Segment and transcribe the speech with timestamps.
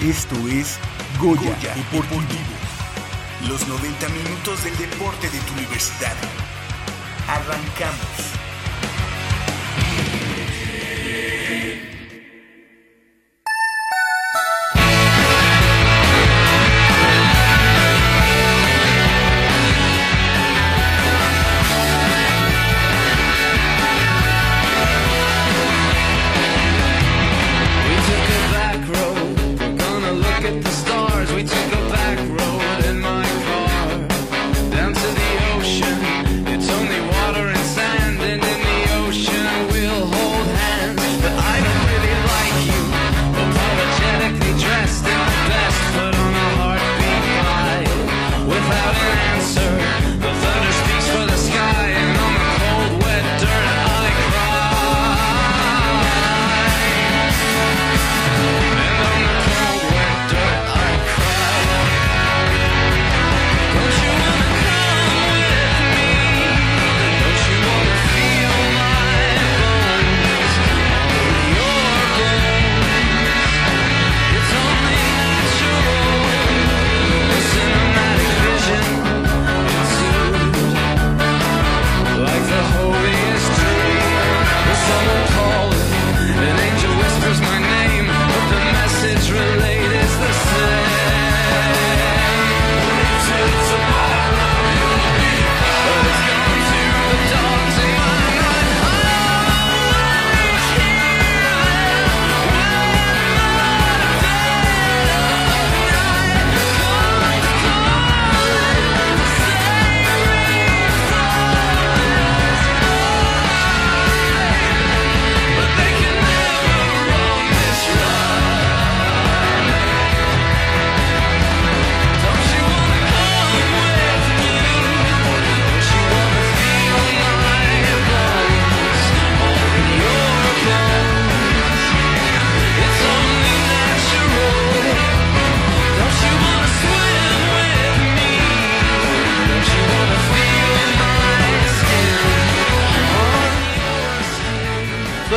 [0.00, 0.78] Esto es
[1.18, 2.22] Goya, Deportivo.
[3.48, 6.14] Los 90 minutos del deporte de tu universidad.
[7.26, 8.31] Arrancamos.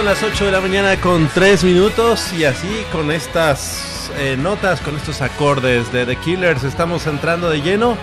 [0.05, 4.95] Las 8 de la mañana con 3 minutos y así con estas eh, notas, con
[4.95, 7.97] estos acordes de The Killers, estamos entrando de lleno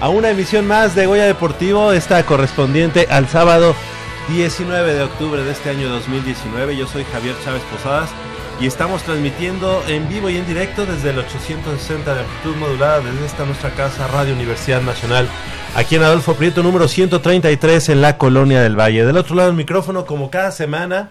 [0.00, 3.76] a una emisión más de Goya Deportivo, esta correspondiente al sábado
[4.30, 6.76] 19 de octubre de este año 2019.
[6.76, 8.10] Yo soy Javier Chávez Posadas
[8.60, 13.26] y estamos transmitiendo en vivo y en directo desde el 860 de amplitud modulada desde
[13.26, 15.28] esta nuestra casa Radio Universidad Nacional
[15.76, 19.04] aquí en Adolfo Prieto número 133 en la Colonia del Valle.
[19.04, 21.10] Del otro lado del micrófono como cada semana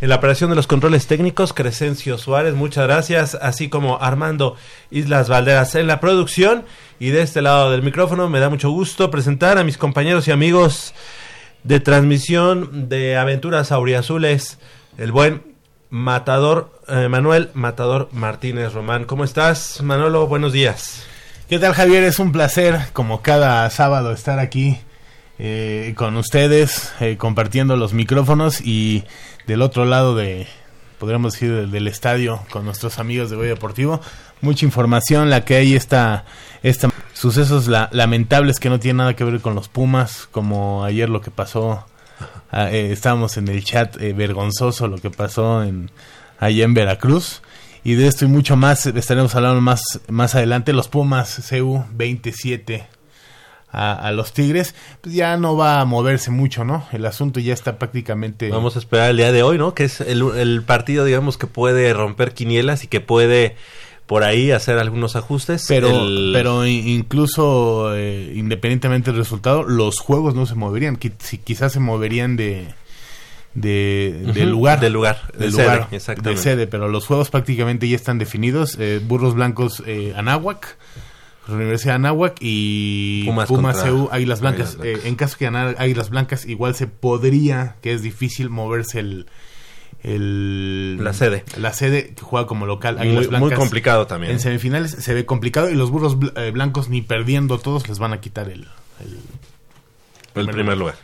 [0.00, 4.56] en la operación de los controles técnicos, Crescencio Suárez, muchas gracias, así como Armando
[4.90, 6.64] Islas Valderas en la producción.
[6.98, 10.32] Y de este lado del micrófono me da mucho gusto presentar a mis compañeros y
[10.32, 10.94] amigos
[11.62, 14.58] de transmisión de Aventuras Auriazules,
[14.98, 15.54] el buen
[15.90, 19.04] Matador, eh, Manuel Matador Martínez Román.
[19.04, 20.26] ¿Cómo estás, Manolo?
[20.26, 21.04] Buenos días.
[21.48, 22.02] ¿Qué tal, Javier?
[22.04, 24.78] Es un placer, como cada sábado, estar aquí
[25.38, 29.04] eh, con ustedes, eh, compartiendo los micrófonos y
[29.46, 30.46] del otro lado de,
[30.98, 34.00] podríamos decir, del, estadio con nuestros amigos de Goya Deportivo.
[34.40, 36.24] Mucha información, la que hay esta,
[36.62, 41.20] esta sucesos lamentables que no tienen nada que ver con los Pumas, como ayer lo
[41.20, 41.86] que pasó,
[42.50, 45.90] ah, eh, estábamos en el chat eh, vergonzoso lo que pasó en,
[46.38, 47.42] allá en Veracruz.
[47.86, 50.72] Y de esto y mucho más estaremos hablando más, más adelante.
[50.72, 52.93] Los Pumas CU 27
[53.74, 56.86] a, los Tigres, pues ya no va a moverse mucho, ¿no?
[56.92, 58.50] El asunto ya está prácticamente...
[58.50, 59.74] Vamos a esperar el día de hoy, ¿no?
[59.74, 63.56] Que es el, partido, digamos, que puede romper quinielas y que puede
[64.06, 65.64] por ahí hacer algunos ajustes.
[65.68, 65.88] Pero,
[66.32, 70.98] pero incluso eh, independientemente del resultado, los juegos no se moverían.
[71.18, 72.68] Si quizás se moverían de,
[73.54, 74.80] de, lugar.
[74.80, 76.30] De lugar, de, lugar, exactamente.
[76.30, 78.76] De sede, pero los juegos prácticamente ya están definidos.
[78.78, 80.76] Eh, Burros Blancos eh, Anáhuac,
[81.48, 84.78] Universidad de Anáhuac y Pumas, Águilas Blancas.
[84.82, 89.26] Eh, en caso que ganar Águilas Blancas, igual se podría, que es difícil moverse el,
[90.02, 91.44] el La sede.
[91.56, 93.58] la sede que juega como local Muy, Águilas muy Blancas.
[93.58, 94.32] complicado también.
[94.32, 97.98] En semifinales se ve complicado y los burros bl- eh, blancos ni perdiendo todos les
[97.98, 98.66] van a quitar el,
[99.00, 99.20] el-
[100.42, 100.96] el primer lugar.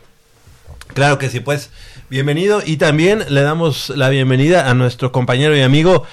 [0.93, 1.71] Claro que sí, pues
[2.09, 6.03] bienvenido y también le damos la bienvenida a nuestro compañero y amigo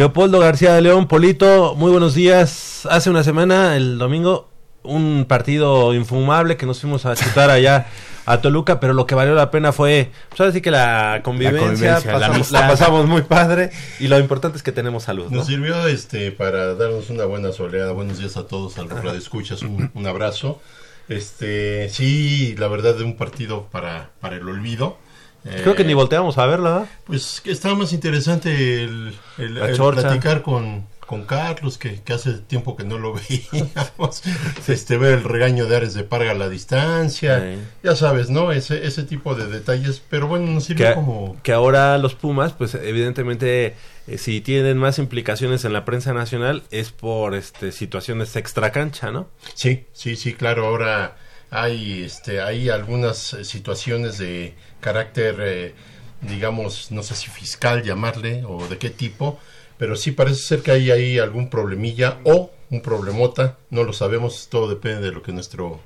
[0.00, 1.08] Leopoldo García de León.
[1.08, 2.86] Polito, muy buenos días.
[2.90, 4.50] Hace una semana, el domingo,
[4.82, 7.86] un partido infumable que nos fuimos a chutar allá
[8.26, 11.60] a Toluca, pero lo que valió la pena fue, pues ahora sí que la convivencia,
[11.68, 15.30] convivencia, la pasamos- la pasamos muy padre y lo importante es que tenemos salud.
[15.30, 15.38] ¿no?
[15.38, 17.92] Nos sirvió este para darnos una buena soleada.
[17.92, 20.60] Buenos días a todos, al radio escuchas, un, un abrazo.
[21.08, 24.98] Este, sí, la verdad de un partido para, para el olvido.
[25.46, 26.86] Eh, Creo que ni volteamos a verla.
[27.04, 32.84] Pues que estaba más interesante el, platicar con, con Carlos, que, que hace tiempo que
[32.84, 34.22] no lo veíamos.
[34.66, 37.40] Este, ver el regaño de Ares de Parga a la distancia.
[37.40, 37.58] Sí.
[37.84, 38.50] Ya sabes, ¿no?
[38.50, 40.02] Ese, ese tipo de detalles.
[40.10, 41.36] Pero bueno, nos sirvió que, como...
[41.42, 43.76] que ahora los Pumas, pues evidentemente,
[44.08, 49.12] eh, si tienen más implicaciones en la prensa nacional es por este situaciones extra cancha,
[49.12, 49.28] ¿no?
[49.54, 50.66] Sí, sí, sí, claro.
[50.66, 51.16] Ahora
[51.50, 55.74] hay, este, hay algunas eh, situaciones de carácter, eh,
[56.20, 59.38] digamos, no sé si fiscal llamarle o de qué tipo,
[59.78, 64.48] pero sí parece ser que hay ahí algún problemilla o un problemota, no lo sabemos,
[64.50, 65.80] todo depende de lo que nuestro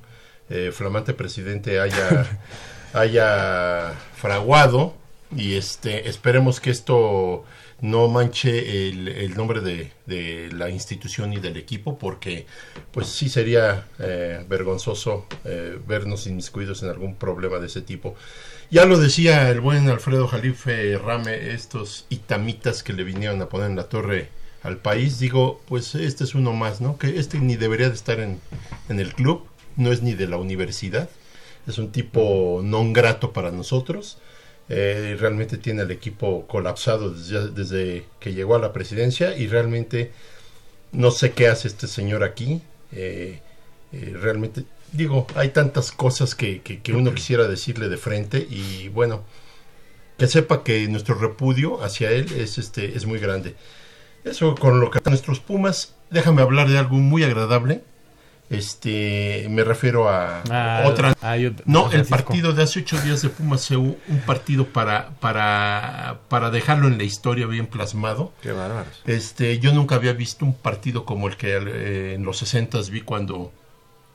[0.49, 2.41] eh, flamante presidente haya,
[2.93, 4.95] haya fraguado
[5.37, 7.45] y este esperemos que esto
[7.81, 12.47] no manche el, el nombre de, de la institución y del equipo porque
[12.91, 18.15] pues sí sería eh, vergonzoso eh, vernos inmiscuidos en algún problema de ese tipo.
[18.71, 23.69] Ya lo decía el buen Alfredo Jalife Rame, estos itamitas que le vinieron a poner
[23.69, 24.29] en la torre
[24.63, 26.97] al país, digo, pues este es uno más, ¿no?
[26.97, 28.41] Que este ni debería de estar en,
[28.89, 29.45] en el club,
[29.75, 31.11] no es ni de la universidad,
[31.67, 34.19] es un tipo non grato para nosotros.
[34.69, 40.13] Eh, realmente tiene el equipo colapsado desde, desde que llegó a la presidencia y realmente
[40.93, 42.63] no sé qué hace este señor aquí.
[42.93, 43.41] Eh,
[43.93, 48.89] eh, realmente, digo, hay tantas cosas que, que, que uno quisiera decirle de frente y
[48.89, 49.23] bueno,
[50.19, 53.55] que sepa que nuestro repudio hacia él es, este, es muy grande.
[54.25, 57.83] Eso con lo que a nuestros Pumas, déjame hablar de algo muy agradable.
[58.51, 63.23] Este, me refiero a Ah, otra ah, yo- no, el partido de hace ocho días
[63.23, 68.33] de Pumas fue un un partido para, para, para dejarlo en la historia bien plasmado.
[68.43, 69.01] Qué bárbaros.
[69.07, 73.03] Este, yo nunca había visto un partido como el que eh, en los 60 vi
[73.03, 73.53] cuando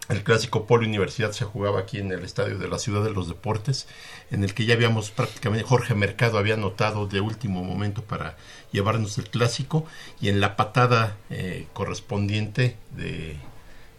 [0.10, 3.28] el clásico Polo Universidad se jugaba aquí en el estadio de la Ciudad de los
[3.28, 3.88] Deportes,
[4.32, 8.38] en el que ya habíamos prácticamente, Jorge Mercado había anotado de último momento para
[8.72, 9.86] llevarnos el clásico,
[10.22, 13.38] y en la patada eh, correspondiente de,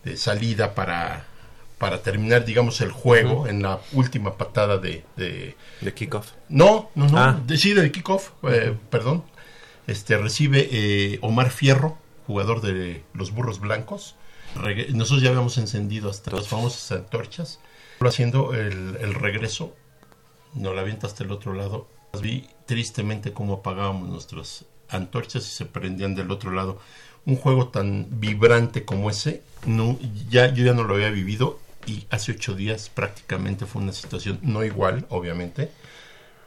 [0.05, 1.27] de salida para,
[1.79, 6.33] para terminar, digamos, el juego, en la última patada de- de, De kickoff.
[6.49, 7.19] no, no, no.
[7.19, 7.41] Ah.
[7.47, 9.25] Decide el kickoff, eh, perdón.
[9.87, 14.17] Este recibe eh, Omar Fierro, jugador de los Burros Blancos.
[14.93, 17.61] Nosotros ya habíamos encendido hasta las famosas antorchas.
[18.01, 19.75] Haciendo el, el regreso,
[20.55, 21.89] nos la avienta hasta el otro lado.
[22.21, 26.79] Vi tristemente cómo apagábamos nuestras antorchas y se prendían del otro lado.
[27.25, 29.99] Un juego tan vibrante como ese, no,
[30.29, 34.39] ya, yo ya no lo había vivido y hace ocho días prácticamente fue una situación
[34.43, 35.71] no igual, obviamente,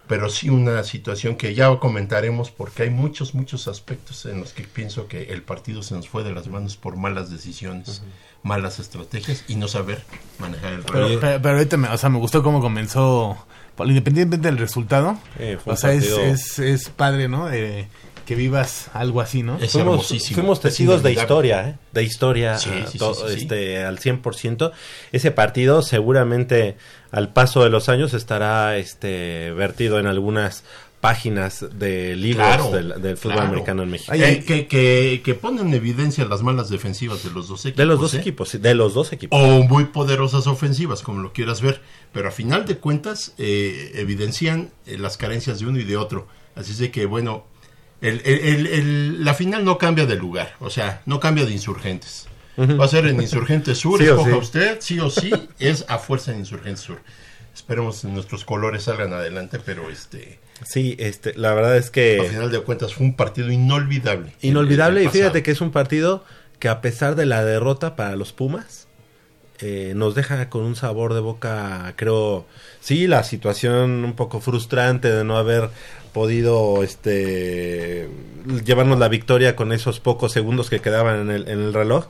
[0.09, 4.63] pero sí una situación que ya comentaremos porque hay muchos, muchos aspectos en los que
[4.63, 8.01] pienso que el partido se nos fue de las manos por malas decisiones,
[8.41, 10.03] malas estrategias y no saber
[10.39, 11.21] manejar el Pero, reloj.
[11.21, 13.37] pero- pero ahorita, me, o sea, me gustó cómo comenzó,
[13.85, 15.17] independientemente del resultado.
[15.37, 17.51] Eh, fue o sea, es, es, es padre, ¿no?
[17.51, 17.87] Eh,
[18.29, 19.57] que vivas algo así, ¿no?
[19.57, 21.75] Es fuimos, hermosísimo, fuimos es testigos de historia, ¿eh?
[21.91, 24.71] De historia Sí, sí, sí, to- sí, este, al 100%.
[25.11, 26.77] Ese partido seguramente
[27.11, 30.63] al paso de los años estará este, vertido en algunas
[31.01, 33.47] páginas de libros Claro, del, del fútbol claro.
[33.49, 34.13] americano en México.
[34.13, 37.77] Eh, que, que, que ponen en evidencia las malas defensivas de los dos equipos.
[37.77, 38.17] de los dos ¿eh?
[38.19, 39.39] equipos, sí, de los dos equipos.
[39.41, 41.81] o muy poderosas ofensivas, como lo quieras ver,
[42.13, 46.27] pero a final de cuentas eh, evidencian eh, las carencias de uno y de otro.
[46.55, 47.45] Así es de que, bueno,
[48.01, 52.27] el, el- el- la final no cambia de lugar, o sea, no cambia de insurgentes.
[52.57, 54.35] Va a ser en Insurgentes Sur, Sí escoja sí.
[54.37, 56.99] usted, sí o sí, es a fuerza en Insurgentes Sur.
[57.55, 62.51] Esperemos que nuestros colores salgan adelante, pero este, Sí, este, la verdad es que final
[62.51, 64.33] de cuentas fue un partido inolvidable.
[64.41, 66.25] inolvidable y fíjate que es un partido
[66.59, 68.88] que a pesar de la derrota para los Pumas
[69.61, 72.45] eh, nos deja con un sabor de boca, creo,
[72.81, 75.69] sí, la situación un poco frustrante de no haber
[76.13, 78.09] podido este
[78.65, 82.07] llevarnos la victoria con esos pocos segundos que quedaban en el, en el reloj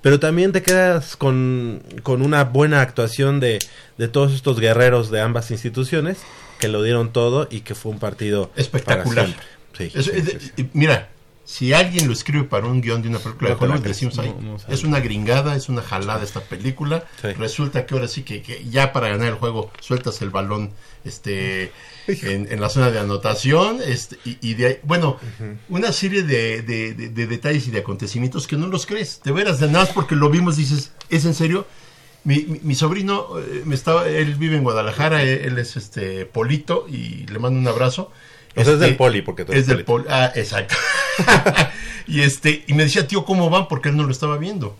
[0.00, 3.58] pero también te quedas con, con una buena actuación de,
[3.98, 6.18] de todos estos guerreros de ambas instituciones
[6.58, 9.26] que lo dieron todo y que fue un partido Espectacular.
[9.26, 9.46] para siempre.
[9.76, 10.70] Sí, Es- sí, es- sí, sí.
[10.72, 11.08] Mira,
[11.44, 14.52] si alguien lo escribe para un guion de una película de Hollywood, decimos ahí, No,
[14.52, 14.74] no sabe.
[14.74, 17.04] es una gringada, es una jalada esta película.
[17.20, 17.28] Sí.
[17.32, 20.70] Resulta que ahora sí que, que ya para ganar el juego sueltas el balón
[21.04, 21.72] este
[22.06, 25.18] en, en la zona de anotación este, y, y de ahí, bueno,
[25.68, 29.20] una serie de, de- de- de detalles y de acontecimientos que no los crees.
[29.24, 31.66] De veras, de nada porque lo vimos dices, ¿es en serio?
[32.24, 36.24] Mi, mi- mi sobrino eh, me estaba, él vive en Guadalajara, él, él es este
[36.24, 38.12] Polito y le mando un abrazo.
[38.54, 40.04] Es Este, del poli, porque tú es eres del poli.
[40.04, 40.14] poli.
[40.14, 40.74] Ah, exacto.
[42.06, 43.68] y este y me decía, tío, ¿cómo van?
[43.68, 44.76] Porque él no lo estaba viendo.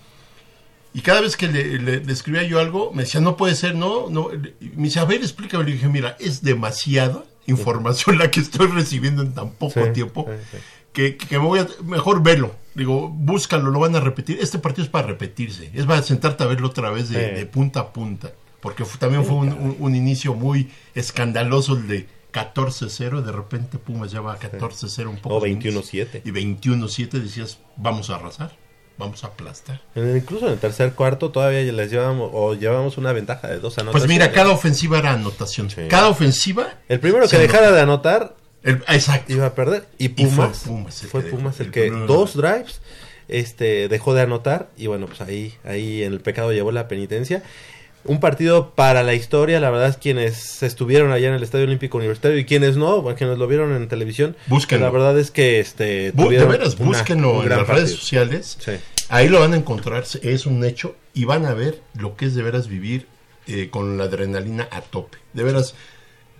[0.95, 3.75] Y cada vez que le, le- le escribía yo algo, me decía, no puede ser,
[3.75, 4.29] no, no.
[4.61, 5.65] Y me decía, a ver, explícame.
[5.65, 10.27] Le dije, mira, es demasiada información la que estoy recibiendo en tan poco Sí, tiempo
[10.29, 10.59] sí, sí.
[10.93, 11.67] que, que me voy a...
[11.83, 12.55] Mejor velo.
[12.75, 14.39] Digo, búscalo, lo van a repetir.
[14.41, 15.71] Este partido es para repetirse.
[15.73, 18.33] Es para sentarte a verlo otra vez de, punta a punta.
[18.61, 23.23] Porque también fue un, un- un inicio muy escandaloso el de 14-0.
[23.23, 25.37] De repente Pumas ya va a 14-0 un poco.
[25.37, 26.23] O 21-7.
[26.25, 28.57] Y 21-7 decías, vamos a arrasar.
[28.99, 29.81] Vamos a aplastar.
[29.95, 33.55] En el- incluso en el tercer cuarto todavía les llevamos o llevamos una ventaja de
[33.59, 33.93] dos anotaciones.
[33.93, 35.71] Pues mira, cada ofensiva era anotación.
[35.71, 35.83] Sí.
[35.89, 36.75] Cada ofensiva...
[36.89, 37.53] El primero que anotó.
[37.53, 39.33] dejara de anotar El- exacto.
[39.33, 42.37] iba a perder y fue Pumas Pumas el fue que Pumas el el que dos
[42.37, 42.81] drives
[43.29, 47.43] este dejó de anotar y bueno pues ahí ahí en el pecado llevó la penitencia
[48.05, 51.99] un partido para la historia la verdad es quienes estuvieron allá en el Estadio Olímpico
[51.99, 54.87] Universitario y quienes no bueno, quienes lo vieron en televisión Búsquenlo.
[54.87, 58.57] la verdad es que este Bu- de veras, una- búsquenlo un en las redes sociales.
[58.61, 58.73] Sí.
[59.09, 62.35] Ahí lo van a encontrar, es un hecho, y van a ver lo que es
[62.35, 63.07] de veras vivir
[63.47, 65.19] eh, con la adrenalina a tope.
[65.33, 65.75] De veras,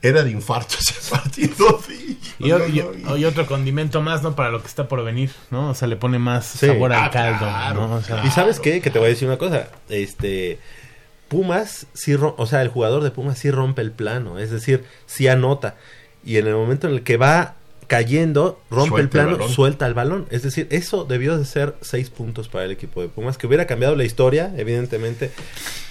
[0.03, 1.81] era de infarto ese partido.
[1.87, 2.19] sí.
[2.39, 4.35] Y, No, o- y- no, y- y otro condimento más, ¿no?
[4.35, 5.71] Para lo que está por venir, ¿no?
[5.71, 6.67] O sea, le pone más Sí.
[6.67, 7.95] sabor al Ah, caldo, claro, ¿no?
[7.97, 10.59] O sea, Y sabes qué, que te voy a decir una cosa, este
[11.33, 15.27] Pumas sí, o sea, el jugador de Pumas sí rompe el plano, es decir, sí
[15.29, 15.77] anota
[16.25, 17.57] y en el momento en el que va
[17.89, 21.75] cayendo, rompe Suelta el plano, el suelta el balón, es decir, eso debió de ser
[21.83, 25.31] seis puntos para el equipo de Pumas, que hubiera cambiado la historia, evidentemente,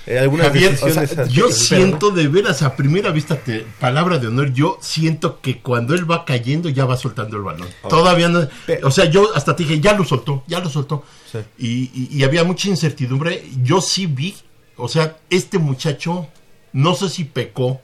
[0.08, 4.26] Eh, algunas Javier, o sea, yo siento de veras a primera vista, te- palabra de
[4.28, 7.68] honor, yo siento que cuando él va cayendo ya va soltando el balón.
[7.88, 8.48] Todavía no,
[8.82, 11.04] o sea, yo hasta te dije, ya lo soltó, ya lo soltó.
[11.32, 11.38] Sí.
[11.60, 13.44] Y, y- y había mucha incertidumbre.
[13.62, 14.34] Yo sí vi,
[14.82, 16.28] o sea, este muchacho,
[16.74, 17.82] no sé si pecó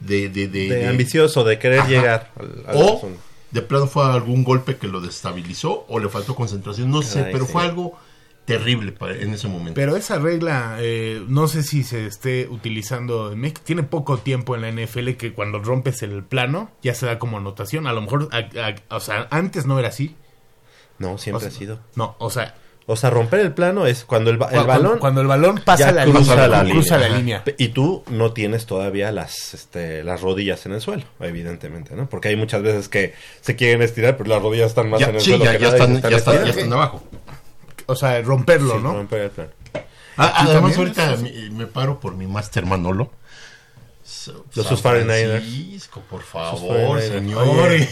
[0.00, 0.28] de...
[0.28, 1.88] de, de- de de- ambicioso, de querer Ajá.
[1.88, 3.08] llegar al- o
[3.50, 7.46] de plano fue algún golpe que lo destabilizó o le faltó concentración, no sé, pero
[7.46, 7.52] sí.
[7.52, 7.96] fue algo
[8.44, 9.74] terrible para- en ese momento.
[9.74, 13.60] Pero esa regla, eh, no sé si se esté utilizando en México.
[13.64, 17.38] Tiene poco tiempo en la NFL que cuando rompes el plano ya se da como
[17.38, 17.86] anotación.
[17.86, 18.38] A lo mejor, a-
[18.92, 20.14] a- o sea, antes no era así.
[20.98, 21.80] No, siempre O sea, ha sido.
[21.94, 22.54] No, o sea,
[22.88, 25.60] O sea, romper el plano es cuando el, ba- el cu- balón cuando el balón
[25.64, 27.08] pasa la cruza línea, la cruza línea.
[27.10, 27.44] la línea.
[27.58, 32.08] Y tú no tienes todavía las, este, las rodillas en el suelo, evidentemente, ¿no?
[32.08, 35.16] Porque hay muchas veces que se quieren estirar, pero las rodillas están más ya, en
[35.16, 37.02] el sí, suelo ya, que ya nada están, se ya, están, ya están abajo.
[37.86, 38.92] O sea, romperlo, Sí, ¿no?
[38.92, 39.50] romper el plano.
[40.16, 43.10] Ah, ¿Tú además, ahorita me, me paro por mi máster Manolo.
[44.54, 45.30] Los San 49ers.
[45.40, 47.08] Francisco, por favor, 49ers.
[47.08, 47.88] señores.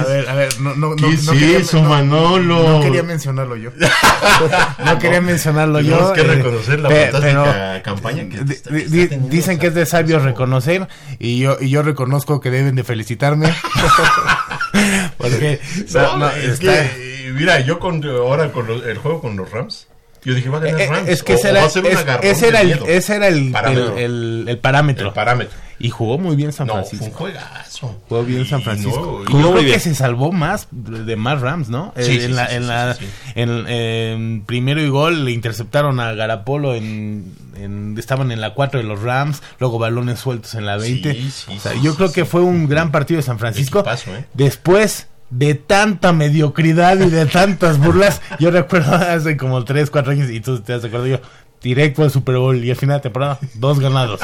[0.00, 2.68] A ver, a ver, no, no, no, ¿Qué no es quería- eso, no- Manolo?
[2.68, 3.70] No quería mencionarlo yo.
[4.84, 5.96] No quería mencionarlo yo.
[5.96, 10.88] Tenemos que eh, reconocer la fantástica campaña que dicen que es de sabio San reconocer
[11.18, 13.54] y yo y yo reconozco que deben de felicitarme.
[15.18, 15.60] Porque
[15.94, 19.36] No, no, no, es está- que, mira, yo con, ahora con los- el juego con
[19.36, 19.86] los Rams,
[20.24, 21.08] yo dije, va a ganar Eh, Rams.
[21.08, 21.76] es que o- ese o era, es-
[22.22, 23.98] ese era el, ese era el, Parámetro.
[23.98, 25.08] el, el- parámetro.
[25.08, 25.58] El parámetro.
[25.78, 27.04] y jugó muy bien San No, Francisco.
[27.04, 28.00] fue un juegazo.
[28.08, 29.22] Jugó bien San Francisco.
[29.28, 29.74] no, Y yo creo bien.
[29.74, 31.92] que se salvó más de más Rams, ¿no?
[31.96, 32.96] Sí, Eh, sí, en la, sí, en la,
[33.34, 38.86] en primero y gol le interceptaron a Garapolo en, en- estaban en la 4 de
[38.86, 41.12] los Rams, luego balones sueltos en la 20.
[41.12, 43.80] Sí, sí, O sea, sí, yo creo que fue un gran partido de San Francisco.
[43.80, 44.24] Equipazo, ¿eh?
[44.34, 50.30] Después de tanta mediocridad y de tantas burlas, yo recuerdo hace como 3, 4 años
[50.30, 51.20] y tú te has acordado yo
[51.60, 54.20] directo al Super Bowl y al final de temporada dos ganados.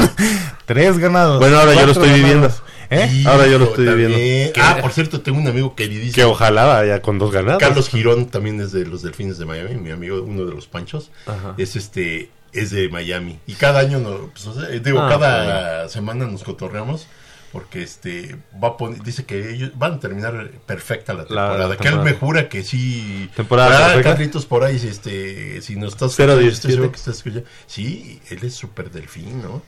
[0.66, 1.38] Tres ganados.
[1.40, 2.62] Bueno, ahora yo lo estoy ganados.
[2.90, 3.24] ¿Eh?
[3.26, 4.10] Ahora yo lo estoy también.
[4.10, 4.60] viviendo.
[4.62, 6.14] Ah, por cierto, tengo un amigo queridísimo.
[6.14, 7.60] Que ojalá vaya con dos ganados.
[7.60, 11.10] Carlos Girón también es de los Delfines de Miami, mi amigo, uno de los Panchos.
[11.26, 11.54] Ajá.
[11.58, 15.88] Es este es de Miami y cada año no, pues, o sea, digo, Ah, cada
[15.90, 17.06] semana nos cotorreamos
[17.52, 21.76] porque este va a poner, dice que ellos van a terminar perfecta la temporada.
[21.76, 23.30] que él me jura que sí.
[23.34, 24.02] ¿Temporada Ah?
[24.02, 27.48] Carlitos por ahí, este, si nos estás Cero escuchando, que estás escuchando.
[27.66, 29.62] Sí, él es súper delfín, ¿no?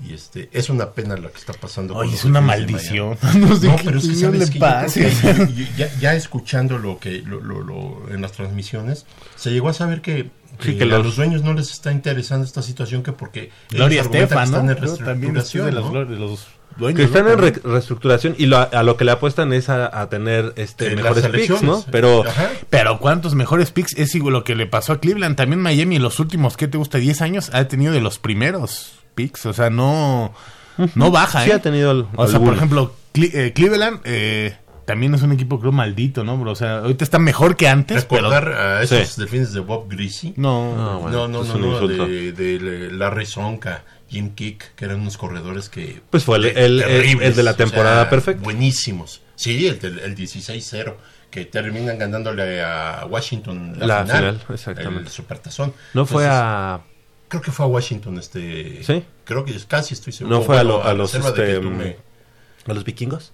[0.00, 1.92] Y este, es una pena lo que está pasando.
[1.94, 3.18] con Oye, los es una maldición.
[3.34, 5.00] No sé No, qué pero es que sabes que yo creo pasa.
[5.00, 9.06] que ya, ya escuchando lo que lo, lo- lo- en las transmisiones,
[9.36, 10.30] se llegó a saber que,
[10.60, 13.50] Sí, que que a los- los dueños no les está interesando esta situación que porque
[13.70, 14.56] Gloria Estefan, ¿no?
[14.56, 15.92] están en También de reestructuración, ¿no?
[15.92, 16.46] glor- de los
[16.78, 16.96] dueños.
[16.98, 17.32] Que están ¿no?
[17.32, 20.92] en re- reestructuración y lo- a lo que le apuestan es a, a tener este
[20.92, 21.62] Eh, mejores picks.
[21.62, 21.84] ¿no?
[21.90, 22.50] Pero Ajá.
[22.70, 25.36] Pero cuántos mejores picks es igual lo que le pasó a Cleveland.
[25.36, 26.98] También Miami en los últimos, ¿qué te gusta?
[26.98, 29.44] 10 años ha tenido de los primeros picks.
[29.46, 30.32] O sea, no,
[30.94, 31.54] no baja, sí ¿eh?
[31.54, 35.60] ha tenido el- O sea, por ejemplo, Cle- eh, Cleveland eh, también es un equipo,
[35.60, 36.38] creo, maldito, ¿no?
[36.38, 36.52] bro?
[36.52, 38.58] O sea, ahorita está mejor que antes, Recordar pero...
[38.58, 39.20] a esos Sí.
[39.20, 40.32] delfines de Bob Greasy.
[40.36, 44.84] No, No, bueno, no, no, es no, no, de, de Larry Sonka, Jim Kick, que
[44.86, 46.00] eran unos corredores que...
[46.10, 48.42] Pues fue el- el- el- el de la o sea, temporada perfecta.
[48.42, 49.20] Buenísimos.
[49.34, 50.94] Sí, el, el 16-0,
[51.30, 55.04] que terminan ganándole a Washington la, La final, final, exactamente.
[55.04, 55.74] El supertazón.
[55.94, 56.80] no fue Entonces, a...
[57.28, 58.82] Creo que fue a Washington este...
[58.82, 59.04] ¿Sí?
[59.24, 60.38] Creo que casi estoy seguro.
[60.38, 61.14] No fue a, Bueno, lo- a los...
[61.14, 61.96] Este, me-
[62.66, 63.32] ¿A los vikingos?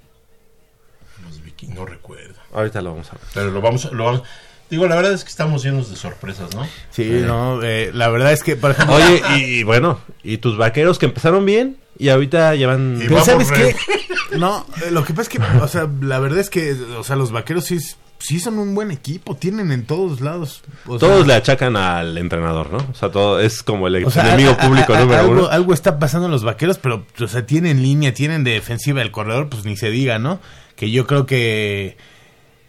[1.25, 2.35] los vikingos, no recuerdo.
[2.53, 3.21] Ahorita lo vamos a ver.
[3.33, 4.23] Pero lo vamos, lo vamos...
[4.71, 6.67] Digo, la verdad es que estamos llenos de sorpresas, ¿no?
[6.91, 8.97] Sí, no, eh, la verdad es que, por ejemplo...
[8.97, 12.99] Oye, y, y bueno, y tus vaqueros que empezaron bien y ahorita llevan...
[13.01, 13.77] Y Pero ¿sabes qué?
[14.39, 17.15] No, eh, lo que pasa es que, o sea, la verdad es que, o sea,
[17.15, 17.79] los vaqueros sí,
[18.19, 20.63] sí son un buen equipo, tienen en todos lados.
[20.87, 22.79] o sea, Todos le achacan al entrenador, ¿no?
[22.79, 25.33] O sea, todo es como el o sea, enemigo a- a- público a- número algo,
[25.33, 25.47] uno.
[25.49, 29.03] algo está pasando en los vaqueros, pero, o sea, tienen línea, tienen defensiva.
[29.03, 30.41] El corredor, pues ni se diga, ¿no?
[30.75, 31.97] Que yo creo que,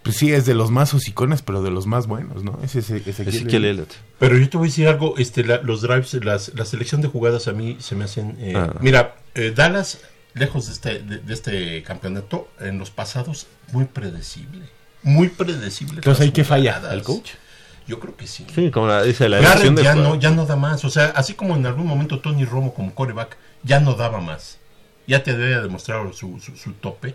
[0.05, 2.57] pues sí, es de los más hocicones, pero de los más buenos, ¿no?
[2.63, 3.93] Ese es Ezequiel Elliott.
[4.19, 7.09] Pero yo te voy a decir algo, este, la- los drives, las, la selección de
[7.09, 8.37] jugadas a mí se me hacen...
[8.39, 8.73] eh, Ah.
[8.79, 9.99] Mira, eh, Dallas,
[10.33, 14.61] lejos de este, de, de este campeonato, en los pasados, muy predecible.
[15.03, 15.95] Muy predecible.
[15.97, 16.73] Entonces, ¿ahí las qué falla?
[16.75, 16.93] jugadas.
[16.93, 17.31] ¿El coach?
[17.87, 18.45] Yo creo que sí.
[18.55, 20.85] Sí, como la, dice la Garrett de ya no, ya no da más.
[20.85, 24.57] O sea, así como en algún momento Tony Romo como coreback ya no daba más.
[25.07, 27.13] Ya te debe demostrar su, su, su tope.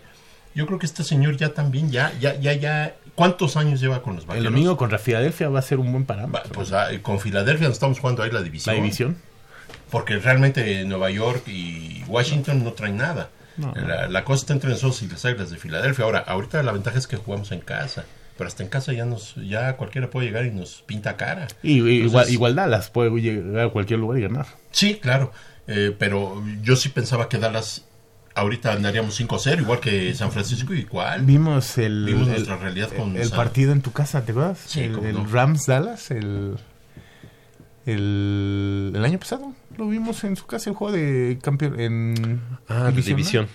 [0.55, 2.95] Yo creo que este señor ya también, ya, ya, ya, ya.
[3.15, 4.51] ¿Cuántos años lleva con los El vaqueros?
[4.51, 6.51] domingo contra Filadelfia va a ser un buen parámetro.
[6.53, 8.75] Pues ah, con Filadelfia nos estamos jugando ahí la división.
[8.75, 9.17] la división.
[9.89, 13.29] Porque realmente Nueva York y Washington no traen nada.
[13.57, 13.73] No.
[13.75, 16.05] La, la cosa está entre nosotros y las águilas de Filadelfia.
[16.05, 18.05] Ahora, ahorita la ventaja es que jugamos en casa.
[18.37, 21.47] Pero hasta en casa ya nos ya cualquiera puede llegar y nos pinta cara.
[21.61, 24.47] Y, y igual, igual Dallas puede llegar a cualquier lugar y ganar.
[24.71, 25.31] Sí, claro.
[25.67, 27.85] Eh, pero yo sí pensaba que Dallas
[28.35, 31.23] ahorita andaríamos 5-0, igual que San Francisco, igual.
[31.25, 34.59] Vimos el, Vimos el- nuestra realidad con el partido en tu casa, ¿te acuerdas?
[34.65, 35.25] Sí, el el no.
[35.27, 36.57] Rams Dallas, el,
[37.85, 39.53] el, el año pasado.
[39.77, 43.01] Lo vimos en su casa, el juego de campeón en Ah, de ¿no?
[43.01, 43.47] división.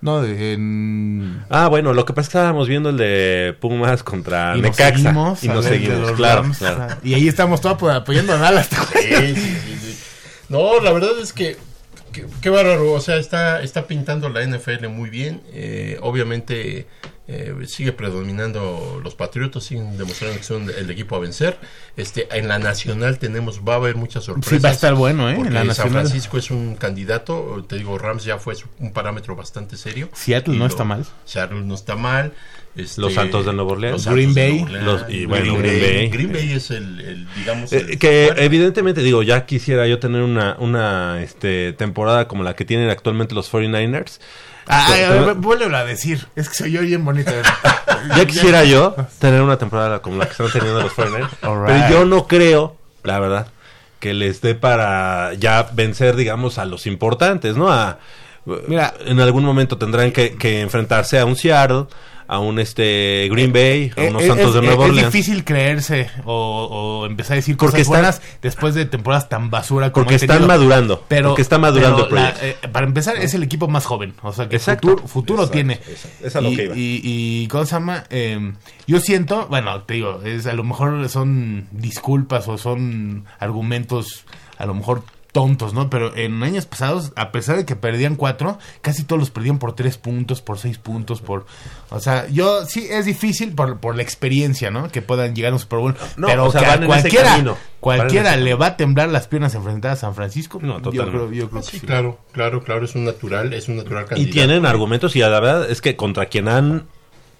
[0.00, 1.44] No, de, en...
[1.48, 4.70] Ah, bueno, lo que pasa es que estábamos viendo el de Pumas contra y nos
[4.72, 4.96] Necaxa.
[4.98, 6.58] seguimos y nos seguimos, claro, Rams.
[6.58, 6.82] claro.
[6.82, 6.98] Ajá.
[7.04, 8.68] Y ahí estamos todos apo- apoyando a Dallas.
[8.68, 9.04] ¿te acuerdas?
[9.04, 9.98] Sí, sí, sí, sí.
[10.48, 11.56] No, la verdad es que
[12.12, 12.92] qué, qué bárbaro.
[12.92, 15.42] O sea, está, está pintando la NFL muy bien.
[15.52, 16.86] Eh, obviamente
[17.28, 21.58] eh, sigue predominando los Patriotas, siguen demostrando que son el equipo a vencer.
[21.96, 24.58] Este, en la nacional tenemos, va a haber muchas sorpresas.
[24.58, 25.34] Sí, va a estar bueno, ¿eh?
[25.34, 25.92] En la San nacional.
[26.06, 30.08] Francisco es un candidato, te digo, Rams ya fue un parámetro bastante serio.
[30.12, 31.06] Seattle no lo- está mal.
[31.24, 32.32] Seattle no está mal.
[32.74, 34.06] Este, Los Santos de Nueva Orleans.
[34.06, 34.62] los Green Bay.
[34.62, 36.08] Nueva Orleans, Los- y bueno, Green Bay.
[36.08, 40.22] Green Bay es el, el, digamos, Eh, el que evidentemente, digo, ya quisiera yo tener
[40.22, 44.20] una, una este, temporada como la que tienen actualmente los 49ers.
[44.66, 46.26] Ay, a vuélvelo decir.
[46.36, 47.30] Es que soy yo bien bonito.
[48.16, 51.28] Ya quisiera yo tener una temporada como la que están teniendo los 49ers.
[51.42, 51.84] Alright.
[51.88, 53.48] Pero yo no creo, la verdad,
[54.00, 57.70] que les dé para ya vencer, digamos, a los importantes, ¿no?
[57.72, 57.98] A,
[58.66, 58.94] Mira.
[59.06, 61.84] en algún momento tendrán que, que enfrentarse a un Seattle,
[62.32, 65.12] a un este Green Bay, a Eh, unos eh, Santos es, de Nueva es Orleans.
[65.12, 69.50] difícil creerse o, o empezar a decir Porque cosas están- buenas después de temporadas tan
[69.50, 72.66] basura como Porque están madurando, Pero, porque está madurando pero el la- proyecto.
[72.66, 74.14] eh, para empezar, es el equipo más joven.
[74.22, 74.88] O sea, que Exacto.
[74.88, 75.74] futuro, futuro Exacto, tiene.
[75.74, 76.26] exacto.
[76.26, 76.74] Es a lo y, que iba.
[76.74, 78.04] y, y, ¿cómo se llama?
[78.08, 78.52] Eh,
[78.86, 84.24] yo siento, bueno, te digo, es, a lo mejor son disculpas o son argumentos,
[84.56, 85.88] a lo mejor tontos, ¿no?
[85.88, 89.74] Pero en años pasados, a pesar de que perdían cuatro, casi todos los perdían por
[89.74, 91.46] tres puntos, por seis puntos, por...
[91.88, 94.90] O sea, yo sí, es difícil por, por la experiencia, ¿no?
[94.90, 95.96] Que puedan llegar a un Super Bowl.
[96.18, 99.08] No, pero o sea, que van a en ese cualquiera, cualquiera le va a temblar
[99.08, 100.58] las piernas enfrentadas a San Francisco.
[100.62, 101.10] No, yo totalmente.
[101.18, 101.86] creo, yo creo que Sí, sí.
[101.86, 104.32] claro, claro, claro, es un natural, es un natural Y candidato.
[104.34, 106.86] tienen argumentos y la verdad es que contra quien han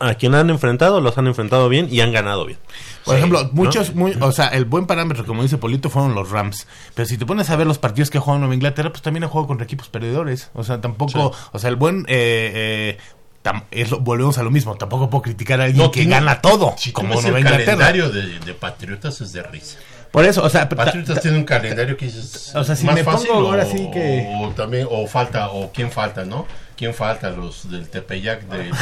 [0.02, 2.58] a quien han enfrentado los han enfrentado bien y han ganado bien.
[3.04, 3.50] Por Sí, ejemplo, ¿no?
[3.52, 6.66] muchos, muy, o sea, el buen parámetro, como dice Polito, fueron los Rams.
[6.94, 9.24] Pero si te pones a ver los partidos que ha jugado Nueva Inglaterra, pues también
[9.24, 10.50] ha jugado contra equipos perdedores.
[10.54, 12.98] O sea, tampoco, o sea, el buen, eh, eh,
[13.42, 14.76] tam- es lo- volvemos a lo mismo.
[14.76, 17.64] Tampoco puedo criticar a alguien No, que gana todo, Si como el Inglaterra.
[17.64, 19.78] calendario de, de Patriotas es de risa.
[20.12, 22.84] Por eso, o sea, ta- Patriotas ta- tiene un calendario que dices O sea, si
[22.84, 26.24] más me pongo fácil ahora o, sí que- o también o falta o quién falta,
[26.26, 26.46] ¿no?
[26.82, 28.72] ¿Quién falta los del Tepeyac de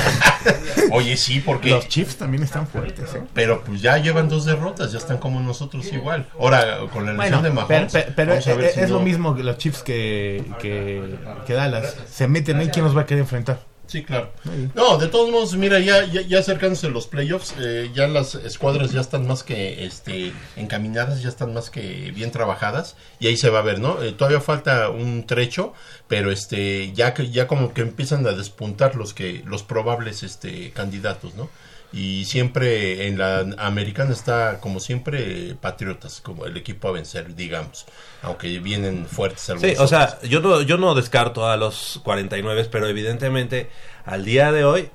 [0.92, 3.20] Oye, sí, porque los Chiefs también están fuertes, ¿eh?
[3.34, 6.26] pero pues ya llevan dos derrotas, ya están como nosotros igual.
[6.40, 9.44] Ahora con la elección Bueno, de Mahomes, pero, ver es, si es lo mismo que
[9.44, 11.14] los Chiefs que, que,
[11.46, 11.94] que Dallas.
[12.10, 13.69] Se meten ahí, ¿quién los va a querer enfrentar?
[13.90, 14.30] Sí, claro.
[14.76, 18.92] No, de todos modos, mira, ya, ya, ya acercándose los playoffs, eh, ya las escuadras
[18.92, 23.50] ya están más que este, encaminadas, ya están más que bien trabajadas, y ahí se
[23.50, 24.00] va a ver, ¿no?
[24.00, 25.72] Eh, todavía falta un trecho,
[26.06, 30.70] pero este, ya que, ya como que empiezan a despuntar los que, los probables este
[30.70, 31.50] candidatos, ¿no?
[31.92, 37.84] Y siempre en la americana está, como siempre, Patriotas, como el equipo a vencer, digamos,
[38.22, 39.90] aunque vienen fuertes Sí, algunos o otros.
[39.90, 43.70] sea, yo no, yo no descarto a los 49, pero evidentemente
[44.04, 44.88] al día de hoy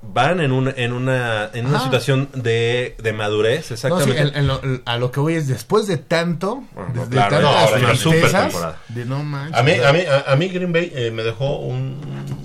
[0.00, 1.84] van en, un, en una, en una Ajá.
[1.84, 4.20] situación de, de madurez, No, sí, exactamente.
[4.22, 7.42] en- en lo- a lo que voy es después de tanto, Bueno, de, claro, de
[7.42, 8.80] no, tantas super tristezas, temporada.
[8.88, 9.58] de no manches.
[9.58, 12.00] A mí, a mí, a, a mí Green Bay eh, me dejó un,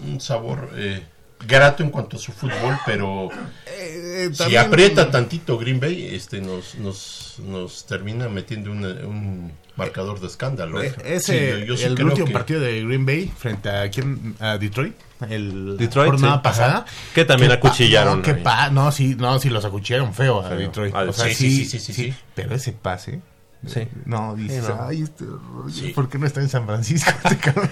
[0.08, 1.04] un sabor eh,
[1.48, 3.30] grato en cuanto a su fútbol, pero
[3.66, 10.20] Eh, si aprieta tantito Green Bay, este nos, nos, nos termina metiendo un, un marcador
[10.20, 10.82] de escándalo.
[10.82, 13.70] Eh, Sí, Ese, yo- yo sí el creo último que- partido de Green Bay frente
[13.70, 14.94] a quién, a Detroit,
[15.30, 16.42] el Detroit, jornada sí.
[16.44, 16.86] pasada, Ajá.
[17.16, 20.58] Que también pa- acuchillaron No, pa- sí, no, sí los acuchillaron feo a Feo.
[20.60, 20.94] Detroit.
[20.96, 22.14] O sea, sí, sí, sí, sí, sí, sí.
[22.36, 23.22] Pero ese pase,
[23.66, 23.88] Sí.
[24.06, 24.86] no, dices, Sí, no.
[24.88, 25.90] ay, este rollo, Sí.
[25.94, 27.70] ¿por qué no está en San Francisco este cabrón?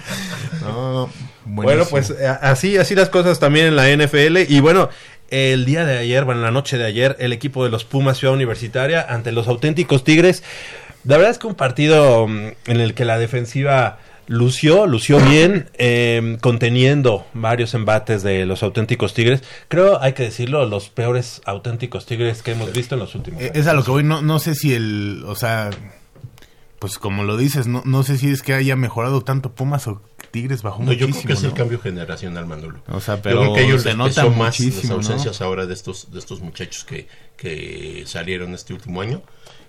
[0.62, 1.10] No, no,
[1.46, 4.38] Bueno, pues eh, así, así las cosas también en la NFL.
[4.48, 4.90] Y bueno,
[5.30, 8.34] el día de ayer, bueno, la noche de ayer, el equipo de los Pumas Ciudad
[8.34, 10.44] Universitaria ante los auténticos Tigres.
[11.04, 14.00] La verdad es que un partido mm, en el que la defensiva
[14.32, 19.44] lució, lució bien, eh, conteniendo varios embates de los auténticos Tigres.
[19.68, 23.46] Creo, hay que decirlo, los peores auténticos Tigres que hemos visto en los últimos Eh,
[23.46, 23.58] años.
[23.58, 25.70] Es a lo que voy, no, no sé si el, o sea,
[26.80, 30.02] pues como lo dices, no, no sé si es que haya mejorado tanto Pumas o
[30.32, 31.24] Tigres bajó No, yo muchísimo.
[31.24, 32.82] creo que es el cambio generacional, Manolo.
[32.88, 34.96] O sea, Yo pero creo que ellos se nota más muchísimo, las ¿no?
[35.14, 39.22] ausencias ahora de estos, de estos muchachos que, que salieron este último año.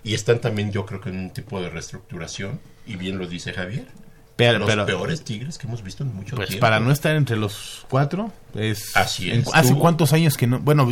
[0.05, 2.61] Y están también, yo creo que en un tipo de reestructuración.
[2.87, 3.87] Y bien lo dice Javier.
[4.35, 6.61] Pero, los pero, peores tigres que hemos visto en mucho pues tiempo.
[6.65, 8.95] para no estar entre los cuatro, es...
[8.97, 9.49] Así en- es.
[9.53, 10.59] ¿Hace cuántos años que no?
[10.59, 10.89] Bueno,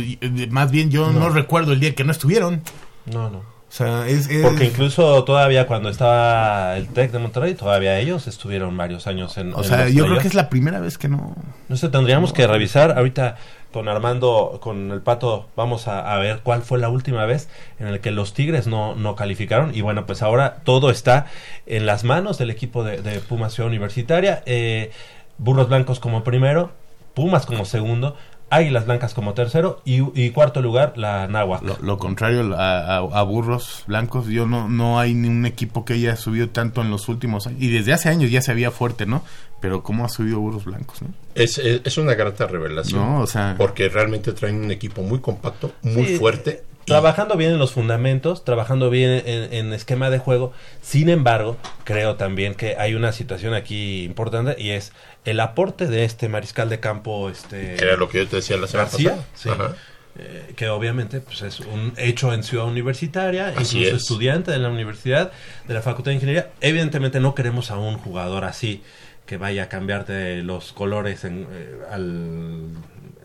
[0.50, 1.28] más bien yo no.
[1.28, 2.62] recuerdo el día que no estuvieron.
[3.06, 3.38] No, no.
[3.38, 4.28] O sea, es...
[4.28, 9.36] es- Porque incluso todavía cuando estaba el TEC de Monterrey, todavía ellos estuvieron varios años
[9.38, 11.34] en o en sea, yo creo que es la primera vez que no...
[11.68, 13.36] No sé, tendríamos que revisar ahorita
[13.72, 18.00] con Armando, con el Pato, vamos a, ver cuál fue la última vez en el
[18.00, 19.74] que los Tigres no, no calificaron.
[19.74, 21.26] Y bueno, pues ahora todo está
[21.66, 24.42] en las manos del equipo de, de Pumas Ciudad Universitaria.
[24.46, 24.92] Eh,
[25.38, 26.70] Burros Blancos como primero,
[27.14, 28.16] Pumas como segundo,
[28.52, 31.62] Águilas Blancas como tercero y, cuarto lugar la Náhuac.
[31.80, 36.16] Lo, contrario a, a- burros blancos, yo no no hay ni un equipo que haya
[36.16, 37.62] subido tanto en los últimos años.
[37.62, 39.22] Y desde hace años ya se había fuerte, ¿no?
[39.62, 41.08] Pero ¿cómo ha subido burros blancos, no?
[41.34, 43.00] Es, es, es una grata revelación.
[43.00, 43.54] No, o sea...
[43.56, 46.64] Porque realmente traen un equipo muy compacto, muy Sí, fuerte.
[46.68, 50.52] y- Trabajando bien en los fundamentos, trabajando bien en, en esquema de juego.
[50.82, 54.92] Sin embargo, creo también que hay una situación aquí importante y es
[55.24, 58.66] el aporte de este mariscal de campo, este Era lo que yo te decía la
[58.66, 59.26] semana García, pasada.
[59.36, 59.48] sí.
[59.48, 59.76] Ajá.
[60.18, 64.02] eh, que obviamente pues, es un hecho en Ciudad Universitaria, Así incluso es.
[64.02, 65.30] estudiante de la universidad,
[65.68, 66.50] de la Facultad de Ingeniería.
[66.60, 68.82] Evidentemente no queremos a un jugador así
[69.26, 72.66] que vaya a cambiarte los colores en, eh, al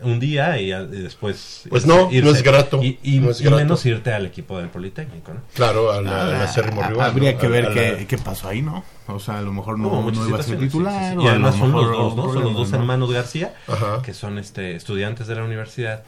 [0.00, 3.40] un día y, al- y después Pues no, no es grato, y, y- no es
[3.40, 3.56] y grato.
[3.56, 5.40] menos irte al equipo del Politécnico ¿no?
[5.54, 7.10] Claro, al, Ah, al acérrimo rival.
[7.10, 7.38] Habría ¿no?
[7.38, 8.84] que ver a la- qué, qué pasó ahí, ¿no?
[9.08, 11.12] O sea, a lo mejor no, Hubo no muchas iba a ser sí, titular.
[11.14, 12.32] sí, Y además lo son los dos, ¿no?
[12.32, 12.76] Son los dos ¿no?
[12.78, 14.00] hermanos García, Ajá.
[14.02, 16.04] que son este estudiantes de la universidad,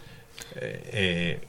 [0.54, 1.40] eh, eh,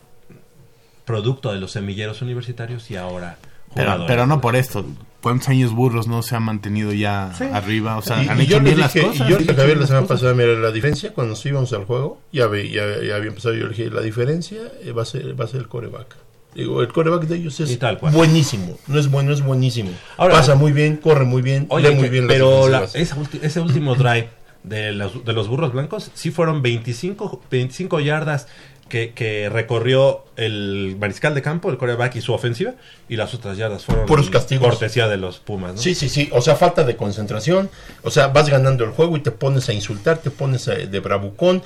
[1.06, 3.38] producto de los semilleros universitarios y ahora
[3.76, 4.84] Pero, pero no por esto.
[5.22, 7.98] ¿Cuántos años burros no se han mantenido ya arriba?
[7.98, 9.28] O sea, Y, han y hecho bien las cosas.
[9.28, 11.86] y yo dije a Javier la semana pasada, mira, la diferencia, cuando nos íbamos al
[11.86, 15.06] juego, ya, ve- ya, ya había empezado, yo le dije, la diferencia eh, va a
[15.06, 16.16] ser, va a ser el coreback.
[16.56, 19.92] Digo, el coreback de ellos es tal buenísimo, no es bueno, es buenísimo.
[20.18, 23.60] Ahora- Pasa muy bien, corre muy bien, Oye, lee muy bien pero la- esa ese
[23.62, 24.28] último drive
[24.64, 28.48] de los, de los burros blancos sí fueron 25, 25 yardas
[28.92, 32.74] que, que recorrió el mariscal de campo, el coreback y su ofensiva,
[33.08, 34.68] y las otras yardas fueron Puros castigos.
[34.68, 35.82] cortesía de los Pumas, ¿no?
[35.82, 36.30] Sí, sí, sí.
[36.34, 37.70] O sea, falta de concentración.
[38.04, 41.00] O sea, vas ganando el juego y te pones a insultar, te pones a- de
[41.00, 41.64] bravucón.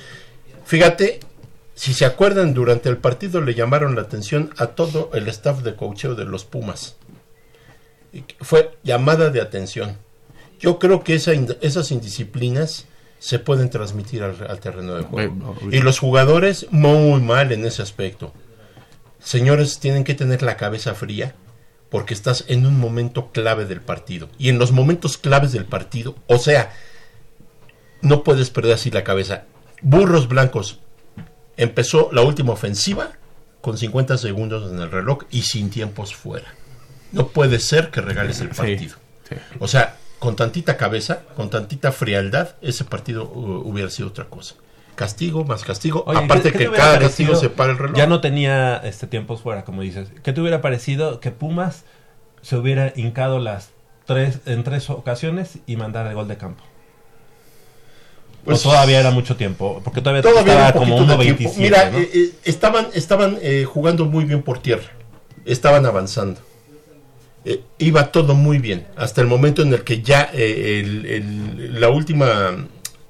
[0.64, 1.18] Fíjate,
[1.74, 5.74] si se acuerdan, durante el partido le llamaron la atención a todo el staff de
[5.74, 6.94] coacheo de los Pumas.
[8.12, 9.98] Y Fue llamada de atención.
[10.60, 12.86] Yo creo que esa esas indisciplinas
[13.18, 15.56] se pueden transmitir al, al terreno de juego.
[15.70, 18.32] Y los jugadores muy mal en ese aspecto.
[19.18, 21.34] Señores, tienen que tener la cabeza fría
[21.90, 24.28] porque estás en un momento clave del partido.
[24.38, 26.72] Y en los momentos claves del partido, o sea,
[28.02, 29.44] no puedes perder así la cabeza.
[29.82, 30.80] Burros Blancos
[31.56, 33.12] empezó la última ofensiva
[33.60, 36.54] con 50 segundos en el reloj y sin tiempos fuera.
[37.12, 38.96] No puede ser que regales el Sí, partido.
[39.28, 39.36] sí.
[39.58, 44.54] O sea, con tantita cabeza, con tantita frialdad, ese partido uh, hubiera sido otra cosa.
[44.94, 46.04] Castigo más castigo.
[46.06, 47.32] Oye, Aparte ¿qué- qué te que cada parecido?
[47.32, 47.96] castigo se para el reloj.
[47.96, 50.08] Ya no tenía este tiempos fuera, como dices.
[50.22, 51.84] ¿Qué te hubiera parecido que Pumas
[52.40, 53.70] se hubiera hincado las
[54.06, 56.64] tres en tres ocasiones y mandar el gol de campo?
[58.44, 61.42] Pues, o todavía era mucho tiempo, porque todavía, Todavía estaba como poquito de tiempo.
[61.56, 61.56] 1.27.
[61.58, 61.98] Mira, ¿no?
[61.98, 64.88] eh, eh, estaban, estaban eh, jugando muy bien por tierra.
[65.44, 66.40] Estaban avanzando.
[67.48, 68.86] Eh, iba todo muy bien.
[68.96, 72.66] Hasta el momento en el que ya eh, el- el- la última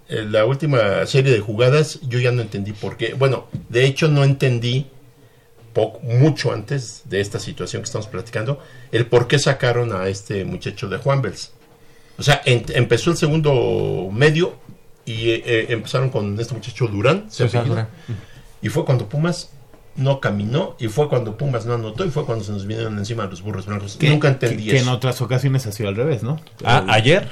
[0.09, 3.15] eh, la última serie de jugadas yo ya no entendí por qué.
[3.15, 4.87] Bueno, de hecho no entendí
[5.73, 8.61] poco, mucho antes de esta situación que estamos platicando
[8.93, 11.53] el por qué sacaron a este muchacho de Juan Bels.
[12.19, 14.55] O sea, en- empezó el segundo medio
[15.07, 17.27] y eh, empezaron con este muchacho Durán.
[17.31, 17.45] se.
[17.69, 17.89] Durán.
[18.63, 19.51] Y fue cuando Pumas
[19.97, 23.25] no caminó y fue cuando Pumas no anotó y fue cuando se nos vinieron encima
[23.27, 23.97] los burros blancos.
[23.97, 24.93] Que- Nunca entendí que, que en eso.
[24.93, 26.39] otras ocasiones ha sido al revés, ¿no?
[26.65, 27.29] Ah, ayer,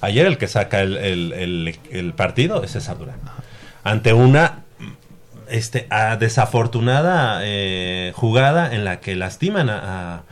[0.00, 3.20] ayer el que saca el, el- el- el partido es César Durán.
[3.84, 4.64] Ante una
[5.48, 9.78] este, ah, desafortunada eh, jugada en la que lastiman a,
[10.16, 10.22] a,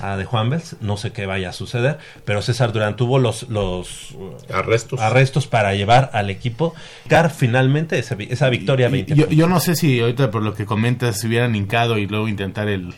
[0.00, 3.48] a De Juan Bels, no sé qué vaya a suceder, pero César Durán tuvo los,
[3.48, 5.00] los uh, Arrestos.
[5.00, 6.74] arrestos para llevar al equipo,
[7.08, 10.42] dar finalmente esa, vi- esa victoria Y- 20 yo, yo no sé si ahorita por
[10.42, 12.94] lo que comentas se hubieran hincado y luego intentar el...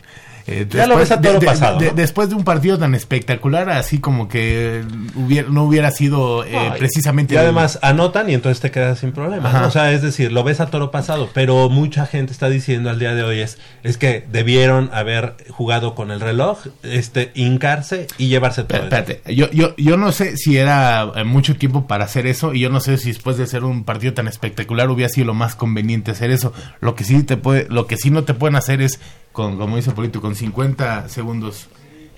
[0.51, 1.91] eh, Ya lo ves a toro pasado, ¿no?
[1.91, 4.83] Después de un partido tan espectacular, así como que
[5.15, 7.33] hubiera, no hubiera sido eh, No, precisamente...
[7.33, 9.49] Y el- además anotan y entonces te quedas sin problema.
[9.49, 9.61] Ajá.
[9.61, 9.67] ¿no?
[9.67, 12.99] O sea, es decir, lo ves a toro pasado, pero mucha gente está diciendo al
[12.99, 18.27] día de hoy es, es que debieron haber jugado con el reloj, este, hincarse y
[18.27, 18.83] llevarse todo.
[18.83, 22.59] Espérate, yo, yo, yo no sé si era eh, mucho tiempo para hacer eso y
[22.61, 25.55] yo no sé si después de hacer un partido tan espectacular hubiera sido lo más
[25.55, 26.53] conveniente hacer eso.
[26.79, 28.99] Lo que sí te puede, lo que sí no te pueden hacer es
[29.31, 31.67] con, como dice Polito, con 50 segundos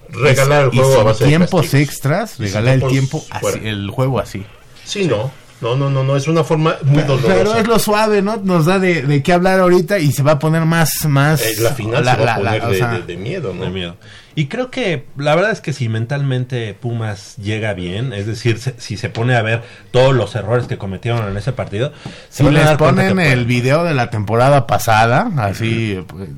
[0.09, 4.45] Regalar el y juego a base tiempos extras, regalar el tiempo, así, el juego así.
[4.85, 5.31] Sí, no.
[5.61, 6.17] No, no, no, no.
[6.17, 7.35] Es una forma muy dolorosa.
[7.35, 8.35] Pero es lo suave, ¿no?
[8.35, 11.41] Nos da de, de qué hablar ahorita y se va a poner más, más.
[11.41, 13.15] Eh, la final la- se va la- a la- poner o de, sea, de- de
[13.17, 13.63] miedo, ¿no?
[13.63, 13.95] de miedo.
[14.35, 18.75] Y creo que la verdad es que si mentalmente Pumas llega bien, es decir, se-
[18.77, 21.93] si se pone a ver todos los errores que cometieron en ese partido,
[22.29, 23.47] Si les ponen el pueden.
[23.47, 26.29] video de la temporada pasada, así, pues,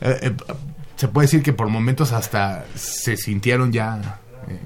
[0.00, 0.32] eh, eh,
[0.96, 4.58] se puede decir que por momentos hasta se sintieron ya eh,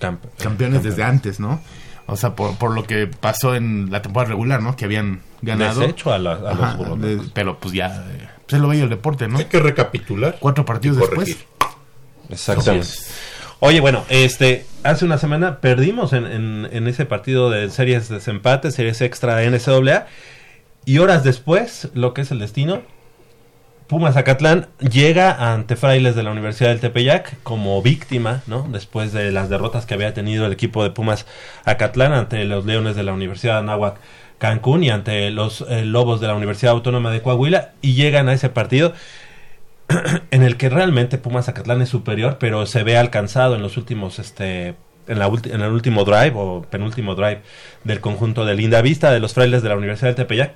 [0.00, 1.60] Camp- campeones desde antes, ¿no?
[2.06, 4.76] O sea, por, por lo que pasó en la temporada regular, ¿no?
[4.76, 5.80] Que habían ganado.
[5.80, 8.04] Deshecho a, la- a Ajá, los de- pero pues ya,
[8.46, 9.38] pues es lo bello del deporte, ¿no?
[9.38, 10.36] Hay que recapitular.
[10.40, 11.36] Cuatro partidos después.
[12.28, 12.86] Exactamente.
[13.60, 18.16] Oye, bueno, este, hace una semana perdimos en, en- en ese partido de series de
[18.16, 20.06] desempate, series extra de NCAA,
[20.84, 22.82] y horas después, lo que es el destino,
[23.86, 28.66] Pumas Acatlán llega ante Frailes de la Universidad del Tepeyac como víctima, ¿no?
[28.70, 31.26] Después de las derrotas que había tenido el equipo de Pumas
[31.64, 33.96] Acatlán ante los Leones de la Universidad de Anáhuac
[34.38, 38.32] Cancún y ante los eh, Lobos de la Universidad Autónoma de Coahuila, y llegan a
[38.32, 38.94] ese partido
[40.30, 44.18] en el que realmente Pumas Zacatlán es superior, pero se ve alcanzado en los últimos,
[44.18, 44.76] este,
[45.08, 47.42] en, la en el último drive o penúltimo drive
[47.84, 50.54] del conjunto de Linda Vista de los frailes de la Universidad del Tepeyac.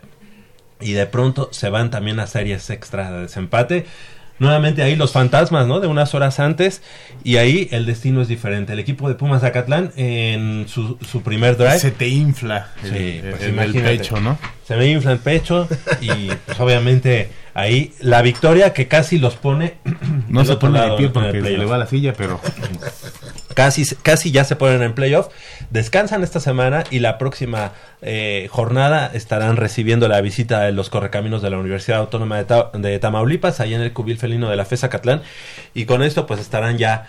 [0.81, 3.87] Y de pronto se van también a series extra de desempate.
[4.41, 5.81] Nuevamente ahí los fantasmas, ¿no?
[5.81, 6.81] De unas horas antes.
[7.25, 8.73] Y ahí el destino es diferente.
[8.73, 13.21] El equipo de Pumas Zacatlán en su, su primer drive Se te infla el, Sí,
[13.29, 13.97] pues el- el imagínate.
[13.99, 14.39] pecho, ¿no?
[14.65, 15.67] se me infla el pecho
[16.03, 19.77] y pues obviamente ahí la victoria que casi los pone
[20.29, 22.39] No se pone de lado pie en el porque se le va la silla, pero
[23.59, 25.29] casi casi ya se ponen en playoff.
[25.71, 31.43] Descansan esta semana y la próxima eh, jornada estarán recibiendo la visita de los correcaminos
[31.43, 34.65] de la Universidad Autónoma de, Ta- de Tamaulipas allá en el cubil felino de la
[34.65, 35.23] FESA Catlán.
[35.75, 37.09] Y con esto pues estarán ya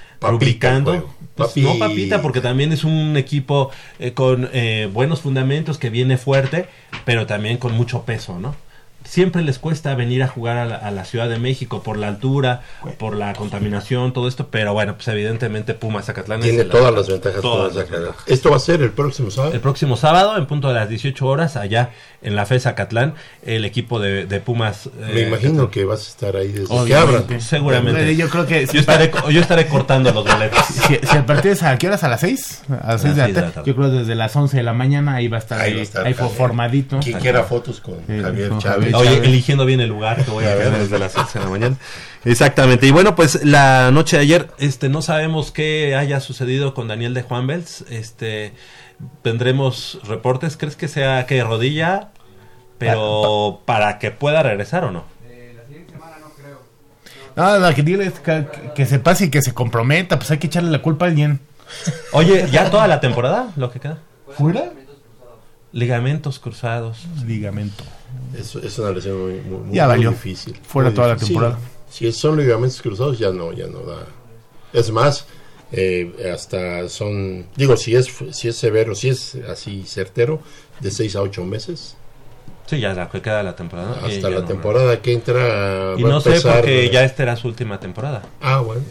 [0.93, 1.15] juego.
[1.35, 6.17] Pues, no papita porque también es un equipo eh, con eh, buenos fundamentos que viene
[6.17, 6.65] fuerte
[7.05, 8.55] pero también con mucho peso no
[9.09, 12.07] siempre les cuesta venir a jugar a la, a la Ciudad de México por la
[12.07, 12.61] altura,
[12.97, 16.93] por la contaminación, todo esto, pero bueno, pues evidentemente Pumas Zacatlán es Tiene el- todas
[16.93, 17.41] las ventajas.
[17.41, 18.23] todas todas las ventajas.
[18.27, 19.53] Esto va a ser el próximo sábado.
[19.53, 21.89] El próximo sábado, en punto de las 18 horas, allá
[22.21, 24.89] en la FE Zacatlán, el equipo de, de Pumas.
[24.99, 27.41] Me eh, imagino que vas a estar ahí desde que abran.
[27.41, 28.15] Seguramente.
[28.15, 30.63] Yo creo que Yo estaré, co- yo estaré cortando los boletos.
[30.87, 33.19] si- si el partido es a qué horas, a las 6, a las 6 de
[33.21, 35.37] la seis de la tarde, yo creo desde las 11 de la mañana ahí va
[35.37, 36.37] a estar Ahí ahí, va a estar ahí Javier.
[36.37, 36.99] formadito.
[36.99, 38.93] Quien quiera fotos con Sí, Javier Chávez.
[38.99, 41.75] Oye, eligiendo bien el lugar que voy a quedar desde las 11 de la mañana.
[42.25, 42.87] Exactamente.
[42.87, 47.13] Y bueno, pues la noche de ayer, este, no sabemos qué haya sucedido con Daniel
[47.13, 47.85] de Juan Bels.
[47.89, 48.53] Este,
[49.21, 50.57] tendremos reportes.
[50.57, 52.09] ¿Crees que sea que rodilla?
[52.77, 55.03] Pero para que pueda regresar o no.
[57.35, 60.39] No, lo que digo es que, que se pase y que se comprometa, pues hay
[60.39, 61.39] que echarle la culpa a alguien.
[62.11, 63.99] Oye, ya toda la temporada, lo que queda.
[64.37, 64.71] ¿Fuera?
[65.71, 67.05] Ligamentos cruzados.
[67.25, 67.83] Ligamento.
[68.37, 70.09] Es, es una lesión muy, muy, muy- Ya muy valió.
[70.11, 70.55] difícil.
[70.67, 71.35] Fuera Muy toda la difícil.
[71.35, 71.59] temporada.
[71.89, 74.05] Sí, si son ligamentos cruzados, ya no, ya no da.
[74.73, 75.25] Es más,
[75.71, 80.41] eh, hasta son, digo, si es, si es severo, si es así certero,
[80.79, 81.95] de 6 a 8 meses.
[82.67, 83.99] Sí, ya la que queda la temporada.
[84.03, 85.95] Hasta la no- temporada que entra.
[85.97, 88.21] Y va a no sé porque ya esta era su última temporada.
[88.41, 88.83] Ah, bueno.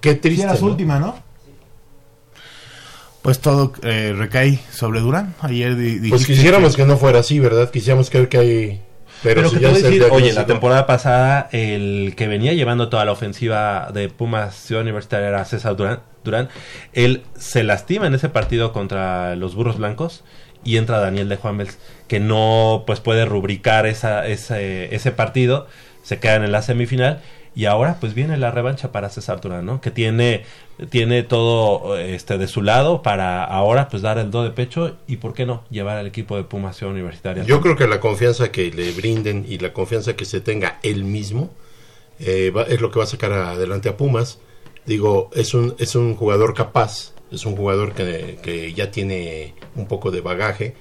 [0.00, 0.44] Qué triste.
[0.44, 0.70] era su ¿no?
[0.70, 1.22] última, ¿no?
[3.22, 5.34] Pues todo eh, recae sobre Durán.
[5.40, 5.76] Ayer
[6.08, 7.70] Pues quisiéramos que no fuera así, ¿verdad?
[7.70, 8.80] Quisiéramos creer que hay.
[9.22, 13.04] Pero, Pero, si que ya decir, oye, la temporada pasada el que venía llevando toda
[13.04, 16.48] la ofensiva de Pumas Ciudad Universitaria era César Durán, Durán.
[16.94, 20.24] Él se lastima en ese partido contra los Burros Blancos
[20.64, 21.78] y entra Daniel de Juan Bels,
[22.08, 25.66] que no pues puede rubricar esa, ese, ese partido,
[26.02, 27.20] se quedan en la semifinal
[27.54, 29.80] y ahora pues viene la revancha para César Durán, ¿no?
[29.80, 30.44] Que tiene,
[30.88, 35.16] tiene todo este de su lado para ahora pues dar el do de pecho y
[35.16, 37.44] por qué no llevar al equipo de Pumas Ciudad Universitaria.
[37.44, 41.04] Yo creo que la confianza que le brinden y la confianza que se tenga él
[41.04, 41.50] mismo
[42.20, 44.38] eh, es lo que va a sacar adelante a Pumas.
[44.86, 49.86] Digo, es un, es un jugador capaz, es un jugador que, que ya tiene un
[49.86, 50.74] poco de bagaje,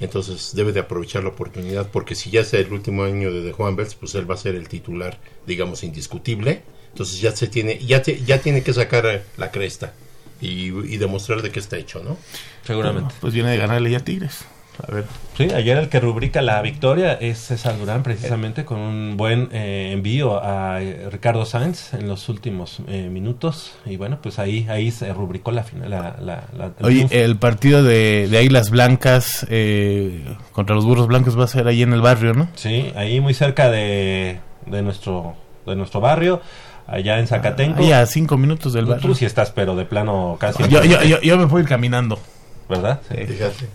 [0.00, 3.52] entonces debe de aprovechar la oportunidad, porque si ya es el último año de, de
[3.52, 6.62] Juan Belts, pues él va a ser el titular, digamos, indiscutible.
[6.92, 9.92] Entonces ya se tiene, ya, te- ya tiene que sacar eh, la cresta
[10.40, 12.16] y, y demostrar de qué está hecho, ¿no?
[12.64, 13.14] Seguramente.
[13.20, 14.44] Pues viene de ganarle ya a Tigres.
[14.86, 15.04] A ver.
[15.36, 19.90] Sí, ayer el que rubrica la victoria es César Durán, precisamente con un buen eh,
[19.92, 23.72] envío a eh, Ricardo Sainz en los últimos eh, minutos.
[23.86, 25.90] Y bueno, pues ahí ahí se rubricó la final.
[25.90, 31.08] La, la- la- el Oye, el partido de, de Águilas Blancas eh, contra los Burros
[31.08, 32.48] Blancos va a ser ahí en el barrio, ¿no?
[32.54, 35.34] Sí, ahí muy cerca de, de nuestro
[35.66, 36.40] de nuestro barrio,
[36.86, 37.80] allá en Zacatenco.
[37.82, 39.14] Ahí a cinco minutos del Tú barrio.
[39.14, 40.62] sí estás, pero de plano casi.
[40.68, 42.18] Yo, yo, yo, yo me ir caminando.
[42.68, 43.00] ¿Verdad?
[43.08, 43.66] Sí, Fíjate.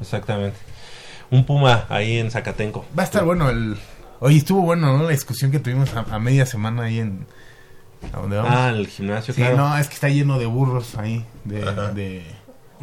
[0.00, 0.56] exactamente.
[1.30, 2.84] Un puma ahí en Zacatenco.
[2.96, 3.76] Va a estar bueno el...
[4.20, 5.04] Oye, estuvo bueno, ¿no?
[5.04, 7.26] La discusión que tuvimos a, a media semana ahí en...
[8.12, 8.52] ¿A dónde vamos?
[8.54, 9.56] Ah, el gimnasio, sí, claro.
[9.56, 11.24] no, es que está lleno de burros ahí.
[11.44, 12.24] De.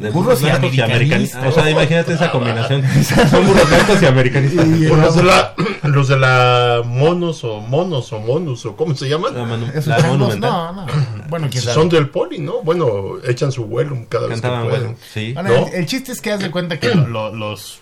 [0.00, 1.46] De, De burros y americanistas.
[1.46, 2.82] O sea, imagínate esa combinación.
[3.30, 4.66] Son burros blancos y americanistas.
[4.66, 9.08] Y- los de la, los de la monos o monos o monus o cómo se
[9.08, 10.50] llaman, La, manu- la monumental.
[10.50, 10.86] no, no.
[11.28, 11.74] Bueno, quién sabe.
[11.74, 12.62] son del poli, ¿no?
[12.62, 14.68] Bueno, echan su vuelo cada vez que pueden.
[14.68, 15.32] bueno, sí.
[15.34, 15.66] Bueno, ¿No?
[15.68, 17.80] el, el chiste es que haz de cuenta que lo- lo- los,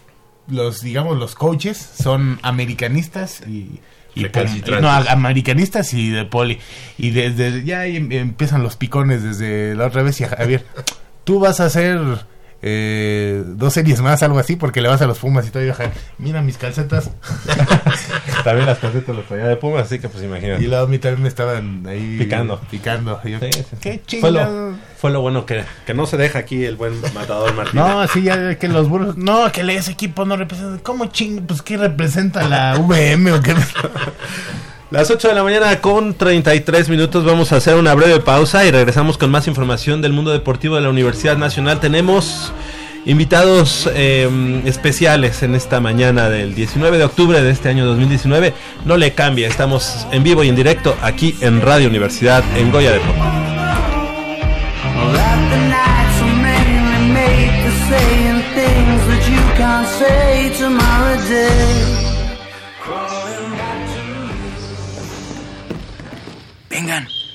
[0.49, 3.81] los, digamos, los coaches son americanistas y...
[4.15, 4.27] y
[4.81, 6.59] no, americanistas y de poli.
[6.99, 10.21] Y desde ya ahí em- empiezan los picones desde la otra vez.
[10.21, 10.67] Y a Javier,
[11.29, 12.01] tú vas a hacer
[12.63, 15.75] eh, dos series más, algo así, porque le vas a los Pumas y Javier,
[16.17, 17.11] mira mis calcetas.
[18.45, 20.65] También las calcetas las traía de Puma, así que pues imagínate.
[20.65, 22.59] Y luego a mí también me estaban ahí Picando.
[22.71, 23.21] Picando.
[23.25, 24.01] Y yo, Sí, sí, sí.
[24.07, 27.53] Qué Fue lo, fue lo bueno que, que no se deja aquí el buen matador
[27.53, 27.79] Martín.
[27.79, 29.19] No, sí, ya que los burros.
[29.19, 30.83] No, que ese equipo no representa.
[30.83, 31.43] ¿Cómo ching?
[31.43, 33.55] Pues, ¿qué representa la VM o qué?
[34.91, 38.71] Las 8 de la mañana con 33 minutos vamos a hacer una breve pausa y
[38.71, 41.79] regresamos con más información del mundo deportivo de la Universidad Nacional.
[41.79, 42.55] Tenemos
[43.05, 48.55] invitados eh, especiales en esta mañana del 19 de octubre de este año 2019.
[48.87, 52.93] No le cambia, estamos en vivo y en directo aquí en Radio Universidad en Goya
[52.93, 53.38] Deportivo.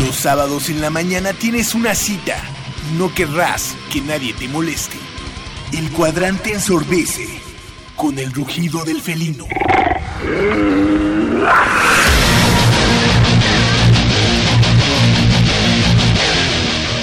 [0.00, 2.36] Los sábados en la mañana tienes una cita
[2.96, 4.96] no querrás que nadie te moleste.
[5.72, 7.26] El cuadrante ensordece
[7.96, 9.46] con el rugido del felino.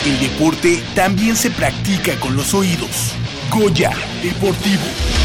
[0.05, 3.13] El deporte también se practica con los oídos.
[3.51, 3.91] Goya
[4.23, 5.24] Deportivo.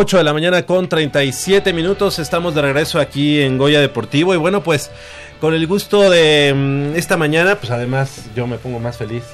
[0.00, 2.18] 8 de la mañana con 37 minutos.
[2.18, 4.32] Estamos de regreso aquí en Goya Deportivo.
[4.32, 4.90] Y bueno, pues
[5.42, 9.24] con el gusto de mm, esta mañana, pues además yo me pongo más feliz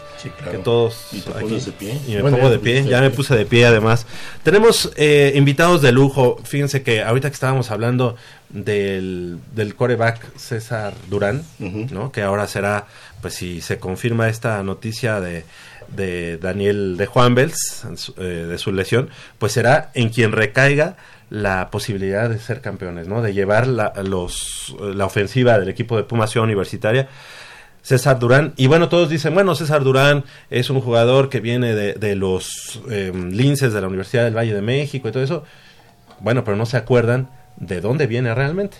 [0.50, 1.06] que todos.
[1.12, 1.40] ¿Y te aquí.
[1.42, 2.00] pones de pie?
[2.08, 2.84] Y me Bueno, pongo de pie.
[2.84, 4.06] Ya me puse de pie además.
[4.42, 6.40] Tenemos eh, invitados de lujo.
[6.42, 8.16] Fíjense que ahorita que estábamos hablando
[8.48, 12.10] del, del coreback César Durán, ¿no?
[12.10, 12.86] Que ahora será,
[13.22, 15.44] pues si se confirma esta noticia de
[15.88, 17.86] de Daniel de Juan Bels,
[18.18, 20.96] eh, de su lesión, pues será en quien recaiga
[21.28, 23.20] la posibilidad de ser campeones, ¿no?
[23.22, 27.08] De llevar la, los, la ofensiva del equipo de Puma Ciudad Universitaria.
[27.82, 31.94] César Durán, y bueno, todos dicen, bueno, César Durán es un jugador que viene de,
[31.94, 35.44] de los eh, linces de la Universidad del Valle de México y todo eso.
[36.18, 38.78] Bueno, pero no se acuerdan de dónde viene realmente.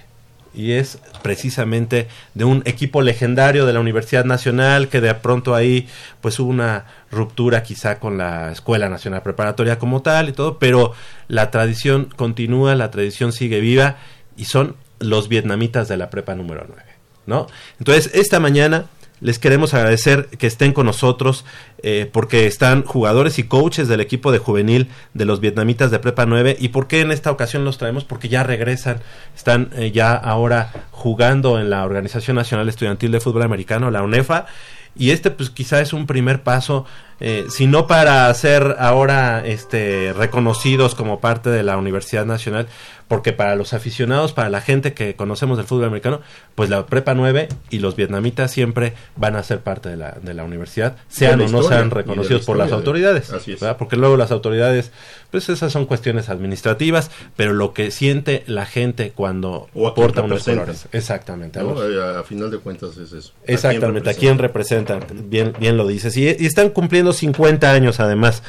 [0.57, 5.87] Y es precisamente de un equipo legendario de la Universidad Nacional que de pronto ahí
[6.23, 10.95] pues hubo una ruptura quizá con la Escuela Nacional Preparatoria como tal y todo, pero
[11.29, 13.99] la tradición continúa, la tradición sigue viva
[14.37, 16.83] y son los vietnamitas de la prepa número 9,
[17.27, 17.47] ¿no?
[17.79, 18.87] Entonces, esta mañana
[19.21, 21.45] les queremos agradecer que estén con nosotros
[21.83, 26.27] eh, porque están jugadores y coaches del equipo de juvenil de los vietnamitas de Prepa
[26.27, 29.01] 9 y por qué en esta ocasión los traemos porque ya regresan,
[29.35, 34.47] están eh, ya ahora jugando en la Organización Nacional Estudiantil de Fútbol Americano, la UNEFA,
[34.95, 36.87] y este pues quizá es un primer paso
[37.19, 42.67] eh, si no para ser ahora este reconocidos como parte de la Universidad Nacional
[43.09, 46.21] porque para los aficionados para la gente que conocemos del fútbol americano
[46.55, 50.35] pues la prepa 9 y los vietnamitas siempre van a ser parte de la, de
[50.35, 53.61] la universidad sean o no historia, sean la reconocidos por las autoridades así es.
[53.61, 53.77] ¿verdad?
[53.77, 54.91] porque luego las autoridades
[55.31, 60.45] pues esas son cuestiones administrativas pero lo que siente la gente cuando O porta unos
[60.45, 61.83] colores exactamente a ¿no?
[61.83, 63.33] Eh, A, final de cuentas es eso.
[63.47, 65.05] ¿A Exactamente, ¿a quién representan?
[65.29, 66.17] Bien, bien lo dices.
[66.17, 68.43] Y, y están cumpliendo 50 años además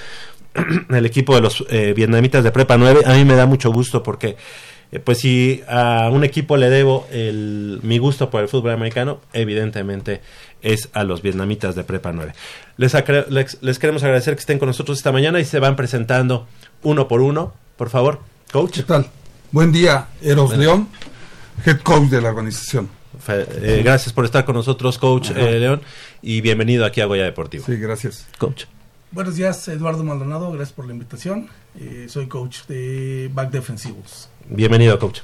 [0.90, 3.02] el equipo de los eh, vietnamitas de Prepa 9.
[3.06, 4.38] A mí me da mucho gusto porque,
[4.92, 9.22] eh, pues si a un equipo le debo el, mi gusto por el fútbol americano,
[9.34, 10.22] evidentemente
[10.62, 12.34] es a los vietnamitas de Prepa 9.
[12.78, 12.94] Les,
[13.30, 16.48] les, les queremos agradecer que estén con nosotros esta mañana y se van presentando
[16.84, 17.54] uno por uno.
[17.76, 18.78] Por favor, coach.
[18.78, 19.08] ¿Qué tal?
[19.52, 20.64] Buen día, Eros Bueno.
[20.64, 20.90] León,
[21.66, 22.90] head coach de la organización.
[23.30, 25.82] Eh, gracias por estar con nosotros, coach eh, León,
[26.22, 27.66] y bienvenido aquí a Goya Deportivo.
[27.66, 28.28] Sí, gracias.
[28.38, 28.66] Coach.
[29.12, 31.48] Buenos días, Eduardo Maldonado, gracias por la invitación.
[31.80, 34.30] Eh, soy coach de back defensivos.
[34.50, 35.22] Bienvenido, coach.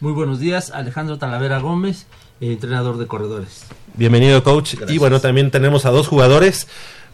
[0.00, 2.06] Muy buenos días, Alejandro Talavera Gómez,
[2.40, 3.66] eh, entrenador de corredores.
[3.94, 4.76] Bienvenido, coach.
[4.88, 6.68] Y bueno, también tenemos a dos jugadores.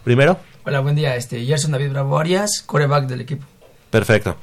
[0.04, 0.38] Primero.
[0.64, 1.16] Hola, buen día.
[1.16, 3.44] Este, Gerson David Bravo Arias, coreback del equipo.
[3.90, 4.36] Perfecto.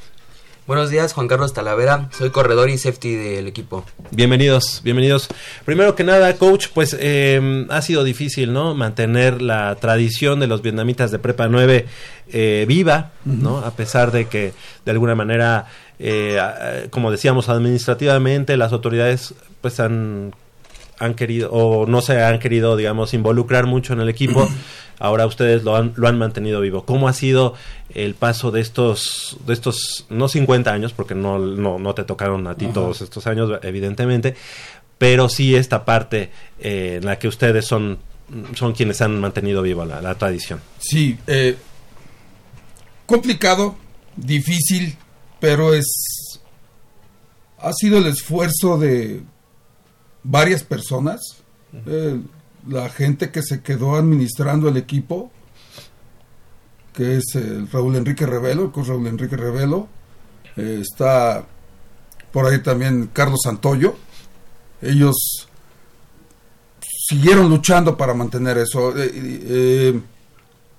[0.72, 2.07] Buenos días, Juan Carlos Talavera.
[2.17, 3.84] Soy corredor y safety del equipo.
[4.11, 5.28] Bienvenidos, bienvenidos.
[5.65, 8.74] Primero que nada, coach, pues eh, ha sido difícil, ¿no?
[8.74, 11.88] Mantener la tradición de los vietnamitas de Prepa 9
[12.32, 13.57] eh, viva, ¿no?
[13.57, 14.53] A pesar de que,
[14.86, 15.65] de alguna manera,
[15.99, 20.34] eh, como decíamos, administrativamente las autoridades, pues han
[21.02, 24.47] han querido o no se han querido, digamos, involucrar mucho en el equipo.
[24.99, 26.86] Ahora ustedes lo han, lo han mantenido vivo.
[26.86, 27.56] ¿Cómo ha sido
[27.95, 32.45] el paso de estos, de estos, no 50 años, porque no, no, no te tocaron
[32.45, 32.76] a ti Ajá.
[32.76, 34.36] todos estos años, evidentemente,
[34.99, 36.30] pero sí esta parte
[36.60, 37.97] eh, en la que ustedes son,
[38.54, 40.62] son quienes han mantenido viva la, la tradición?
[40.78, 41.58] Sí, eh,
[43.08, 43.76] complicado,
[44.16, 44.95] difícil,
[45.39, 45.88] pero es
[47.58, 49.22] ha sido el esfuerzo de
[50.24, 51.19] varias personas,
[51.86, 52.19] eh,
[52.67, 55.32] la gente que se quedó administrando el equipo,
[56.93, 59.88] que es el Raúl Enrique Revelo, el coach Raúl Enrique Revelo,
[60.57, 61.45] eh, está
[62.32, 63.95] por ahí también Carlos Santoyo,
[64.82, 65.47] ellos
[67.11, 68.97] siguieron luchando para mantener eso.
[68.97, 70.01] Eh, eh,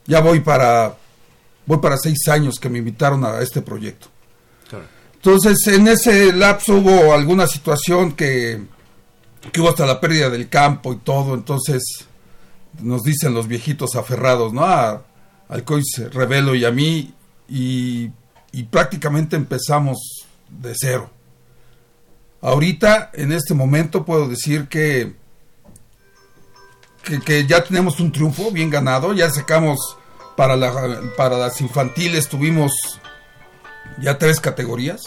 [0.07, 0.97] ya voy para
[1.67, 4.09] voy para seis años que me invitaron a este proyecto.
[5.15, 8.61] Entonces, en ese lapso hubo alguna situación que,
[9.51, 11.35] que hubo hasta la pérdida del campo y todo.
[11.35, 11.83] Entonces,
[12.81, 14.65] nos dicen los viejitos aferrados, ¿no?
[14.65, 15.03] A-
[15.49, 17.13] al coach Revelo y a mí.
[17.49, 18.11] Y,
[18.53, 19.99] y prácticamente empezamos
[20.49, 21.11] de cero.
[22.41, 25.15] Ahorita, en este momento, puedo decir que,
[27.05, 29.13] que, que ya tenemos un triunfo bien ganado.
[29.13, 29.97] Ya sacamos
[30.37, 32.73] para, la, para las infantiles, tuvimos
[34.01, 35.03] ya tres categorías.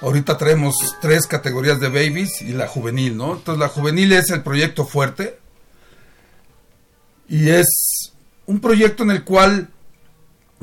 [0.00, 3.34] Ahorita traemos tres categorías de babies y la juvenil, ¿no?
[3.36, 5.38] Entonces la juvenil es el proyecto fuerte.
[7.28, 8.12] Y es
[8.46, 9.68] un proyecto en el cual,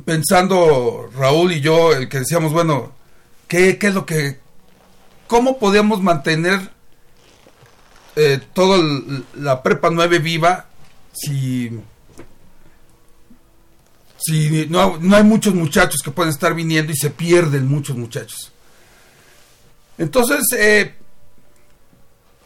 [0.05, 2.93] pensando Raúl y yo, el que decíamos, bueno,
[3.47, 4.39] ¿qué, qué es lo que...
[5.27, 6.71] ¿Cómo podemos mantener
[8.15, 8.83] eh, toda
[9.35, 10.65] la prepa 9 viva
[11.13, 11.69] si
[14.17, 18.51] si no, no hay muchos muchachos que pueden estar viniendo y se pierden muchos muchachos.
[19.97, 20.93] Entonces, eh,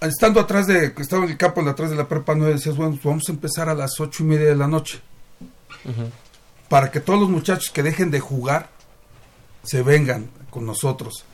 [0.02, 3.06] estando atrás de, estaba en el campo atrás de la prepa 9, decías, bueno, pues
[3.06, 5.00] vamos a empezar a las ocho y media de la noche.
[6.70, 8.70] Para que todos los muchachos que dejen de jugar
[9.64, 11.26] se vengan con nosotros.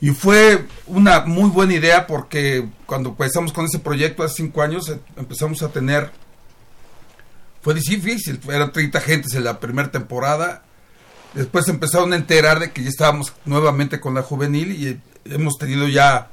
[0.00, 4.88] Y fue una muy buena idea porque cuando empezamos con ese proyecto hace cinco años,
[4.88, 6.10] eh, empezamos a tener
[7.62, 10.64] fue difícil, eran 30 gentes en la primera temporada.
[11.32, 15.88] Después empezaron a enterar de que ya estábamos nuevamente con la juvenil y hemos tenido
[15.88, 16.28] ya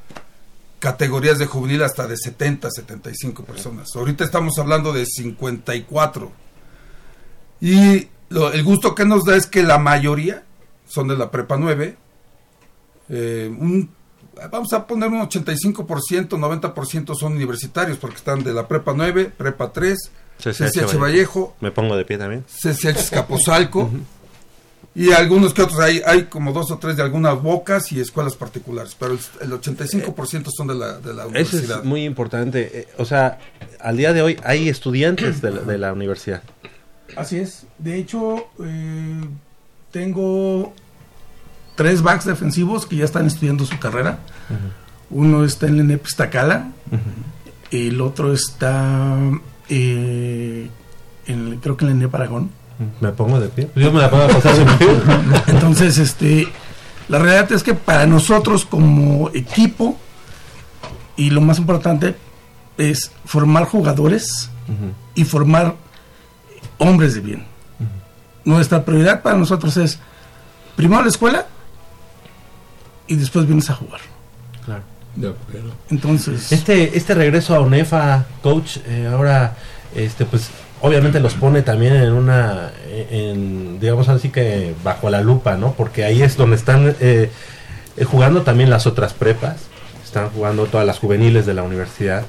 [0.79, 3.89] categorías de juvenil hasta de 70, 75 personas.
[3.95, 6.31] Ahorita estamos hablando de 54.
[7.61, 10.43] Y lo- el gusto que nos da es que la mayoría
[10.87, 11.97] son de la prepa 9.
[13.09, 13.89] Eh, un-
[14.51, 19.73] vamos a poner un 85%, 90% son universitarios porque están de la prepa 9, prepa
[19.73, 22.45] 3, CCH Vallejo, Me pongo de pie también.
[22.47, 23.89] CCH Escaposalco
[25.01, 28.35] y algunos que otros hay, hay como dos o tres de algunas bocas y escuelas
[28.35, 31.79] particulares, pero el, el 85% son de la, de la Eso universidad.
[31.79, 32.69] es muy importante.
[32.81, 33.39] eh, o sea,
[33.79, 36.43] al día de hoy hay estudiantes de la, de la universidad.
[37.15, 37.65] Así es.
[37.77, 39.21] De hecho, eh,
[39.91, 40.73] tengo
[41.75, 44.19] tres backs defensivos que ya están estudiando su carrera.
[45.09, 46.71] Uno está en la NEP Iztacala,
[47.71, 49.17] el otro está,
[49.69, 50.69] eh,
[51.25, 52.51] en, creo que en la NEP Aragón.
[53.01, 53.69] Me pongo de pie.
[53.75, 54.87] Yo me la puedo pasar de pie.
[55.47, 56.47] Entonces, este,
[57.09, 59.97] la realidad es que para nosotros como equipo,
[61.17, 62.15] y lo más importante
[62.77, 64.49] es formar jugadores
[65.15, 65.75] y formar
[66.77, 67.45] hombres de bien.
[68.45, 69.99] Nuestra prioridad para nosotros es
[70.75, 71.45] primero la escuela
[73.07, 73.99] y después vienes a jugar.
[74.63, 74.83] Claro.
[75.89, 79.57] Entonces, Este, este regreso a UNEFA, coach, eh, ahora,
[79.93, 80.49] este, pues,
[80.81, 82.71] obviamente los pone también en una,
[83.11, 85.73] en, digamos así que bajo la lupa, ¿no?
[85.73, 87.29] Porque ahí es donde están eh,
[88.05, 89.57] jugando también las otras prepas,
[90.03, 92.23] están jugando todas las juveniles de la universidad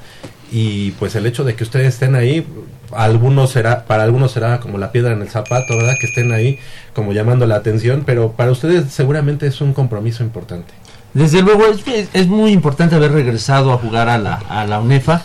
[0.53, 2.45] y pues el hecho de que ustedes estén ahí,
[2.93, 5.95] algunos será, para algunos será como la piedra en el zapato, ¿verdad?
[6.01, 6.59] Que estén ahí
[6.93, 10.73] como llamando la atención, pero para ustedes seguramente es un compromiso importante.
[11.15, 15.23] Desde luego es- es muy importante haber regresado a jugar a la, a la UNEFA,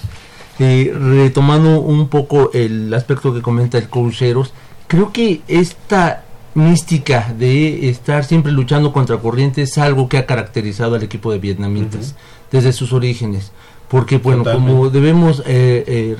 [0.60, 4.54] eh, retomando un poco el aspecto que comenta el coach Eros,
[4.88, 10.96] creo que esta mística de estar siempre luchando contra corriente es algo que ha caracterizado
[10.96, 12.16] al equipo de vietnamitas
[12.52, 13.52] desde sus orígenes.
[13.90, 14.72] Porque, bueno, Totalmente.
[14.72, 16.16] como debemos eh, eh,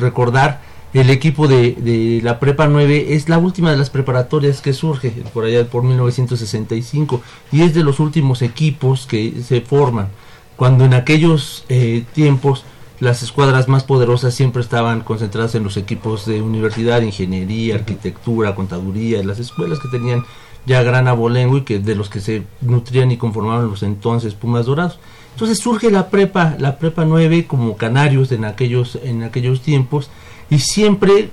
[0.00, 0.60] recordar,
[0.94, 5.10] el equipo de, de la Prepa 9 es la última de las preparatorias que surge
[5.32, 7.20] por allá por 1965
[7.52, 10.08] y es de los últimos equipos que se forman.
[10.56, 12.64] Cuando en aquellos eh, tiempos
[13.00, 19.22] las escuadras más poderosas siempre estaban concentradas en los equipos de universidad, ingeniería, arquitectura, contaduría,
[19.22, 20.24] las escuelas que tenían
[20.66, 24.66] ya gran abolengo y que de los que se nutrían y conformaban los entonces Pumas
[24.66, 24.98] Dorados.
[25.32, 30.10] Entonces surge la prepa, la prepa 9 como canarios en aquellos, en aquellos tiempos
[30.50, 31.30] y siempre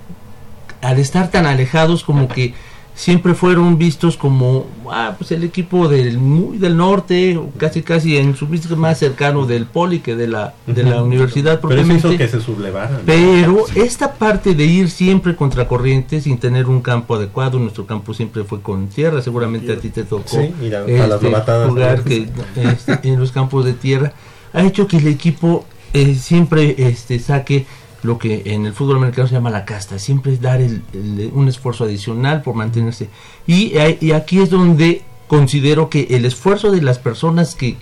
[0.82, 2.54] al estar tan alejados como que
[2.96, 8.38] siempre fueron vistos como ah, pues el equipo del muy del norte casi casi en
[8.38, 12.18] su vista más cercano del poli que de la de la universidad Pero eso hizo
[12.18, 13.02] que se sublevaran.
[13.06, 18.14] Pero esta parte de ir siempre contra corriente sin tener un campo adecuado, nuestro campo
[18.14, 22.02] siempre fue con tierra, seguramente a ti te tocó Sí, a- a las novatadas, jugar
[22.04, 24.14] que, este, en los campos de tierra,
[24.54, 27.66] ha hecho que el equipo eh, siempre este, saque
[28.06, 31.32] lo que en el fútbol americano se llama la casta, siempre es dar el- el-
[31.34, 33.10] un esfuerzo adicional por mantenerse.
[33.48, 37.78] Y, eh, y aquí es donde considero que el esfuerzo de las personas que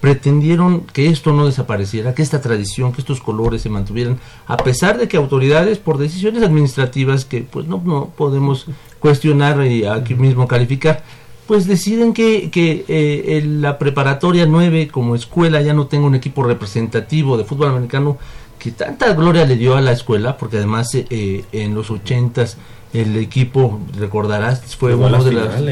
[0.00, 4.98] pretendieron que esto no desapareciera, que esta tradición, que estos colores se mantuvieran, a pesar
[4.98, 8.66] de que autoridades por decisiones administrativas que pues no, no podemos
[8.98, 11.04] cuestionar y aquí mismo calificar,
[11.46, 16.14] pues deciden que, que eh, el- la preparatoria 9 como escuela ya no tenga un
[16.14, 18.16] equipo representativo de fútbol americano
[18.60, 22.56] que tanta gloria le dio a la escuela, porque además eh, eh, en los ochentas
[22.92, 25.62] el equipo, recordarás, fue Llegó uno de las,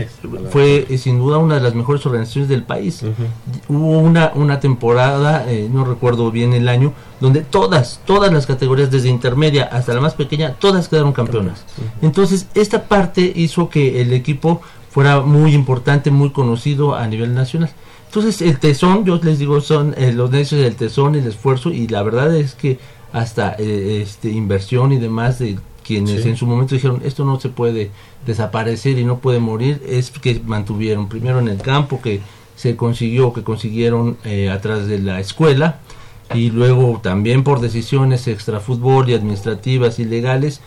[0.51, 3.03] fue eh, sin duda una de las mejores organizaciones del país.
[3.69, 8.93] Hubo una, una temporada, eh, no recuerdo bien el año, donde todas, todas las categorías,
[8.93, 11.65] desde intermedia hasta la más pequeña, todas quedaron campeonas.
[12.03, 14.61] Entonces, esta parte hizo que el equipo
[14.91, 17.71] fuera muy importante, muy conocido a nivel nacional.
[18.09, 21.89] Entonces, el tesón, yo les digo, son eh, los necios del tesón, el esfuerzo, y
[21.89, 22.79] la verdad es que
[23.13, 26.29] hasta eh, este inversión y demás de quienes Sí.
[26.31, 27.91] en su momento dijeron esto no se puede
[28.27, 32.21] desaparecer y no puede morir, es que mantuvieron primero en el campo que
[32.57, 35.79] se consiguió, que consiguieron eh, atrás de la escuela,
[36.35, 40.61] y luego también por decisiones extrafútbol y administrativas y legales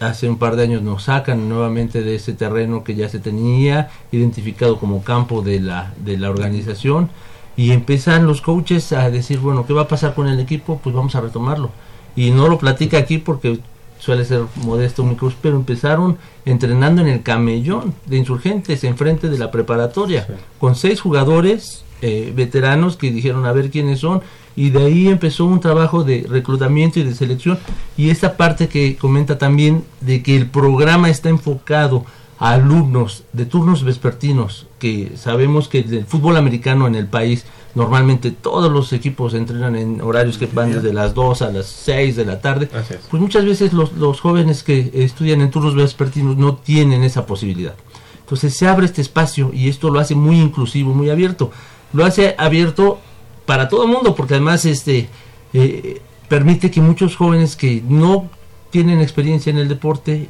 [0.00, 3.90] hace un par de años nos sacan nuevamente de ese terreno que ya se tenía
[4.12, 7.08] identificado como campo de la de la organización
[7.56, 10.94] y empiezan los coaches a decir bueno qué va a pasar con el equipo pues
[10.94, 11.70] vamos a retomarlo.
[12.14, 13.60] Y no lo platica aquí porque
[13.98, 19.38] suele ser modesto mi coach pero empezaron entrenando en el camellón de insurgentes enfrente de
[19.38, 20.26] la preparatoria
[20.58, 24.20] con seis jugadores eh, veteranos que dijeron a ver quiénes son
[24.56, 27.58] y de ahí empezó un trabajo de reclutamiento y de selección.
[27.96, 32.06] Y esta parte que comenta también de que el programa está enfocado
[32.38, 38.30] a alumnos de turnos vespertinos que sabemos que el fútbol americano en el país normalmente
[38.30, 42.24] todos los equipos entrenan en horarios que van desde las 2 a las 6 de
[42.24, 42.68] la tarde.
[43.10, 47.74] Pues muchas veces los, los jóvenes que estudian en turnos vespertinos no tienen esa posibilidad.
[48.20, 51.50] Entonces se abre este espacio y esto lo hace muy inclusivo, muy abierto.
[51.92, 52.98] Lo hace abierto
[53.46, 55.08] para todo el mundo porque además este
[55.54, 58.28] eh, permite que muchos jóvenes que no
[58.70, 60.28] tienen experiencia en el deporte,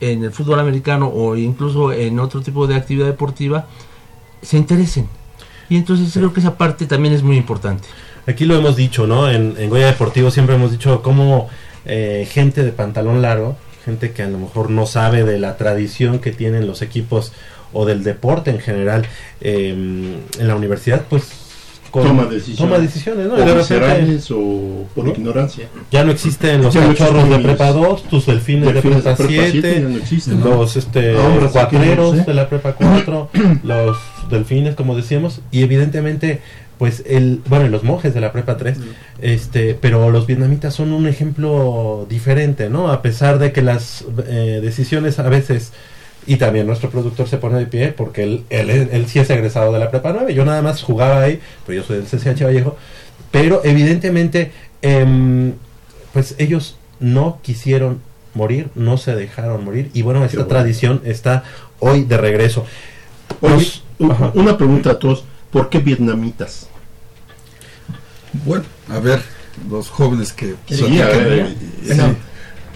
[0.00, 3.66] en el fútbol americano o incluso en otro tipo de actividad deportiva,
[4.42, 5.08] se interesen.
[5.68, 7.86] Y entonces creo que esa parte también es muy importante.
[8.26, 9.30] Aquí lo hemos dicho, ¿no?
[9.30, 11.48] En, en Goya Deportivo siempre hemos dicho cómo
[11.84, 16.18] eh, gente de pantalón largo, gente que a lo mejor no sabe de la tradición
[16.18, 17.32] que tienen los equipos
[17.74, 19.06] o del deporte en general
[19.40, 21.43] eh, en la universidad, pues
[21.94, 22.58] con- Toma decisiones.
[22.58, 23.34] toma decisiones, ¿no?
[23.34, 25.68] O de repente- o por ignorancia.
[25.92, 29.30] ya no existen los no cachorros de prepa los 2, tus delfines, delfines de prepa
[29.52, 30.46] 7, no existen, ¿no?
[30.56, 32.24] los este, Ahora sí cuatreros ¿eh?
[32.26, 33.30] de la prepa 4,
[33.62, 33.96] los
[34.28, 36.40] delfines, como decíamos, y evidentemente,
[36.78, 38.76] pues el, bueno, y los monjes de la prepa 3,
[39.22, 42.90] este, pero los vietnamitas son un ejemplo diferente, ¿no?
[42.90, 45.72] A pesar de que las eh, decisiones a veces
[46.26, 49.72] y también nuestro productor se pone de pie porque él, él, él sí es egresado
[49.72, 50.32] de la prepa 9.
[50.34, 52.76] Yo nada más jugaba ahí, pero yo soy del CCH Vallejo.
[53.30, 54.52] Pero evidentemente,
[54.82, 55.52] em,
[56.12, 58.00] pues ellos no quisieron
[58.34, 59.90] morir, no se dejaron morir.
[59.94, 60.48] Y bueno, esta bueno.
[60.48, 61.44] tradición está
[61.80, 62.64] hoy de regreso.
[63.40, 63.70] Oye,
[64.34, 65.24] una pregunta a todos.
[65.50, 66.68] ¿Por qué vietnamitas?
[68.44, 69.20] Bueno, a ver,
[69.70, 71.46] los jóvenes que Sí, son- a ver,
[71.84, 72.16] que- eh, sí.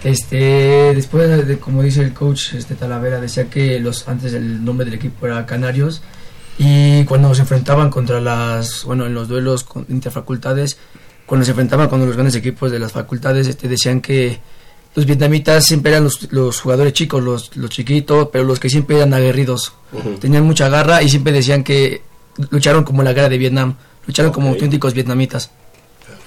[0.05, 4.85] Este, después de, como dice el coach este Talavera, decía que los antes el nombre
[4.85, 6.03] del equipo era Canarios
[6.59, 10.77] y cuando se enfrentaban contra las, bueno, en los duelos con interfacultades,
[11.27, 14.41] cuando se enfrentaban con los grandes equipos de las facultades, este, decían que
[14.95, 18.97] los vietnamitas siempre eran los, los jugadores chicos, los, los chiquitos, pero los que siempre
[18.97, 19.73] eran aguerridos.
[20.21, 22.03] Tenían mucha garra y siempre decían que
[22.51, 23.77] lucharon como la guerra de Vietnam,
[24.07, 25.51] lucharon como auténticos vietnamitas.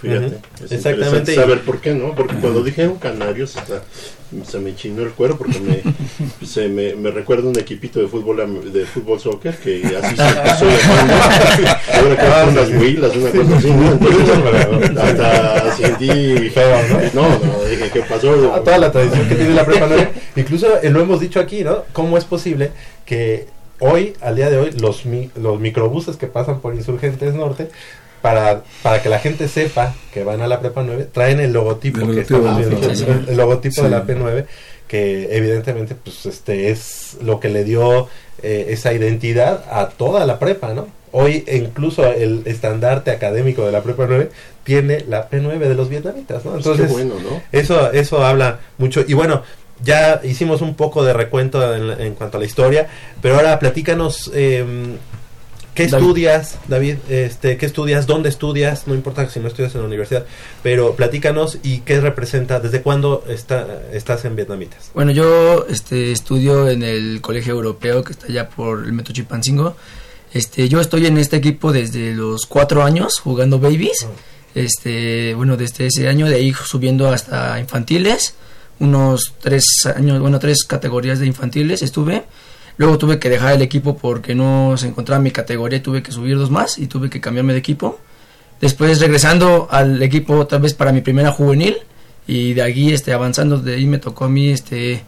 [0.01, 0.37] Fíjate,
[0.75, 2.15] Exactamente, saber por qué, ¿no?
[2.15, 3.83] Porque cuando dijeron canarios, hasta
[4.49, 5.83] se me chinó el cuero porque me,
[6.45, 10.65] se me, me recuerda un equipito de fútbol de fútbol soccer que así se empezó
[10.65, 11.13] llamando.
[11.93, 13.91] Ahora que Ah, unas huilas, una cosa así, ¿no?
[13.91, 16.77] Entonces, hasta sentí Feo,
[17.13, 17.21] ¿no?
[17.21, 18.53] No, no, dije, ¿qué pasó?
[18.55, 20.09] a toda la tradición que tiene la prepa 9.
[20.35, 21.83] Incluso lo hemos dicho aquí, ¿no?
[21.93, 22.71] ¿Cómo es posible
[23.05, 23.47] que
[23.79, 27.69] hoy, al día de hoy, los, mi- los microbuses que pasan por Insurgentes Norte,
[28.21, 32.01] para, para que la gente sepa que van a la prepa 9, traen el logotipo
[32.01, 34.45] El que logotipo, estamos ah, viendo, el, el logotipo de la P9,
[34.87, 38.09] que evidentemente pues este es lo que le dio
[38.43, 40.87] eh, esa identidad a toda la prepa, ¿no?
[41.13, 44.29] Hoy incluso el estandarte académico de la prepa 9
[44.63, 46.51] tiene la P9 de los vietnamitas, ¿no?
[46.51, 47.41] Pues qué Entonces, bueno, ¿no?
[47.51, 49.03] eso, eso habla mucho.
[49.07, 49.43] Y bueno,
[49.83, 52.87] ya hicimos un poco de recuento en, en cuanto a la historia,
[53.21, 54.65] pero ahora platícanos eh,
[55.73, 56.03] qué David.
[56.03, 60.25] estudias, David, este, qué estudias, dónde estudias, no importa si no estudias en la universidad,
[60.63, 64.91] pero platícanos y qué representa, desde cuándo está, estás en Vietnamitas.
[64.93, 69.75] Bueno, yo este, estudio en el colegio europeo que está allá por el Metro Chilpancingo.
[70.33, 74.07] Este, yo estoy en este equipo desde los cuatro años jugando babies.
[74.55, 78.35] Este, bueno, desde ese año de ahí subiendo hasta infantiles,
[78.79, 79.65] unos tres
[79.95, 82.23] años, bueno, tres categorías de infantiles estuve.
[82.81, 86.35] Luego tuve que dejar el equipo porque no se encontraba mi categoría tuve que subir
[86.35, 87.99] dos más y tuve que cambiarme de equipo.
[88.59, 91.77] Después regresando al equipo otra vez para mi primera juvenil
[92.25, 95.03] y de allí este avanzando de ahí me tocó a mí este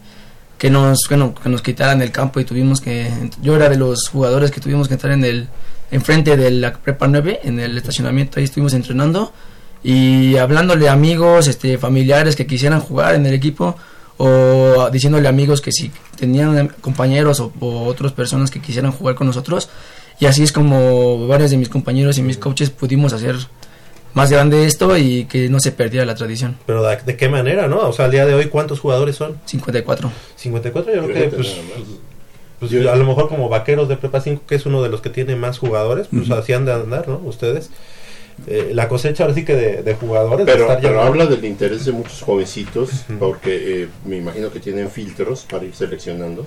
[0.56, 3.10] que nos bueno, que nos quitaran el campo y tuvimos que
[3.42, 5.48] yo era de los jugadores que tuvimos que entrar en el
[5.90, 9.32] enfrente de la prepa 9 en el estacionamiento ahí estuvimos entrenando
[9.82, 13.74] y hablándole a amigos este familiares que quisieran jugar en el equipo
[14.16, 19.14] o diciéndole a amigos que si tenían compañeros o, o otras personas que quisieran jugar
[19.14, 19.68] con nosotros
[20.20, 23.36] y así es como varios de mis compañeros y mis coaches pudimos hacer
[24.14, 26.56] más grande esto y que no se perdiera la tradición.
[26.66, 27.80] Pero de, de qué manera, ¿no?
[27.88, 29.38] O sea, al día de hoy, ¿cuántos jugadores son?
[29.44, 30.10] 54.
[30.36, 31.56] 54, yo creo que pues,
[32.60, 35.10] pues, a lo mejor como vaqueros de Prepa 5, que es uno de los que
[35.10, 37.20] tiene más jugadores, pues así han de andar, ¿no?
[37.24, 37.70] Ustedes.
[38.46, 40.44] Eh, la cosecha ahora sí que de, de jugadores.
[40.44, 44.60] de Pero, estar pero habla del interés de muchos jovencitos, porque eh, me imagino que
[44.60, 46.46] tienen filtros para ir seleccionando.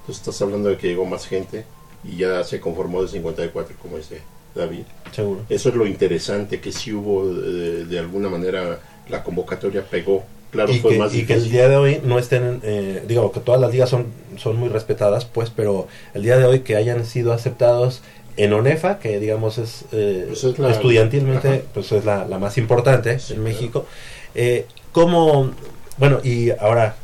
[0.00, 1.64] Entonces estás hablando de que llegó más gente
[2.04, 4.20] y ya se conformó de 54, como dice
[4.54, 4.82] David.
[5.12, 5.40] Seguro.
[5.48, 10.24] Eso es lo interesante, que sí hubo, eh, de alguna manera, la convocatoria pegó.
[10.50, 13.30] Claro, y fue que, más y que el día de hoy no estén, eh, digo
[13.32, 14.06] que todas las ligas son,
[14.38, 18.00] son muy respetadas, pues, pero el día de hoy que hayan sido aceptados
[18.38, 21.58] en ONEFA, que digamos es, eh, Pues es la- estudiantilmente, Ajá.
[21.74, 23.86] pues es la, la más importante en México.
[24.34, 25.50] Eh, ¿Cómo,
[25.98, 26.96] bueno, y ahora,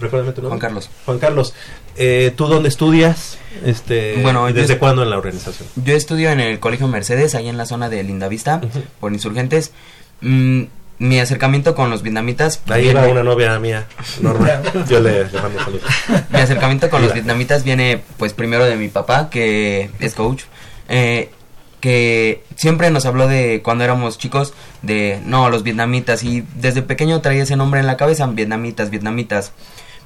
[0.00, 0.58] recuérdame tu nombre.
[0.58, 0.90] Juan Carlos.
[1.06, 1.54] Juan Carlos,
[1.96, 3.38] eh, ¿tú dónde estudias?
[3.64, 5.68] Este, Bueno, ¿y yo ¿Desde cuándo en la organización?
[5.76, 8.60] Yo estudio en el Colegio Mercedes, ahí en la zona de Lindavista,
[9.00, 9.72] por insurgentes.
[10.20, 10.64] Mm,
[10.98, 12.60] mi acercamiento con los vietnamitas.
[12.68, 13.86] Ahí viene- va una novia mía,
[14.20, 14.62] Norma.
[14.88, 15.82] Yo le, le mando saludos.
[16.30, 20.42] Mi acercamiento con los vietnamitas viene, pues, primero de mi papá, que es coach,
[20.88, 21.30] eh,
[21.80, 27.20] que siempre nos habló de cuando éramos chicos, de, no, los vietnamitas, y desde pequeño
[27.20, 29.52] traía ese nombre en la cabeza, vietnamitas, vietnamitas.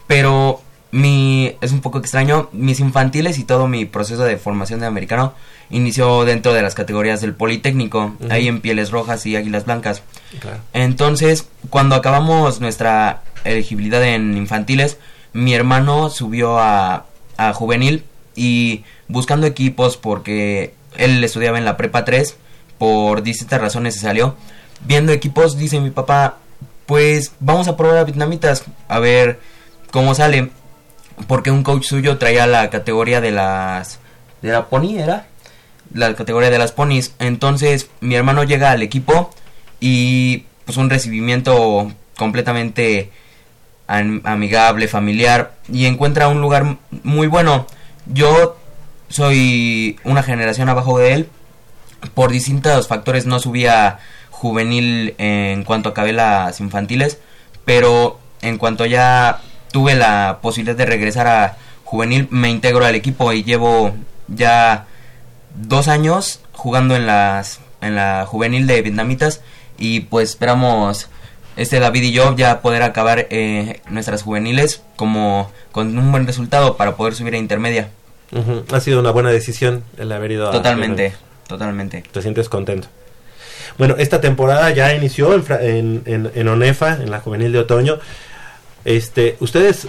[0.07, 4.87] Pero mi, es un poco extraño, mis infantiles y todo mi proceso de formación de
[4.87, 5.35] americano
[5.69, 10.03] inició dentro de las categorías del Politécnico, ahí en Pieles Rojas y Águilas Blancas.
[10.41, 10.61] Claro.
[10.73, 14.97] Entonces, cuando acabamos nuestra elegibilidad en infantiles,
[15.35, 17.05] mi hermano subió a,
[17.37, 18.05] a juvenil
[18.35, 22.37] y buscando equipos porque él estudiaba en la prepa 3,
[22.79, 24.37] por distintas razones se salió.
[24.85, 26.39] Viendo equipos, dice mi papá,
[26.87, 29.41] pues vamos a probar a vietnamitas, a ver
[29.91, 30.51] cómo sale.
[31.27, 33.99] Porque un coach suyo traía la categoría de las...
[34.43, 35.27] ¿De la pony era?
[35.95, 37.15] La categoría de las ponis.
[37.19, 39.31] Entonces mi hermano llega al equipo
[39.81, 43.11] y pues un recibimiento completamente
[43.87, 47.67] am- amigable, familiar y encuentra un lugar muy bueno.
[48.05, 48.59] Yo
[49.09, 51.29] soy una generación abajo de él.
[52.15, 53.99] Por distintos factores no subía
[54.31, 57.19] juvenil en cuanto acabé las infantiles,
[57.65, 59.41] pero en cuanto ya
[59.73, 63.95] tuve la posibilidad de regresar a juvenil, me integro al equipo y llevo
[64.29, 64.87] ya
[65.55, 69.41] dos años jugando en las en la juvenil de vietnamitas
[69.79, 71.09] y pues esperamos
[71.57, 76.77] este David y yo ya poder acabar eh, nuestras juveniles como con un buen resultado
[76.77, 77.91] para poder subir a intermedia.
[78.73, 80.53] Ha sido una buena decisión el haber ido a...
[80.53, 81.15] Totalmente,
[81.49, 82.03] totalmente.
[82.11, 82.89] Te sientes contento.
[83.79, 87.99] Bueno, esta temporada ya inició en, en- en ONEFA, en la juvenil de otoño.
[88.85, 89.89] Este, ustedes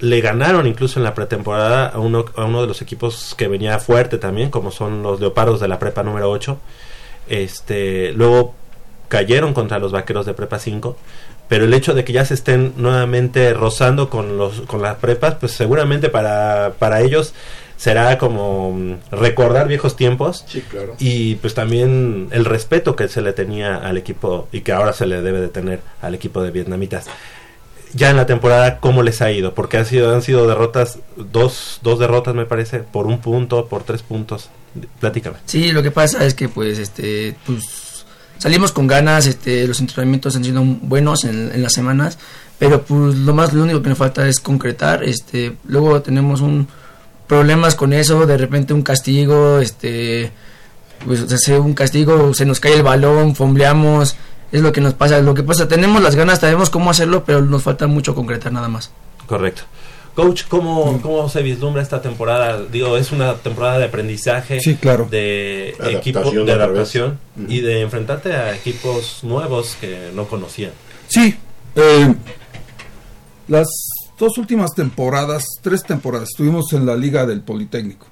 [0.00, 3.78] le ganaron incluso en la pretemporada a uno, a uno de los equipos que venía
[3.80, 6.58] fuerte también, como son los Leopardos de la prepa número 8.
[7.28, 8.54] Este, luego
[9.08, 10.96] cayeron contra los Vaqueros de prepa 5,
[11.48, 15.34] pero el hecho de que ya se estén nuevamente rozando con los con las prepas,
[15.36, 17.32] pues seguramente para, para ellos
[17.76, 20.96] será como mm, recordar viejos tiempos Sí, claro.
[20.98, 25.06] y pues también el respeto que se le tenía al equipo y que ahora se
[25.06, 27.06] le debe de tener al equipo de vietnamitas.
[27.94, 29.54] Ya en la temporada, ¿cómo les ha ido?
[29.54, 33.82] Porque han sido, han sido derrotas, dos, dos derrotas me parece, por un punto, por
[33.84, 34.50] tres puntos.
[35.00, 35.38] Platícame.
[35.46, 37.64] Sí, lo que pasa es que pues este pues
[38.38, 42.18] salimos con ganas, este los entrenamientos han sido buenos en, las semanas,
[42.58, 46.68] pero pues lo más lo único que nos falta es concretar, este luego tenemos un
[47.26, 50.32] problemas con eso, de repente un castigo, este
[51.04, 54.16] pues un castigo, se nos cae el balón, fombleamos,
[54.50, 57.42] es lo que nos pasa, lo que pasa, tenemos las ganas, sabemos cómo hacerlo, pero
[57.42, 58.90] nos falta mucho concretar nada más.
[59.26, 59.62] Correcto.
[60.18, 62.64] Coach, ¿cómo, ¿cómo se vislumbra esta temporada?
[62.64, 65.06] Digo, es una temporada de aprendizaje, Sí, claro.
[65.08, 70.72] de Adaptación equipo, de adaptación y de enfrentarte a equipos nuevos que no conocían.
[71.06, 71.36] Sí,
[71.76, 72.14] eh,
[73.46, 73.68] las
[74.18, 78.08] dos últimas temporadas, tres temporadas, estuvimos en la Liga del Politécnico.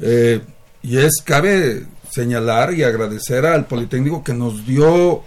[0.00, 0.40] Eh,
[0.82, 5.22] y es, cabe señalar y agradecer al Politécnico que nos dio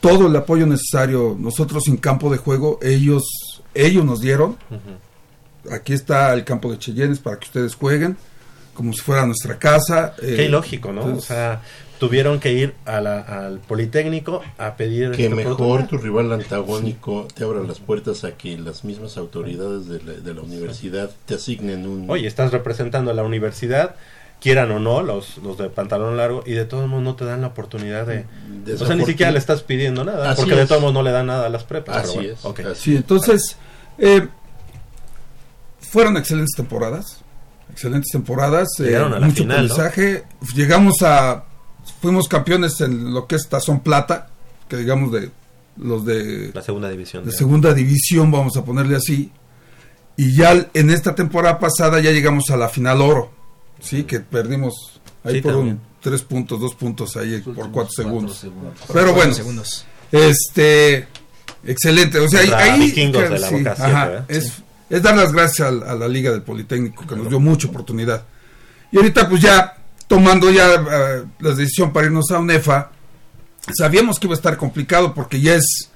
[0.00, 1.34] todo el apoyo necesario.
[1.40, 4.56] Nosotros en campo de juego, ellos, ellos nos dieron.
[5.70, 8.16] Aquí está el campo de Cheyennes para que ustedes jueguen,
[8.74, 10.14] como si fuera nuestra casa.
[10.20, 11.02] eh, Qué ilógico, ¿no?
[11.02, 11.62] entonces- o sea,
[11.98, 15.12] tuvieron que ir a la- al Politécnico a pedir...
[15.12, 19.86] Que esta mejor tu rival antagónico te abra las puertas a que las mismas autoridades
[19.88, 22.10] de la, de la universidad te asignen un...
[22.10, 23.94] Oye, estás representando a la universidad,
[24.42, 27.40] quieran o no, los, los de pantalón largo, y de todos modos no te dan
[27.40, 28.26] la oportunidad de...
[28.74, 31.10] O sea, ni siquiera le estás pidiendo nada, Así porque de todos modos no le
[31.12, 31.96] dan nada a las prepas.
[31.96, 32.60] pero Así bueno, es, ok.
[32.74, 33.56] Sí, entonces,
[33.98, 34.28] eh,
[35.80, 37.18] fueron excelentes temporadas.
[37.70, 38.68] Excelentes temporadas.
[38.80, 39.70] eh, Llegaron a la mucho final.
[40.54, 41.44] Llegamos a.
[42.00, 44.28] Fuimos campeones en lo que es Tazón Plata,
[44.68, 45.30] que digamos de
[45.76, 47.24] los de, La segunda división.
[47.24, 49.30] de segunda división, vamos a ponerle así.
[50.16, 53.32] Y ya en esta temporada pasada ya llegamos a la final oro.
[53.80, 55.76] Sí, que perdimos ahí Sí, por también.
[55.76, 58.36] un tres puntos, dos puntos ahí por cuatro segundos.
[58.36, 58.74] segundos.
[58.92, 59.84] Pero bueno, segundos.
[60.12, 61.08] este,
[61.66, 62.18] excelente.
[62.18, 64.24] O sea, ahí, ahí- Vikingos de la sí, Boca ajá, ¿verdad?
[64.28, 64.52] es,
[65.02, 68.24] dar las gracias a, la Liga del Politécnico que nos dio mucha oportunidad.
[68.92, 72.90] Y ahorita pues ya tomando ya eh, la decisión para irnos a UNEFA,
[73.76, 75.90] sabíamos que iba a estar complicado porque ya es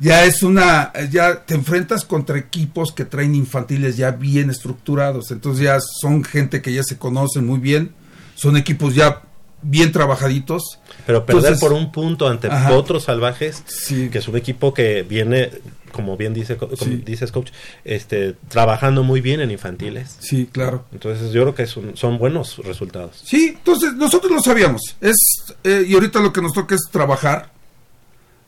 [0.00, 5.64] ya es una ya te enfrentas contra equipos que traen infantiles ya bien estructurados, entonces
[5.64, 7.92] ya son gente que ya se conocen muy bien,
[8.34, 9.22] son equipos ya
[9.64, 10.78] bien trabajaditos.
[11.06, 12.72] Pero perder Entonces- por un punto ante Ajá.
[12.72, 15.50] otros salvajes, que es un equipo que viene,
[15.92, 17.02] como bien dice, co- como Sí.
[17.04, 17.50] dices coach,
[17.84, 20.16] este, trabajando muy bien en infantiles.
[20.20, 20.84] Sí, claro.
[20.92, 23.20] Entonces yo creo que son, son buenos resultados.
[23.24, 24.82] Sí, entonces nosotros lo sabíamos.
[25.00, 25.16] Es
[25.64, 27.50] eh, y ahorita lo que nos toca es trabajar.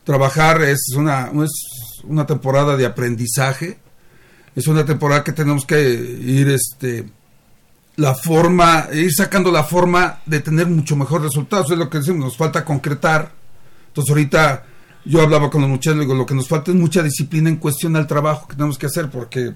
[0.04, 1.50] Trabajar es una es
[2.04, 3.78] una temporada de aprendizaje.
[4.54, 7.04] Es una temporada que tenemos que ir este
[7.97, 11.70] la forma, ir sacando la forma de tener mucho mejor resultados.
[11.70, 13.32] Es lo que decimos, nos falta concretar.
[13.88, 14.64] Entonces ahorita
[15.05, 17.97] yo hablaba con los muchachos, digo, lo que nos falta es mucha disciplina en cuestión
[17.97, 19.55] al trabajo que tenemos que hacer porque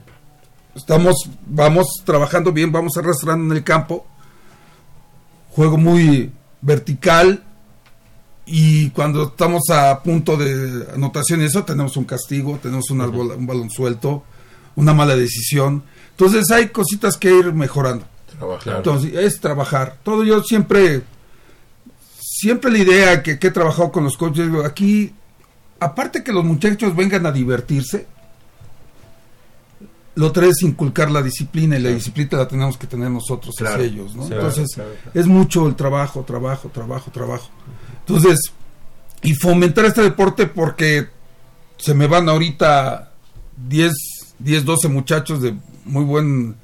[0.75, 4.07] estamos, vamos trabajando bien, vamos arrastrando en el campo,
[5.51, 6.33] juego muy
[6.63, 7.43] vertical
[8.47, 13.71] y cuando estamos a punto de anotación y eso tenemos un castigo, tenemos un balón
[13.71, 14.25] suelto,
[14.77, 15.83] una mala decisión.
[16.11, 18.07] Entonces hay cositas que ir mejorando.
[18.39, 18.77] Trabajar.
[18.77, 19.97] Entonces es trabajar.
[20.03, 21.03] Todo yo siempre,
[22.21, 25.13] siempre la idea que, que he trabajado con los coaches, digo, aquí,
[25.79, 28.07] aparte que los muchachos vengan a divertirse,
[30.17, 33.77] lo tres es inculcar la disciplina y la disciplina la tenemos que tener nosotros Claro.
[33.77, 34.27] hacia ellos, ¿no?
[34.27, 35.21] Sí, Entonces claro, claro.
[35.21, 37.49] es mucho el trabajo, trabajo, trabajo, trabajo.
[38.07, 38.39] Entonces,
[39.23, 41.09] y fomentar este deporte porque
[41.79, 43.13] se me van ahorita
[43.69, 43.93] 10,
[44.39, 45.55] 10, 12 muchachos de
[45.85, 46.57] muy buen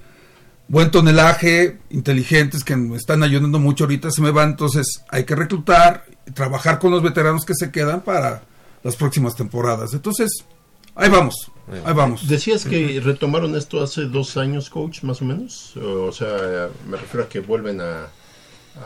[0.69, 5.35] buen tonelaje, inteligentes que me están ayudando mucho ahorita, se me van, entonces hay que
[5.37, 8.43] reclutar, y trabajar con los veteranos que se quedan para
[8.83, 9.95] las próximas temporadas.
[9.95, 10.29] Entonces,
[10.95, 11.51] ahí vamos,
[11.85, 12.27] ahí vamos.
[12.29, 15.77] Decías que retomaron esto hace dos años, coach, más o menos.
[15.77, 18.09] O sea, me refiero a que vuelven a,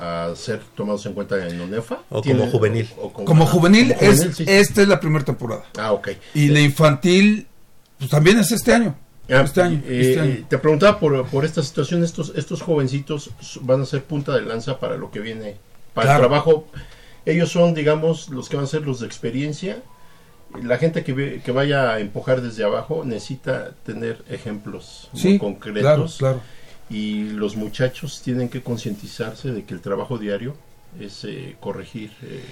[0.00, 2.00] a ser tomados en cuenta en UNEFA.
[2.10, 2.88] O ¿Tiene- como juvenil.
[2.98, 4.44] o- o Como juvenil, como es, juvenil, sí.
[4.46, 5.64] esta es la primera temporada.
[5.78, 6.08] Ah, ok.
[6.34, 7.46] Y la infantil,
[7.98, 8.94] pues también es este año.
[9.30, 9.44] Ah,
[9.86, 10.44] eh.
[10.48, 13.30] Te preguntaba por, por esta situación, estos, estos jovencitos
[13.62, 15.56] van a ser punta de lanza para lo que viene,
[15.94, 16.24] para Claro.
[16.24, 16.66] el trabajo.
[17.26, 19.78] Ellos son, digamos, los que van a ser los de experiencia
[20.64, 26.16] la gente que, ve- que vaya a empujar desde abajo necesita tener ejemplos muy concretos.
[26.18, 26.40] claro, claro.
[26.90, 30.56] Y los muchachos tienen que concientizarse de que el trabajo diario
[30.98, 32.42] es eh, corregir eh,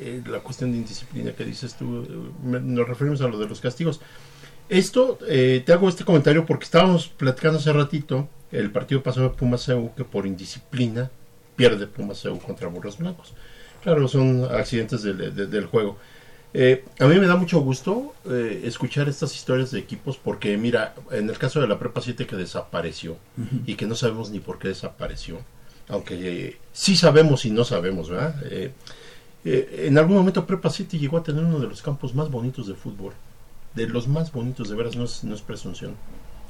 [0.00, 2.06] eh, la cuestión de indisciplina que dices tú.
[2.42, 4.00] me- nos referimos a lo de los castigos.
[4.70, 9.34] Esto, eh, te hago este comentario porque estábamos platicando hace ratito el partido pasado de
[9.34, 11.10] Pumas CU que por indisciplina
[11.56, 13.34] pierde Pumas CU contra Burros Blancos.
[13.82, 15.98] Claro, son accidentes del, de- del juego.
[16.54, 20.94] Eh, a mí me da mucho gusto eh, escuchar estas historias de equipos porque, mira,
[21.10, 23.16] en el caso de la Prepa 7 que desapareció
[23.66, 25.38] y que no sabemos ni por qué desapareció,
[25.88, 26.14] aunque
[26.48, 28.34] eh, sí sabemos y no sabemos, ¿verdad?
[29.44, 32.74] En algún momento Prepa 7 llegó a tener uno de los campos más bonitos de
[32.74, 33.12] fútbol,
[33.74, 35.94] de los más bonitos, de veras, no es, no es presunción.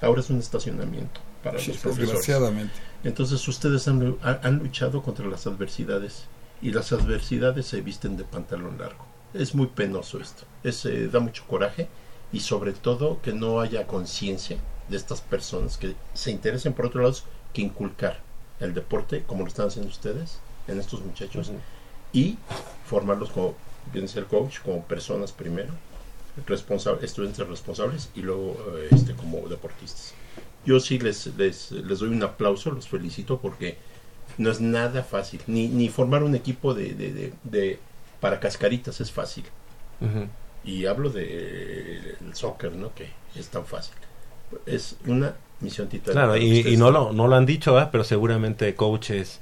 [0.01, 2.09] Ahora es un estacionamiento para Sí, los profesores.
[2.09, 2.75] desgraciadamente.
[3.05, 6.25] Entonces ustedes han, han- luchado contra las adversidades
[6.63, 9.05] y las adversidades se visten de pantalón largo.
[9.35, 10.45] Es muy penoso esto.
[10.65, 11.89] Es, eh, da mucho coraje
[12.33, 14.57] y sobre todo que no haya conciencia
[14.89, 17.17] de estas personas que se interesen por otro lado
[17.53, 18.21] que inculcar
[18.61, 21.51] el deporte como lo están haciendo ustedes en estos muchachos
[22.13, 22.39] y
[22.87, 23.55] formarlos como
[23.93, 25.73] bien el coach como personas primero
[26.47, 30.15] responsable, estudiantes responsables y luego eh, este como deportistas.
[30.65, 33.79] Yo sí les, les, les doy un aplauso los felicito porque
[34.39, 37.81] no es nada fácil ni, ni formar un equipo de, de, de- de-
[38.21, 39.45] para cascaritas es fácil.
[40.65, 43.95] Y hablo de el soccer no que es tan fácil.
[44.67, 47.91] Es una misión titánica Claro, y, no lo, no lo han dicho, ¿verdad?
[47.93, 49.41] pero seguramente coaches,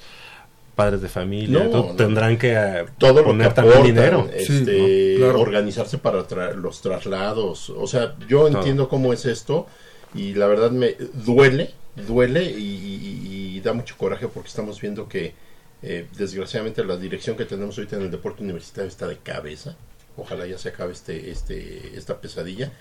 [0.78, 1.94] padres de familia, No, todo no.
[1.96, 4.30] tendrán que eh, todo lo poner que aportan, dinero.
[4.32, 5.24] este, ¿no?
[5.26, 5.40] Claro.
[5.40, 7.70] organizarse para tra- los traslados.
[7.70, 8.58] O sea, yo Todo.
[8.58, 9.66] entiendo cómo es esto
[10.14, 10.94] y la verdad me
[11.26, 11.72] duele,
[12.06, 15.34] duele y, y- y da mucho coraje porque estamos viendo que
[15.82, 19.76] eh, desgraciadamente la dirección que tenemos ahorita en el deporte universitario está de cabeza.
[20.18, 22.72] Ojalá ya se acabe este, este, esta pesadilla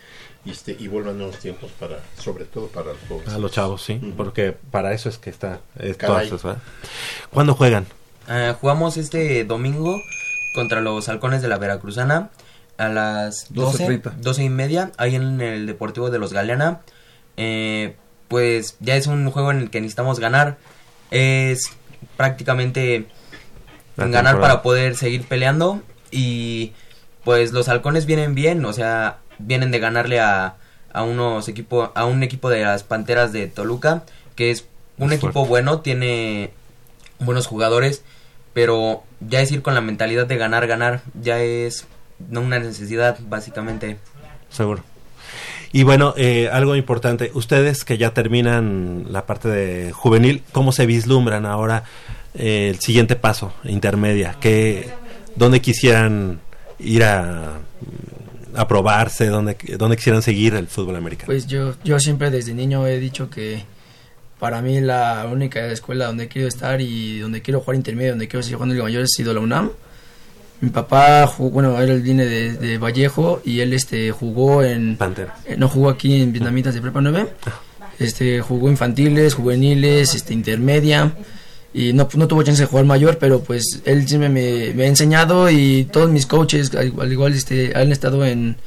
[0.44, 3.34] y, este, y vuelvan nuevos tiempos para, sobre todo para los jóvenes.
[3.34, 5.60] A los chavos, sí, porque para eso es que está.
[5.78, 6.30] Es Caray.
[6.30, 6.58] todas.
[7.32, 7.86] ¿Cuándo juegan?
[8.28, 10.02] Ah, jugamos este domingo
[10.56, 12.30] contra los halcones de la Veracruzana
[12.78, 14.12] a las 12, 12:30.
[14.18, 16.82] 12 y media, ahí en el Deportivo de los Galeana.
[17.38, 17.96] Eh,
[18.28, 20.58] pues ya es un juego en el que necesitamos ganar.
[21.12, 21.70] Es
[22.18, 23.08] prácticamente
[23.96, 24.42] La ganar temporada.
[24.42, 25.82] para poder seguir peleando.
[26.12, 26.74] Y
[27.28, 30.56] pues los halcones vienen bien, o sea, vienen de ganarle a,
[30.94, 34.04] a unos equipo, a un equipo de las Panteras de Toluca,
[34.38, 34.66] que es
[34.98, 35.50] un Es equipo fuerte.
[35.50, 36.52] bueno, tiene
[37.20, 38.02] buenos jugadores,
[38.54, 41.86] pero ya es ir con la mentalidad de ganar, ganar, ya es
[42.30, 43.98] no una necesidad, básicamente.
[44.50, 44.84] Seguro.
[45.74, 50.86] Y bueno, eh, algo importante, ustedes que ya terminan la parte de juvenil, ¿cómo se
[50.86, 51.84] vislumbran ahora
[52.36, 54.38] eh, el siguiente paso, intermedia?
[54.40, 54.92] ¿Qué,
[55.36, 56.40] ¿Dónde quisieran
[56.80, 57.60] ir a,
[58.56, 59.28] a probarse?
[59.28, 61.28] ¿Dónde, ¿Dónde quisieran seguir el fútbol americano?
[61.28, 63.64] Pues yo, yo siempre desde niño he dicho que
[64.40, 68.44] para mí la única escuela donde quiero estar y donde quiero jugar intermedio, donde quiero
[68.44, 69.72] seguir jugando Liga Mayor ha sido la UNAM.
[70.60, 74.98] Mi papá, jugó, bueno, él viene de, de Vallejo y él este jugó en...
[74.98, 75.36] Pantera.
[75.46, 77.28] eh, no jugó aquí en Vietnamitas de Prepa 9.
[78.00, 81.14] Este, jugó infantiles, juveniles, este, intermedia.
[81.74, 84.88] Y no, no tuvo chance de jugar mayor, pero pues él siempre me, me ha
[84.88, 88.58] enseñado y todos mis coaches, al igual, al igual, este, han estado en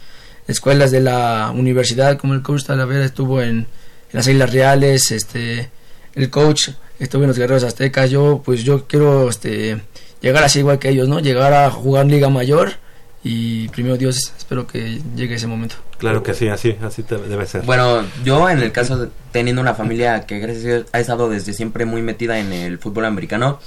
[0.46, 3.66] escuelas de la universidad, como el coach Talavera estuvo en, en
[4.12, 5.70] las Islas Reales, este,
[6.14, 8.10] el coach estuvo en los Guerreros Aztecas.
[8.10, 9.80] Yo, pues yo quiero este,
[10.20, 11.20] llegar así igual que ellos, ¿no?
[11.20, 12.74] Llegar a jugar Liga Mayor
[13.22, 15.76] y primero Dios, espero que llegue ese momento.
[15.98, 17.62] Claro que sí, así, así te- debe ser.
[17.62, 21.28] Bueno, yo en el caso de teniendo una familia que gracias a Dios ha estado
[21.28, 23.60] desde siempre muy metida en el fútbol americano,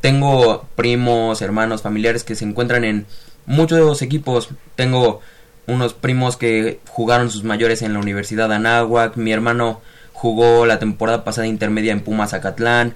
[0.00, 3.06] tengo primos, hermanos, familiares que se encuentran en
[3.46, 4.48] muchos equipos.
[4.76, 5.20] Tengo
[5.66, 9.80] unos primos que jugaron sus mayores en la Universidad de Anáhuac, mi hermano
[10.12, 12.94] jugó la temporada pasada intermedia en Pumas Zacatlán,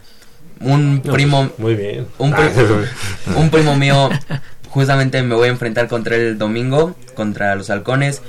[0.60, 2.06] un No, primo pues, muy bien.
[2.18, 4.08] un, Ah, pri- un primo mío
[4.72, 8.22] justamente me voy a enfrentar contra el domingo contra los halcones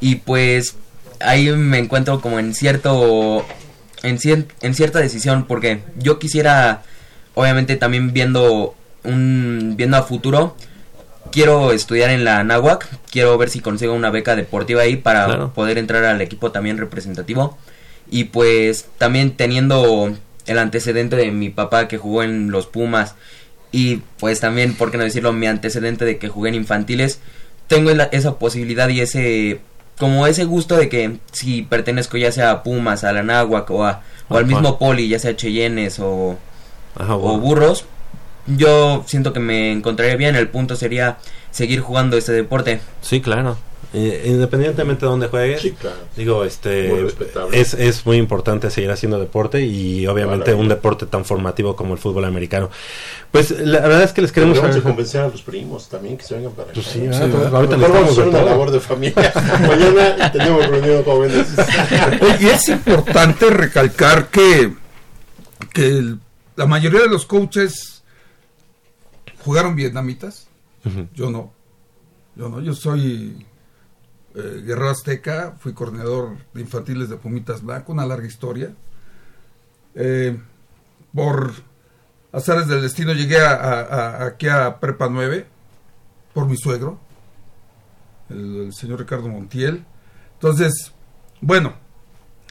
[0.00, 0.76] y pues
[1.20, 3.44] ahí me encuentro como en cierto
[4.04, 6.82] en, cier- en cierta decisión porque yo quisiera
[7.34, 8.74] obviamente también viendo
[9.04, 10.56] un viendo a futuro
[11.32, 15.52] quiero estudiar en la Nahuac quiero ver si consigo una beca deportiva ahí para Claro.
[15.52, 17.58] poder entrar al equipo también representativo
[18.10, 20.14] y pues también teniendo
[20.46, 23.16] el antecedente de mi papá que jugó en los Pumas
[23.72, 27.20] y pues también, por qué no decirlo, mi antecedente de que jugué en infantiles,
[27.66, 29.60] tengo la- esa posibilidad y ese
[29.98, 33.84] como ese gusto de que si pertenezco ya sea a Pumas, a la Náhuac o,
[33.84, 36.38] a- o al mismo Poli, ya sea Cheyennes o,
[36.94, 37.38] Ajá, o.
[37.38, 37.84] Burros,
[38.46, 40.36] yo siento que me encontraría bien.
[40.36, 41.18] El punto sería
[41.50, 42.80] seguir jugando este deporte.
[43.02, 43.58] Sí, claro.
[43.94, 45.96] Eh, independientemente de dónde juegues, Sí, claro.
[46.14, 47.08] digo, este, Muy
[47.52, 50.60] es, es muy importante seguir haciendo deporte y obviamente Maravilla.
[50.62, 52.68] un deporte tan formativo como el fútbol americano.
[53.32, 56.18] Pues la verdad es que les queremos Vamos a agradecer- convencer a los primos también
[56.18, 56.74] que se vengan para acá.
[56.74, 57.18] Pues sí, ¿no?
[57.18, 57.54] ¿verdad?
[57.56, 59.32] ahorita vamos a hacer una labor de familia.
[59.66, 61.46] Mañana tenemos reunión jóvenes.
[62.40, 64.74] Y es importante recalcar que,
[65.72, 66.18] que el-
[66.56, 68.02] la mayoría de los coaches
[69.44, 70.46] jugaron vietnamitas.
[71.14, 71.52] Yo no.
[72.36, 72.60] Yo no.
[72.60, 73.46] Yo soy
[74.38, 78.72] eh, guerrero azteca, fui coordinador de infantiles de Pumitas Blanco, una larga historia.
[79.94, 80.38] Eh,
[81.14, 81.52] por
[82.32, 85.46] azares del destino llegué a, a- a- aquí a Prepa 9
[86.34, 87.00] por mi suegro,
[88.30, 89.84] el, el señor Ricardo Montiel.
[90.34, 90.92] Entonces,
[91.40, 91.74] bueno,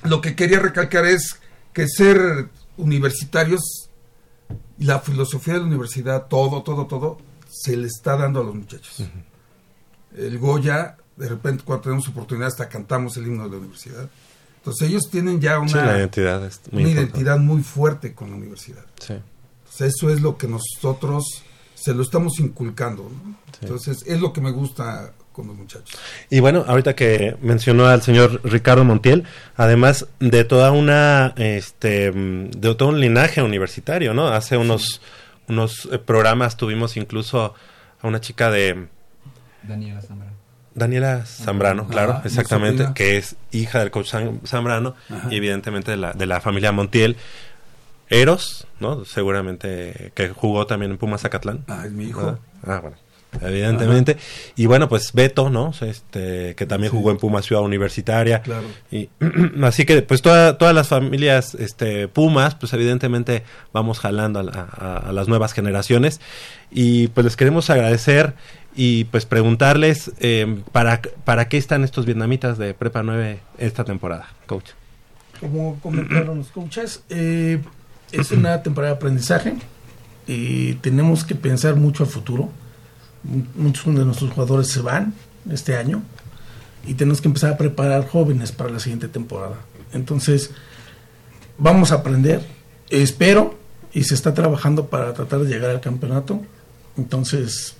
[0.04, 1.40] lo que quería recalcar es
[1.74, 3.62] que ser universitarios
[4.78, 7.18] y la filosofía de la universidad, todo, todo, todo,
[7.50, 9.04] se le está dando a los muchachos.
[10.16, 14.10] El Goya, de repente cuando tenemos oportunidad hasta cantamos el himno de la universidad.
[14.58, 18.30] Entonces ellos tienen ya una, Sí, la identidad es muy una identidad muy fuerte con
[18.32, 18.86] la universidad.
[19.00, 19.14] Sí.
[19.14, 21.44] Entonces, eso es lo que nosotros
[21.74, 23.04] se lo estamos inculcando.
[23.04, 23.36] ¿no?
[23.62, 25.98] Entonces es lo que me gusta con los muchachos.
[26.30, 29.24] Y bueno, ahorita que mencionó al señor Ricardo Montiel,
[29.56, 34.28] además de toda una, este, de todo un linaje universitario, ¿no?
[34.30, 35.00] Hace unos,
[35.48, 37.54] unos eh, programas tuvimos incluso
[38.02, 38.88] a una chica de
[39.64, 40.27] Daniela Zambrano.
[40.78, 45.28] Daniela Zambrano, Ajá, claro, exactamente, que es hija del coach Zam- Zambrano Ajá.
[45.30, 47.18] y evidentemente de la, de la familia Montiel.
[48.10, 49.04] Eros, ¿no?
[49.04, 51.66] Seguramente que jugó también en Pumas Zacatlán.
[51.68, 52.22] Ah, es mi hijo.
[52.22, 52.40] ¿verdad?
[52.66, 52.96] Ah, bueno.
[53.42, 54.16] Evidentemente.
[54.56, 55.74] Y bueno, pues Beto, ¿no?
[55.82, 56.98] Este, que también Sí.
[56.98, 58.42] jugó en Pumas Ciudad Universitaria.
[58.42, 58.66] Claro.
[58.92, 59.10] Y
[59.62, 64.68] así que pues toda- todas las familias este Pumas, pues evidentemente vamos jalando a, la-
[64.72, 66.22] a- a las nuevas generaciones
[66.72, 68.36] y pues les queremos agradecer
[68.78, 74.30] y pues preguntarles eh, para para qué están estos vietnamitas de Prepa 9 esta temporada,
[74.46, 74.70] coach.
[75.42, 77.60] Como comentaron los coaches, eh,
[78.12, 79.56] es una temporada de aprendizaje
[80.28, 82.50] y tenemos que pensar mucho al futuro.
[83.24, 85.14] Mu- Muchos de nuestros jugadores se van
[85.52, 86.02] este año
[86.86, 89.58] y tenemos que empezar a preparar jóvenes para la siguiente temporada.
[89.94, 90.52] Entonces,
[91.58, 92.42] vamos a aprender,
[92.90, 93.58] espero,
[93.94, 96.42] y se está trabajando para tratar de llegar al campeonato.
[96.98, 97.76] Entonces,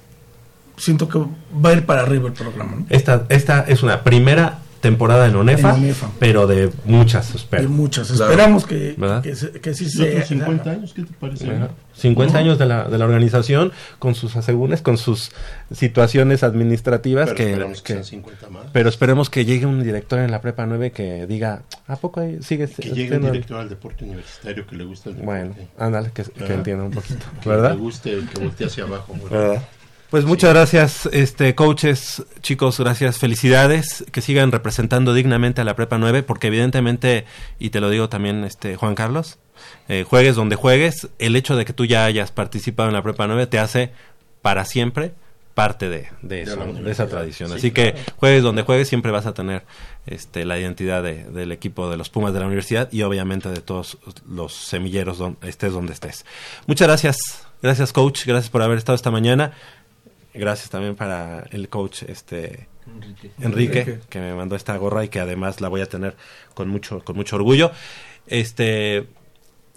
[0.78, 2.76] siento que va a ir para arriba el programa.
[2.78, 2.86] ¿no?
[2.90, 6.12] Esta esta es una primera temporada en ONEFA, En ONEFA.
[6.20, 7.64] pero de muchas, espero.
[7.64, 8.12] De muchas.
[8.12, 9.24] Esperamos que, ¿Verdad?
[9.24, 10.06] que, se- que sí ¿Y sea.
[10.12, 10.94] otros 50 años?
[10.94, 11.50] ¿Qué te parece?
[11.50, 11.70] Ajá.
[11.96, 15.32] 50 años de la, de la organización con sus asegúnes, con sus
[15.72, 18.66] situaciones administrativas Pero que, esperamos que que- sean 50 más.
[18.72, 22.38] pero esperemos que llegue un director en la prepa 9 que diga ¿a poco ahí
[22.42, 25.42] sigue Que llegue un director al deporte universitario que le guste el deporte.
[25.44, 26.56] bueno ándale que, que ¿Verdad?
[26.58, 27.72] entienda un poquito Que ¿verdad?
[27.72, 29.14] le guste, que voltee hacia abajo.
[29.24, 29.30] ¿verdad?
[29.40, 29.64] ¿Verdad?
[30.10, 35.98] Pues muchas gracias, este coaches, chicos, gracias, felicidades, que sigan representando dignamente a la Prepa
[35.98, 37.26] 9, porque evidentemente,
[37.60, 39.38] y te lo digo también, este Juan Carlos,
[39.90, 43.28] eh, juegues donde juegues, el hecho de que tú ya hayas participado en la Prepa
[43.28, 43.92] 9 te hace
[44.42, 45.12] para siempre
[45.54, 47.50] parte de, de, eso, de esa tradición.
[47.50, 47.96] Sí, Así claro.
[47.96, 49.64] que juegues donde juegues, siempre vas a tener
[50.06, 53.60] este, la identidad de- del equipo de los Pumas de la universidad y obviamente de
[53.60, 53.98] todos
[54.30, 56.26] los semilleros, don- estés donde estés.
[56.68, 57.18] Muchas gracias,
[57.62, 59.52] gracias coach, gracias por haber estado esta mañana.
[60.38, 63.32] Gracias también para el coach este Enrique.
[63.42, 64.00] Enrique, Enrique.
[64.10, 66.16] que me mandó esta gorra y que además la voy a tener
[66.54, 67.72] con mucho con mucho orgullo.
[68.28, 69.08] Este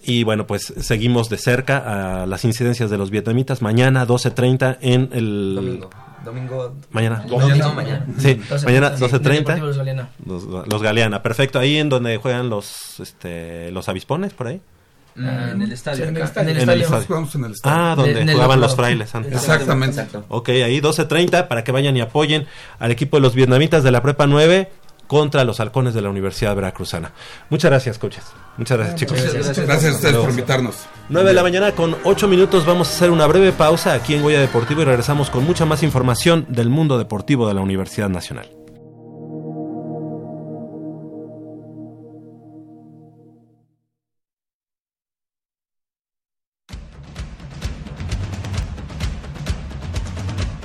[0.03, 5.11] y bueno, pues seguimos de cerca a las incidencias de los vietnamitas mañana 12:30 en
[5.13, 5.91] el Domingo.
[6.25, 6.77] Domingo.
[6.91, 7.25] Mañana.
[7.27, 8.07] Domingo, No, mañana.
[8.19, 9.21] Sí, 12, mañana sí, 12:30.
[9.21, 10.11] Deportivo Los Galeana.
[10.25, 11.59] Los, los Galeana, perfecto.
[11.59, 14.61] Ahí en donde juegan los este los avispones por ahí.
[15.19, 16.05] Ah, en el estadio.
[16.07, 16.51] En el estadio.
[16.51, 16.83] En el En el estadio.
[16.85, 17.07] estadio.
[17.07, 17.77] Jugamos en el estadio.
[17.77, 19.33] Ah, donde el jugaban los frailes antes.
[19.33, 20.01] Exactamente.
[20.01, 20.25] Exacto.
[20.29, 22.47] Ok, ahí 12.30 para que vayan y apoyen
[22.79, 24.71] al equipo de los vietnamitas de la Prepa 9
[25.07, 27.11] contra los halcones de la Universidad Veracruzana.
[27.49, 28.23] Muchas gracias, coaches.
[28.57, 29.19] Muchas gracias, chicos.
[29.19, 29.67] Muchas gracias.
[29.67, 30.77] Gracias a ustedes por invitarnos.
[31.09, 34.23] 9 de la mañana con 8 minutos vamos a hacer una breve pausa aquí en
[34.23, 38.49] Goya Deportivo y regresamos con mucha más información del mundo deportivo de la Universidad Nacional.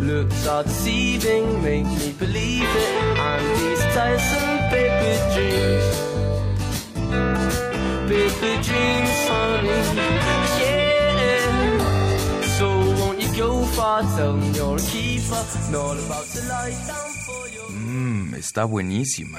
[0.00, 3.18] Looks are deceiving, make me believe it.
[3.18, 5.86] And these tiresome paper dreams.
[8.08, 9.68] Paper dreams, honey.
[10.60, 11.78] Yeah.
[12.58, 12.66] So
[13.00, 14.02] won't you go far?
[14.16, 15.42] Tell me you're a keeper.
[15.70, 17.70] Not about to lie down for your.
[17.70, 19.38] Mmm, está buenísima.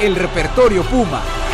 [0.00, 1.45] el Repertorio Puma...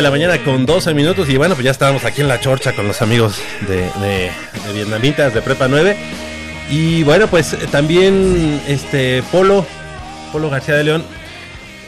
[0.00, 2.72] de la mañana con 12 minutos y bueno, pues ya estábamos aquí en la chorcha
[2.74, 4.30] con los amigos de,
[4.72, 5.94] Vietnamitas de Prepa 9.
[6.70, 9.66] Y bueno, pues también este Polo,
[10.32, 11.04] Polo García de León,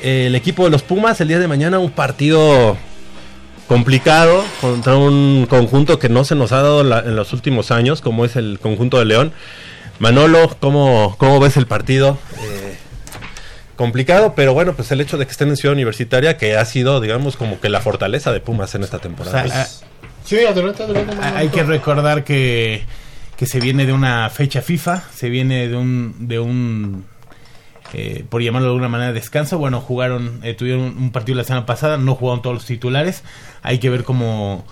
[0.02, 2.76] el equipo de los Pumas el día de mañana un partido
[3.66, 8.26] complicado contra un conjunto que no se nos ha dado en los últimos años, como
[8.26, 9.32] es el conjunto de León.
[10.00, 12.18] Manolo, ¿cómo, cómo ves el partido?
[13.76, 17.00] Complicado, pero bueno, pues el hecho de que estén en Ciudad Universitaria, que ha sido,
[17.00, 19.44] digamos, como que la fortaleza de Pumas en esta temporada.
[19.44, 19.66] O sea,
[20.24, 21.16] Sí, adelante, adelante.
[21.20, 22.84] Hay que recordar que,
[23.36, 27.04] que se viene de una fecha FIFA, se viene de un, de un
[27.94, 29.58] eh, por llamarlo de alguna manera, descanso.
[29.58, 33.22] Bueno, jugaron, eh, tuvieron un partido la semana pasada, no jugaron todos los titulares.
[33.62, 34.64] Hay que ver cómo,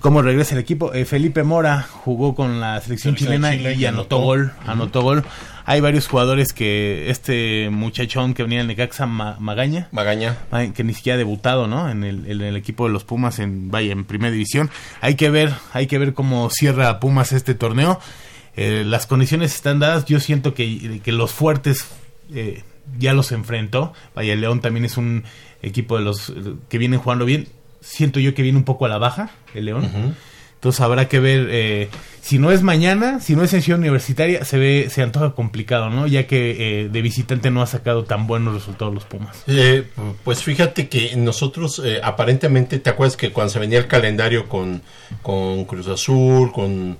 [0.00, 0.92] cómo regresa el equipo.
[0.94, 4.24] Eh, Felipe Mora jugó con la selección Selección chilena Chile y, anotó anotó.
[4.24, 5.24] gol, anotó gol.
[5.68, 10.36] Hay varios jugadores que este muchachón que venía de Necaxa, Ma- Magaña, Magaña,
[10.74, 11.90] que ni siquiera ha debutado, ¿no?
[11.90, 14.70] En el, en el equipo de los Pumas en vaya en primera división.
[15.00, 17.98] Hay que ver, hay que ver cómo cierra Pumas este torneo.
[18.56, 20.04] Eh, las condiciones están dadas.
[20.04, 21.88] Yo siento que, que los fuertes
[22.32, 22.62] eh,
[22.98, 23.92] ya los enfrentó.
[24.14, 25.24] Vaya, el León también es un
[25.62, 26.34] equipo de los eh,
[26.68, 27.48] que vienen jugando bien.
[27.86, 30.16] Siento yo que viene un poco a la baja el León.
[30.54, 31.88] Entonces habrá que ver eh,
[32.26, 35.90] si no es mañana, si no es en Ciudad Universitaria, se ve, se antoja complicado,
[35.90, 36.08] ¿no?
[36.08, 39.44] Ya que eh, de visitante no ha sacado tan buenos resultados los Pumas.
[39.46, 39.84] Eh,
[40.24, 44.82] pues fíjate que nosotros eh, aparentemente, ¿te acuerdas que cuando se venía el calendario con,
[45.22, 46.98] con Cruz Azul, con,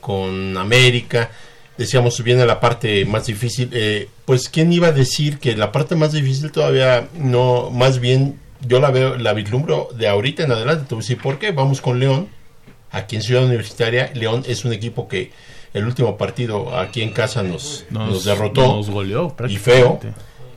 [0.00, 1.32] con América,
[1.76, 3.70] decíamos viene la parte más difícil?
[3.72, 8.38] Eh, pues quién iba a decir que la parte más difícil todavía no, más bien
[8.60, 11.52] yo la veo, la vislumbro de ahorita en adelante, te voy a decir por qué,
[11.52, 12.28] vamos con León,
[12.90, 15.32] aquí en Ciudad Universitaria, León es un equipo que
[15.74, 18.62] el último partido aquí en casa nos, nos, Nos- derrotó.
[18.76, 20.00] nos goleó Y feo.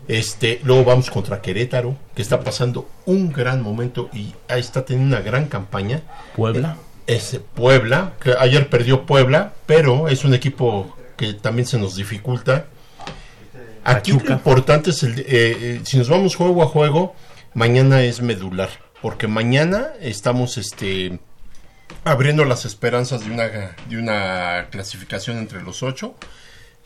[0.07, 5.23] Este, luego vamos contra Querétaro, que está pasando un gran momento y está teniendo una
[5.23, 6.01] gran campaña.
[6.35, 6.77] Puebla.
[7.07, 11.95] Eh, Es Puebla, que ayer perdió Puebla, pero es un equipo que también se nos
[11.95, 12.65] dificulta.
[13.83, 17.15] Aquí lo importante es el, eh, eh, si nos vamos juego a juego,
[17.53, 18.69] mañana es medular,
[19.01, 21.19] porque mañana estamos este
[22.03, 23.47] abriendo las esperanzas de una
[23.89, 26.15] de una clasificación entre los ocho.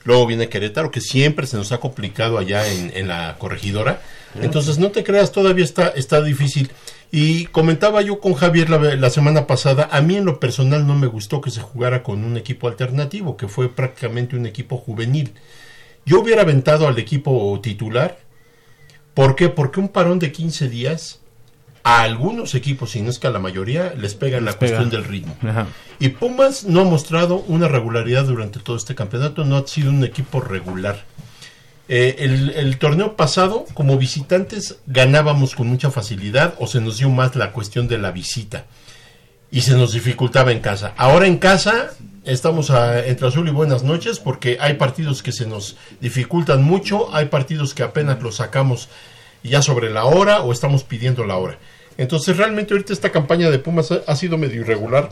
[0.03, 4.01] Luego viene Querétaro, que siempre se nos ha complicado allá en, en la corregidora.
[4.39, 6.69] Entonces, no te creas, todavía está, está difícil.
[7.11, 10.93] Y comentaba yo con Javier la, la semana pasada, a mí en lo personal no
[10.93, 15.33] me gustó que se jugara con un equipo alternativo, que fue prácticamente un equipo juvenil.
[16.05, 18.19] Yo hubiera aventado al equipo titular.
[19.15, 19.49] ¿Por qué?
[19.49, 21.19] Porque un parón de 15 días
[21.83, 24.77] a algunos equipos, y no es que a la mayoría, les pega en la pega.
[24.77, 25.35] cuestión del ritmo.
[25.41, 25.67] Ajá.
[25.99, 30.03] Y Pumas no ha mostrado una regularidad durante todo este campeonato, no ha sido un
[30.03, 31.05] equipo regular.
[31.87, 37.09] Eh, el, el torneo pasado, como visitantes, ganábamos con mucha facilidad o se nos dio
[37.09, 38.65] más la cuestión de la visita
[39.51, 40.93] y se nos dificultaba en casa.
[40.97, 41.91] Ahora en casa
[42.23, 47.13] estamos a- entre azul y buenas noches porque hay partidos que se nos dificultan mucho,
[47.15, 48.89] hay partidos que apenas los sacamos
[49.43, 51.57] ya sobre la hora o estamos pidiendo la hora.
[51.97, 55.09] Entonces realmente ahorita esta campaña de Pumas ha, sido medio irregular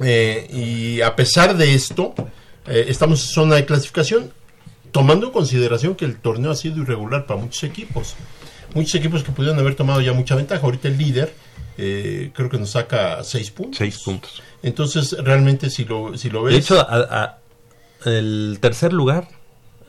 [0.00, 2.14] eh, y a pesar de esto
[2.66, 4.32] eh, estamos en zona de clasificación
[4.92, 8.14] tomando en consideración que el torneo ha sido irregular para muchos equipos.
[8.74, 10.62] Muchos equipos que pudieron haber tomado ya mucha ventaja.
[10.64, 11.32] Ahorita el líder
[11.78, 13.78] eh, creo que nos saca seis puntos.
[13.78, 14.42] Seis puntos.
[14.62, 16.54] Entonces, realmente, si lo, si lo ves.
[16.54, 17.38] De hecho, a- a-
[18.04, 19.28] el tercer lugar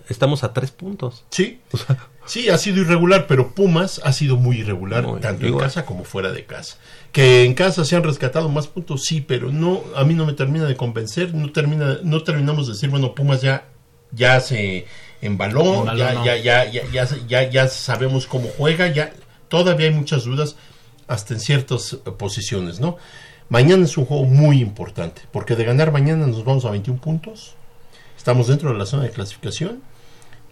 [0.08, 1.26] estamos a tres puntos.
[1.32, 1.60] Sí.
[2.26, 5.64] Sí, ha sido irregular, pero Pumas ha sido muy irregular, tanto igual.
[5.64, 6.78] en casa como fuera de casa.
[7.12, 10.34] Que en casa se han rescatado más puntos, sí, pero no, a mí no me
[10.34, 13.66] termina de convencer, no termina, no terminamos de decir, bueno, Pumas ya,
[14.12, 14.86] ya se
[15.24, 16.24] embaló, Embaló, ya, no.
[16.24, 19.12] ya, ya, ya, ya, ya, ya sabemos cómo juega, ya
[19.48, 20.56] todavía hay muchas dudas
[21.10, 22.98] hasta en ciertas eh, posiciones, ¿no?
[23.50, 27.56] Mañana es un juego muy importante, porque de ganar mañana nos vamos a 21 puntos,
[28.18, 29.82] estamos dentro de la zona de clasificación.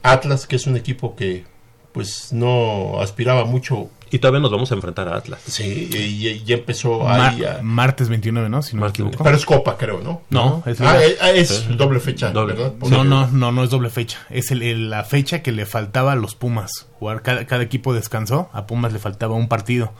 [0.04, 1.46] Atlas, que es un equipo que
[1.92, 3.90] pues no aspiraba mucho.
[4.12, 5.42] Y todavía nos vamos a enfrentar a Atlas.
[5.48, 8.62] Sí, y, y ya empezó Mar- ahí a- martes 29, ¿no?
[8.62, 9.24] Si no me equivoco.
[9.24, 10.22] Pero es Copa, creo, ¿no?
[10.30, 12.74] No, es, Ah, eh, ah, es doble fecha, ¿verdad?
[12.90, 14.20] No, no, no, no es doble fecha.
[14.30, 16.86] Es el- el- la fecha que le faltaba a los Pumas.
[17.00, 18.50] Jugar, cada, cada equipo descansó.
[18.54, 19.92] A Pumas le faltaba un partido.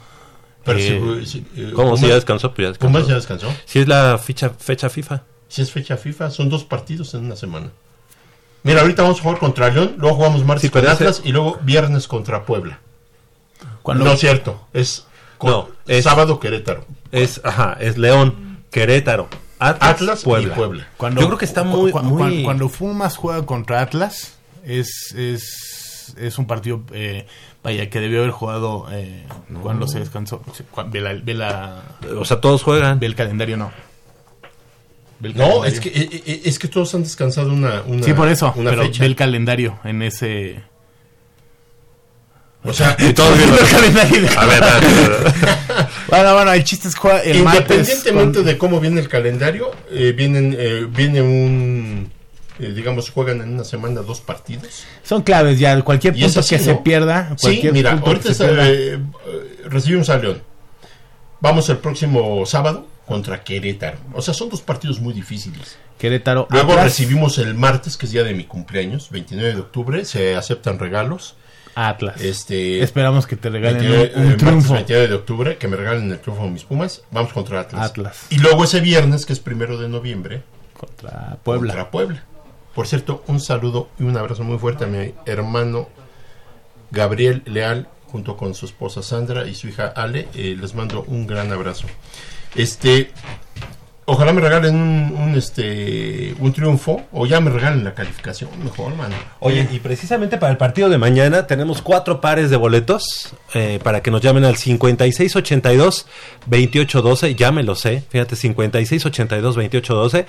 [0.68, 1.90] Pero Eh, si- si- eh, ¿Cómo?
[1.96, 2.54] Pumas- ¿Si ya descansó?
[2.54, 2.94] Pues ya descansó.
[2.94, 3.48] Pumas ya descansó.
[3.66, 5.24] Si es la fecha, fecha FIFA.
[5.48, 7.72] Si es fecha FIFA, son dos partidos en una semana.
[8.64, 11.58] Mira, ahorita vamos a jugar contra León, luego jugamos martes Sí, con Atlas y luego
[11.64, 12.80] viernes contra Puebla.
[13.82, 15.06] Cuando- No es cierto, es,
[15.38, 16.86] con- No, es- sábado Querétaro.
[17.12, 19.30] Es, ajá, es León, Querétaro,
[19.60, 20.56] Atlas, Atlas y Puebla.
[20.56, 20.88] Puebla.
[20.98, 24.34] Cuando, Yo creo que está muy, cu- muy- cu- Cuando Pumas juega contra Atlas,
[24.66, 25.44] es, es,
[26.18, 27.26] es un partido, eh,
[27.64, 29.24] vaya, que debió haber jugado eh,
[29.62, 30.42] cuando se descansó.
[30.88, 31.84] Ve la, ve la-
[32.20, 33.00] O sea, todos juegan.
[33.00, 33.72] Ve el calendario, no.
[35.20, 35.66] Ve el No, calendario.
[35.74, 38.70] es que, eh, eh, es que todos han descansado una, una sí, por eso, una
[38.70, 39.02] pero fecha.
[39.02, 40.62] ve el calendario en ese...
[42.64, 44.28] O sea, Y todos viendo el calendario.
[44.40, 45.88] A ver, a ver, a ver.
[46.10, 49.72] Bueno, bueno, el chiste es juega el martes Independientemente con- de cómo viene el calendario,
[49.92, 52.12] eh, vienen, eh, viene un,
[52.60, 54.84] eh, digamos, juegan en una semana dos partidos.
[55.04, 56.84] Son claves ya, cualquier es punto así, que se ¿no?
[56.84, 58.68] pierda, Sí, cualquier mira, punto ahorita se pierda.
[58.70, 59.00] eh, eh,
[59.66, 60.42] recibimos a León.
[61.40, 63.98] Vamos el próximo sábado contra Querétaro.
[64.14, 65.78] O sea, son dos partidos muy difíciles.
[65.98, 70.06] Querétaro, Luego recibimos el martes, que es día de mi cumpleaños, 29 de octubre.
[70.06, 71.36] Se aceptan regalos.
[71.76, 72.20] Atlas.
[72.22, 74.74] Este, Esperamos que te regalen 29, un, un eh, triunfo.
[74.74, 77.04] 29 de octubre, que me regalen el triunfo de mis Pumas.
[77.12, 77.86] Vamos contra Atlas.
[77.92, 78.26] Atlas.
[78.32, 80.42] Y luego ese viernes, que es primero de noviembre,
[80.74, 81.74] Contra Puebla.
[81.74, 82.24] contra Puebla.
[82.78, 85.90] Por cierto, un saludo y un abrazo muy fuerte a mi hermano
[86.92, 90.28] Gabriel Leal, junto con su esposa Sandra y su hija Ale.
[90.36, 91.88] Eh, les mando un gran abrazo.
[92.54, 93.10] Este,
[94.06, 99.16] ojalá me regalen un, este, un triunfo o ya me regalen la calificación, mejor, mano.
[99.40, 104.04] Oye, y precisamente para el partido de mañana tenemos cuatro pares de boletos eh, para
[104.04, 107.36] que nos llamen al 5682-2812.
[107.36, 110.28] Ya me lo sé, fíjate, 5682-2812.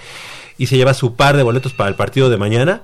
[0.59, 2.82] Y se lleva su par de boletos para el partido de mañana.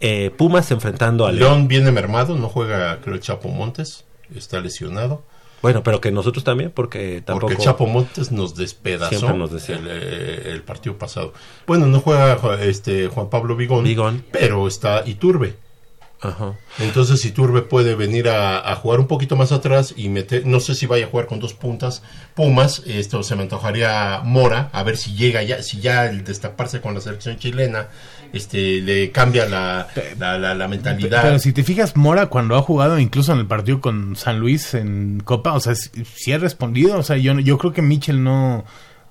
[0.00, 1.50] Eh, Pumas enfrentando a León.
[1.52, 5.24] León viene mermado, no juega, creo, Chapo Montes, está lesionado.
[5.62, 7.46] Bueno, pero que nosotros también, porque tampoco.
[7.46, 11.32] Porque Chapo Montes nos despedazó nos el, eh, el partido pasado.
[11.66, 14.24] Bueno, no juega Ju- este Juan Pablo Vigón, Vigón.
[14.30, 15.56] pero está Iturbe.
[16.78, 20.74] Entonces Iturbe puede venir a, a jugar un poquito más atrás y meter, no sé
[20.74, 22.02] si vaya a jugar con dos puntas
[22.34, 26.80] Pumas, esto se me antojaría Mora, a ver si llega ya, si ya el destaparse
[26.80, 27.88] con la selección chilena,
[28.32, 29.86] este le cambia la,
[30.18, 31.22] la, la- la mentalidad.
[31.22, 34.74] Pero si te fijas, Mora cuando ha jugado incluso en el partido con San Luis
[34.74, 38.64] en Copa, o sea, si ha respondido, o sea, yo, yo creo que Michel no,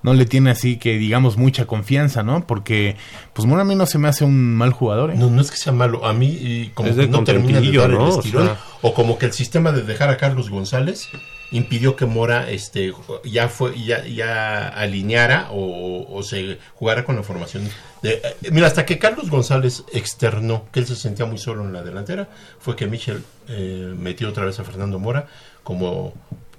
[0.04, 2.46] no le tiene así que digamos mucha confianza, ¿no?
[2.46, 2.96] Porque
[3.32, 5.10] pues Mora a mí no se me hace un mal jugador.
[5.10, 5.14] ¿eh?
[5.16, 7.72] No, no es que sea malo, a mí y como Es que no termina de
[7.76, 7.96] dar ¿no?
[7.96, 11.08] el O estirón, sea- o como que el sistema de dejar a Carlos González
[11.50, 12.92] impidió que Mora este
[13.24, 17.68] ya fue ya, ya alineara o, o se jugara con la formación
[18.02, 21.72] de, eh, mira hasta que Carlos González externó que él se sentía muy solo en
[21.72, 22.28] la delantera
[22.58, 25.28] fue que Michel eh, metió otra vez a Fernando Mora
[25.62, 26.12] como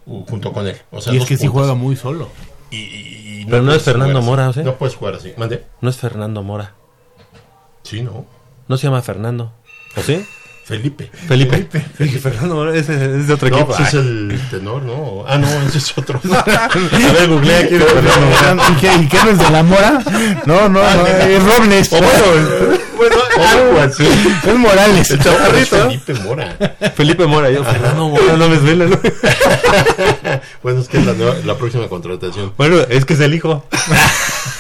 [0.08, 1.54] uh, junto con él o sea, y es que sí puntas.
[1.62, 2.30] juega muy solo.
[2.76, 4.22] Y- y- y Pero no es Fernando.
[4.22, 6.74] Mora, no puedes jugar así mande No es Fernando Mora.
[7.84, 8.26] Sí, ¿no?
[8.68, 9.54] No se llama Fernando.
[9.96, 10.26] ¿O sí?
[10.66, 11.12] Felipe.
[11.28, 11.64] Felipe.
[11.96, 12.20] Felipe.
[12.20, 13.76] Fernando Mora es, es de otro no, equipo.
[13.76, 14.00] pues es Ay.
[14.02, 15.24] el tenor, ¿no?
[15.28, 16.20] Ah, no, ese es otro.
[16.34, 16.44] A
[17.14, 18.70] ver, googlea es Fernando Mora.
[18.72, 20.04] ¿Y qué, ¿Y qué no es de la Mora?
[20.48, 21.94] No, no, no, es Robles.
[21.94, 24.04] O bueno, bueno, algo así.
[24.48, 25.10] Es Morales.
[25.12, 25.78] El chaparrito.
[25.78, 26.58] Felipe Mora.
[26.96, 29.00] Felipe Mora, yo, Fernando Mora, no me suena, ¿no?
[30.64, 32.54] bueno, es que es la, nueva- la próxima contratación.
[32.58, 33.66] Bueno, es que es el hijo.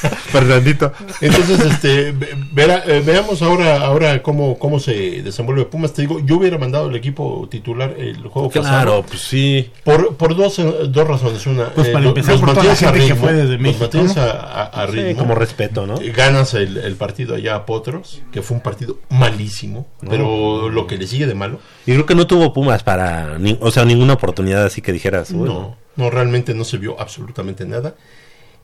[0.31, 0.91] Fernandito.
[1.21, 5.93] Entonces, este, eh, veamos ahora, ahora cómo, cómo se desenvuelve Pumas.
[5.93, 8.67] Te digo, yo hubiera mandado el equipo titular el juego Claro,
[9.01, 9.03] pasado.
[9.03, 9.71] pues sí.
[9.83, 11.45] Por, por dos, eh, dos razones.
[11.47, 13.51] Una, Pues para lo- empezar los por toda la mantienes a gente que fue desde
[13.53, 14.21] los México, mantienes ¿no?
[14.21, 15.19] a, a- a Sí, ritmo.
[15.21, 15.99] como respeto, ¿no?
[16.01, 20.87] Eh, Ganas el, el partido allá a Potros, que fue un partido malísimo, pero lo
[20.87, 21.59] que le sigue de malo.
[21.85, 25.31] Y creo que no tuvo Pumas para, ni- o sea, ninguna oportunidad así que dijeras.
[25.31, 27.95] uy, No, no, realmente no se vio absolutamente nada.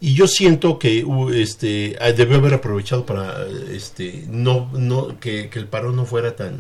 [0.04, 1.06] Y yo siento que
[1.36, 6.36] este ah, debió haber aprovechado para este no no que, que el paro no fuera
[6.36, 6.58] tan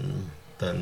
[0.57, 0.77] tan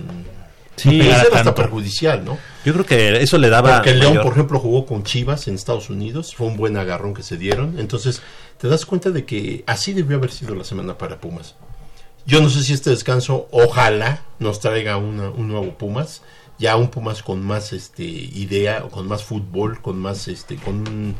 [0.75, 1.55] Sí, era hasta tanto.
[1.55, 2.37] perjudicial, ¿no?
[2.63, 3.75] Yo creo que eso le daba.
[3.75, 7.13] Porque el León, por ejemplo, jugó con Chivas en Estados Unidos, fue un buen agarrón
[7.13, 7.77] que se dieron.
[7.79, 8.21] Entonces,
[8.57, 11.55] te das cuenta de que así debió haber sido la semana para Pumas.
[12.25, 16.21] Yo no sé si este descanso, ojalá nos traiga una- un nuevo Pumas,
[16.59, 21.13] ya un Pumas con más este idea, con más fútbol, con más este, con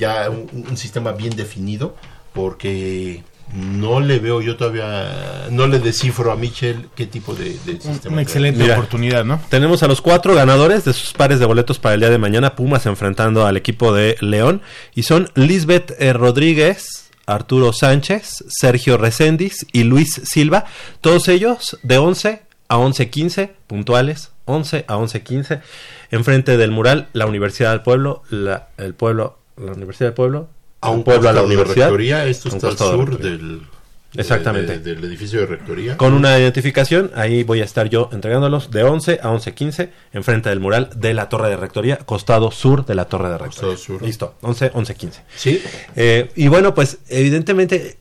[0.00, 1.94] ya un, un sistema bien definido,
[2.32, 3.22] porque
[3.54, 8.12] no le veo yo todavía, no le descifro a Michel qué tipo de, de sistema.
[8.12, 9.40] Una excelente Mira, oportunidad, ¿no?
[9.48, 12.54] Tenemos a los cuatro ganadores de sus pares de boletos para el día de mañana.
[12.54, 14.62] Pumas enfrentando al equipo de León.
[14.94, 20.66] Y son Lisbeth eh, Rodríguez, Arturo Sánchez, Sergio Recendis y Luis Silva.
[21.00, 24.30] Todos ellos de 11 a 11.15, puntuales.
[24.44, 25.60] 11 a 11.15.
[26.12, 30.48] Enfrente del mural, la Universidad del Pueblo, la, el pueblo, la Universidad del Pueblo.
[30.82, 31.86] a un pueblo a la costado de universidad.
[31.88, 33.60] rectoría, esto está al costado de sur del,
[34.16, 34.72] Exactamente.
[34.72, 35.96] de- de- del edificio de rectoría.
[35.98, 40.58] Con una identificación, ahí voy a estar yo entregándolos de 11 a 11.15 enfrente del
[40.58, 43.76] mural de la Torre de Rectoría, costado sur de la Torre de Rectoría.
[44.00, 45.22] Listo, 11, 11.15.
[45.36, 45.62] Sí.
[45.96, 47.98] Eh, y bueno, pues evidentemente,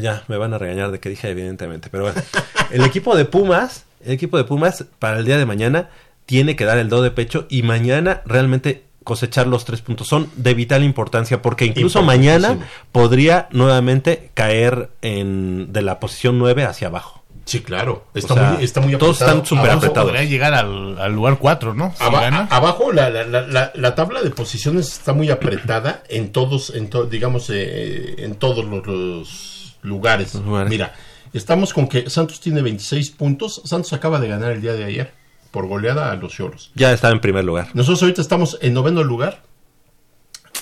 [0.00, 2.20] ya me van a regañar de que dije evidentemente, pero bueno,
[2.70, 5.88] el equipo de Pumas, el equipo de Pumas para el día de mañana
[6.26, 10.30] tiene que dar el do de pecho y mañana realmente cosechar los tres puntos son
[10.36, 12.58] de vital importancia porque incluso mañana
[12.92, 17.18] podría nuevamente caer en de la posición 9 hacia abajo.
[17.46, 18.04] Sí, claro.
[18.14, 20.10] O Está sea, muy, está muy todos están súper apretados.
[20.10, 21.92] Podría llegar al, al lugar 4, ¿no?
[21.98, 22.46] Si Aba- gana.
[22.50, 26.70] a- abajo la, la, la, la- la tabla de posiciones está muy apretada en todos,
[26.70, 30.34] en to- digamos, eh, en todos los, los lugares.
[30.68, 30.94] Mira,
[31.32, 33.62] estamos con que Santos tiene 26 puntos.
[33.64, 35.12] Santos acaba de ganar el día de ayer
[35.50, 36.70] por goleada a los Cholos.
[36.74, 37.68] Ya está en primer lugar.
[37.74, 39.42] Nosotros ahorita estamos en noveno lugar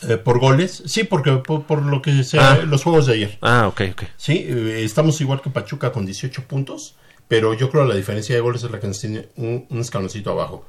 [0.09, 0.83] eh, por goles.
[0.87, 2.57] Sí, porque por, por lo que sea Ah.
[2.65, 3.39] los juegos de ayer.
[3.43, 4.03] Ah, ok, ok.
[4.17, 6.95] Sí, eh, estamos igual que Pachuca con 18 puntos,
[7.27, 9.81] pero yo creo que la diferencia de goles es la que nos tiene un, un
[9.81, 10.67] escaloncito abajo.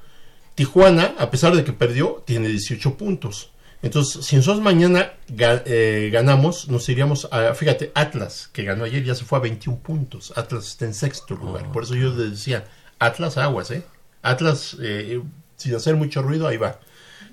[0.55, 3.51] Tijuana, a pesar de que perdió, tiene 18 puntos.
[3.81, 9.05] Entonces, si nosotros mañana ga- eh, ganamos, nos iríamos a, fíjate, Atlas, que ganó ayer,
[9.05, 10.33] ya se fue a 21 puntos.
[10.35, 11.71] Atlas está en sexto lugar.
[11.71, 12.65] Por eso yo decía,
[12.99, 13.83] Atlas aguas, ¿eh?
[14.21, 15.21] Atlas, eh,
[15.55, 16.79] sin hacer mucho ruido, ahí va.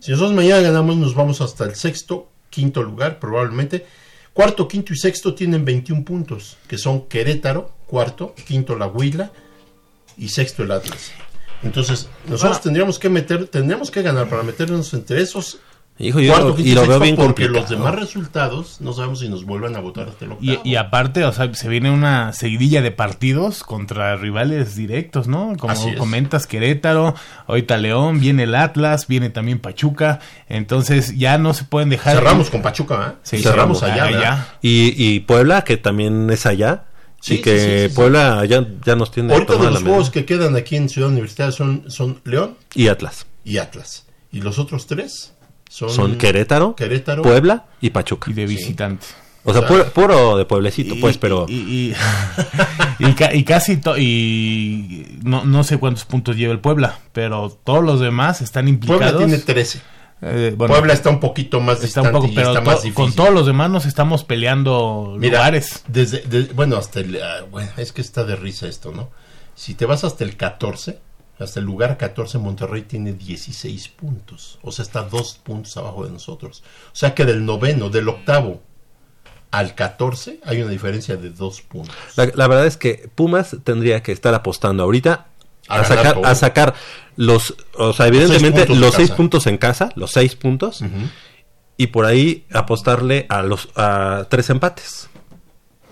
[0.01, 3.87] Si nosotros mañana ganamos, nos vamos hasta el sexto, quinto lugar, probablemente.
[4.33, 9.33] Cuarto, quinto y sexto tienen 21 puntos, que son Querétaro, cuarto, quinto la Huila
[10.19, 11.13] y sexto el Atlas.
[11.63, 12.61] Entonces, nosotros Ah.
[12.63, 15.59] tendríamos que meter, tendríamos que ganar para meternos entre esos.
[15.99, 17.61] Hijo, yo lo- y lo veo bien porque complicado.
[17.61, 20.61] los demás resultados no sabemos si nos vuelvan a votar hasta el octavo.
[20.65, 25.55] Y, y aparte, o sea, se viene una seguidilla de partidos contra rivales directos, ¿no?
[25.59, 25.97] Como Así es.
[25.97, 27.15] comentas, Querétaro,
[27.47, 30.21] ahorita León, viene el Atlas, viene también Pachuca,
[30.51, 32.17] entonces ya no se pueden dejar...
[32.17, 33.19] Cerramos con Pachuca, ¿eh?
[33.23, 34.49] Sí, cerramos cerramos allá.
[34.61, 36.85] Y, y Puebla, que también es allá.
[37.23, 37.95] Sí, y que sí, sí, sí, sí.
[37.97, 41.51] Puebla ya, ya nos tiene Ahorita de los juegos que quedan aquí en Ciudad Universitaria
[41.53, 43.27] son, son León Y Atlas.
[43.45, 44.05] y Atlas.
[44.31, 45.33] Y los otros tres
[45.69, 48.31] son, Son Querétaro, Querétaro, Puebla y Pachuca.
[48.31, 49.07] Y de visitante.
[49.45, 51.47] O sea, O sea, puro, puro de pueblecito, pues, pero...
[51.49, 51.95] Y, y,
[52.99, 57.51] y ca- y casi to- y no, no sé cuántos puntos lleva el Puebla, pero
[57.63, 59.13] todos los demás están implicados.
[59.13, 59.81] Puebla tiene 13.
[60.23, 62.67] Eh, bueno, Puebla está un poquito más está distante un poco, y pero está to-
[62.67, 62.95] más difícil.
[62.95, 65.85] con todos los demás nos estamos peleando Mira, lugares.
[65.87, 69.11] Desde, de- bueno, hasta el, ah, bueno, es que está de risa esto, ¿no?
[69.55, 70.99] Si te vas hasta el 14,
[71.39, 74.59] hasta el lugar 14, Monterrey tiene 16 puntos.
[74.63, 76.63] O sea, está dos puntos abajo de nosotros.
[76.93, 78.63] O sea que del noveno, del octavo
[79.51, 81.95] al 14 hay una diferencia de dos puntos.
[82.17, 85.27] La, la verdad es que Pumas tendría que estar apostando ahorita
[85.69, 86.75] A sacar, a sacar
[87.17, 90.83] los, o sea, evidentemente puntos los seis puntos en casa, los seis puntos,
[91.77, 95.09] y por ahí apostarle a los a tres empates.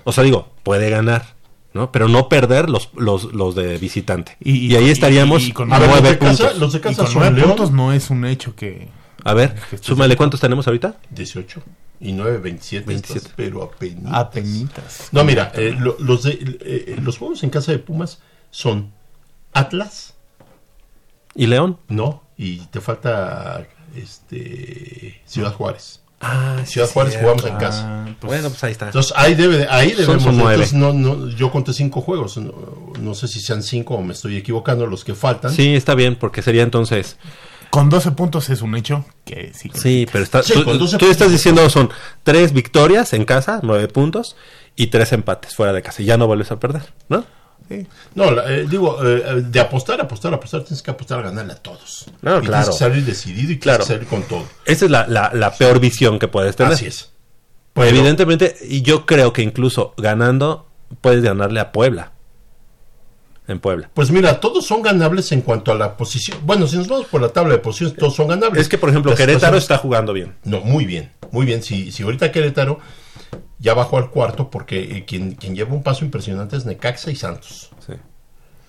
[0.05, 1.34] O sea, digo, puede ganar,
[1.75, 1.93] ¿no?
[1.93, 4.37] Pero no perder los, los, los de visitante.
[4.41, 6.53] Y, ahí estaríamos y con a nueve nueve puntos.
[6.53, 6.75] puntos.
[6.93, 8.89] Y con nueve puntos no es un hecho que.
[9.25, 10.99] A ver, súmale cuántos tenemos ahorita.
[11.11, 11.63] 18
[12.01, 13.19] y 9, 27, 27.
[13.19, 14.13] estás, pero apenas.
[14.15, 15.09] Apenitas.
[15.13, 18.21] No, mira, eh, lo- los, de, eh, eh, los juegos en casa de Pumas
[18.51, 18.93] son
[19.55, 20.15] Atlas.
[21.35, 21.79] ¿Y León?
[21.89, 26.03] No, y te falta este Ciudad Juárez.
[26.27, 27.83] Ah, Ciudad sí, Juárez jugamos en casa.
[27.85, 28.87] Ah, pues- Bueno, pues ahí está.
[28.87, 30.23] Entonces ahí debe, de- ahí debemos.
[30.23, 30.55] son nueve.
[30.55, 32.37] entonces, no, no, yo conté cinco juegos.
[32.39, 32.53] No,
[32.99, 35.53] no sé si sean cinco o me estoy equivocando los que faltan.
[35.53, 37.19] Sí, está bien, porque sería entonces...
[37.71, 39.69] Con 12 puntos es un hecho que sí.
[39.75, 41.91] Sí, pero está, Sí, tú, con 12 tú estás diciendo son
[42.23, 44.37] tres victorias en casa, nueve puntos,
[44.77, 46.01] y tres empates fuera de casa.
[46.01, 47.25] Y ya no vuelves a perder, ¿no?
[48.15, 52.07] No, eh, digo, eh, de apostar, apostar, apostar, tienes que apostar a ganarle a todos.
[52.23, 52.65] No, y claro.
[52.65, 53.85] Tienes que salir decidido y Claro.
[53.85, 54.49] tienes que salir con todo.
[54.67, 56.75] Esa es la, la- la peor visión que puedes tener.
[56.75, 57.11] Así es.
[57.73, 60.69] Pero- evidentemente, y yo creo que incluso ganando,
[61.01, 62.13] puedes ganarle a Puebla.
[63.47, 63.91] En Puebla.
[63.93, 66.39] Pues mira, todos son ganables en cuanto a la posición.
[66.45, 68.63] Bueno, si nos vamos por la tabla de posiciones, todos son ganables.
[68.63, 70.35] Es que, por ejemplo, Querétaro está jugando bien.
[70.45, 71.63] No, muy bien, muy bien.
[71.63, 72.79] Si, si ahorita Querétaro
[73.59, 77.17] ya bajó al cuarto, porque eh, quien, quien lleva un paso impresionante es Necaxa y
[77.17, 77.71] Santos.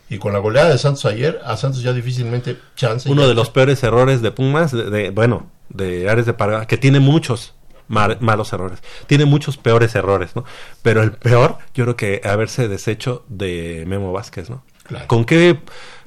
[0.09, 3.09] Y con la goleada de Santos ayer, a Santos ya difícilmente chance.
[3.09, 6.77] Uno de los peores errores de Pumas, de, de- bueno, de Ares de Parga, que
[6.77, 7.55] tiene muchos
[7.87, 8.79] malos errores.
[9.07, 10.43] Tiene muchos peores errores, ¿no?
[10.83, 14.63] Pero el peor, yo creo que haberse deshecho de Memo Vázquez, ¿no?
[14.83, 15.07] Claro.
[15.07, 15.59] ¿Con qué,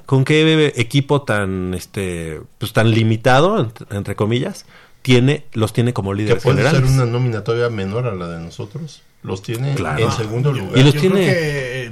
[0.05, 4.65] con qué equipo tan, este, pues tan limitado, entre comillas,
[5.13, 6.91] tiene, los tiene como que líderes puede ser generales?
[6.95, 9.01] una nómina todavía menor a la de nosotros.
[9.21, 10.05] Los tiene Claro.
[10.05, 10.77] en segundo lugar.
[10.77, 11.91] Y los Yo tiene- creo que eh,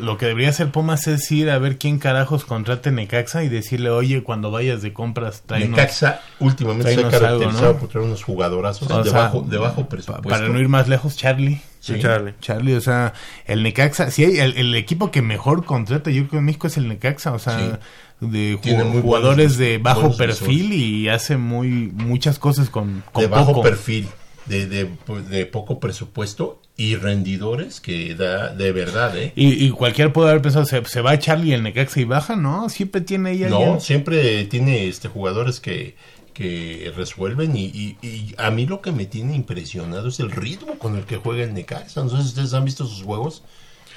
[0.00, 3.88] lo que debería hacer Pumas es ir a ver quién carajos contrate Necaxa y decirle,
[3.88, 5.70] oye, cuando vayas de compras, tráenos.
[5.70, 7.78] Necaxa últimamente se ha tráenos algo, caracterizado ¿no?
[7.78, 10.28] por traer unos jugadorazos O de, sea, bajo, de bajo presupuesto.
[10.28, 11.62] Para no ir más lejos, Charlie.
[11.80, 11.98] Sí.
[11.98, 12.34] Charlie.
[12.42, 13.14] Charlie, o sea,
[13.46, 16.76] el Necaxa, sí, el, el equipo que mejor contrata, yo creo que en México es
[16.76, 17.80] el Necaxa, o sea,
[18.20, 23.46] de jugadores buenos- de bajo perfil y hace muy muchas cosas con, con de bajo
[23.52, 23.62] poco.
[23.62, 24.08] perfil,
[24.46, 24.88] de, de,
[25.30, 29.32] de poco presupuesto y rendidores que da de verdad, ¿eh?
[29.36, 32.68] Y, y cualquier puede haber pensado, se, se va Charlie el Necaxa y baja, ¿no?
[32.68, 33.80] Siempre tiene ahí No, alguien.
[33.80, 35.94] siempre tiene este jugadores que,
[36.32, 40.78] que resuelven y, y- y a mí lo que me tiene impresionado es el ritmo
[40.78, 42.02] con el que juega el Necaxa.
[42.02, 43.42] No sé si ustedes han visto sus juegos.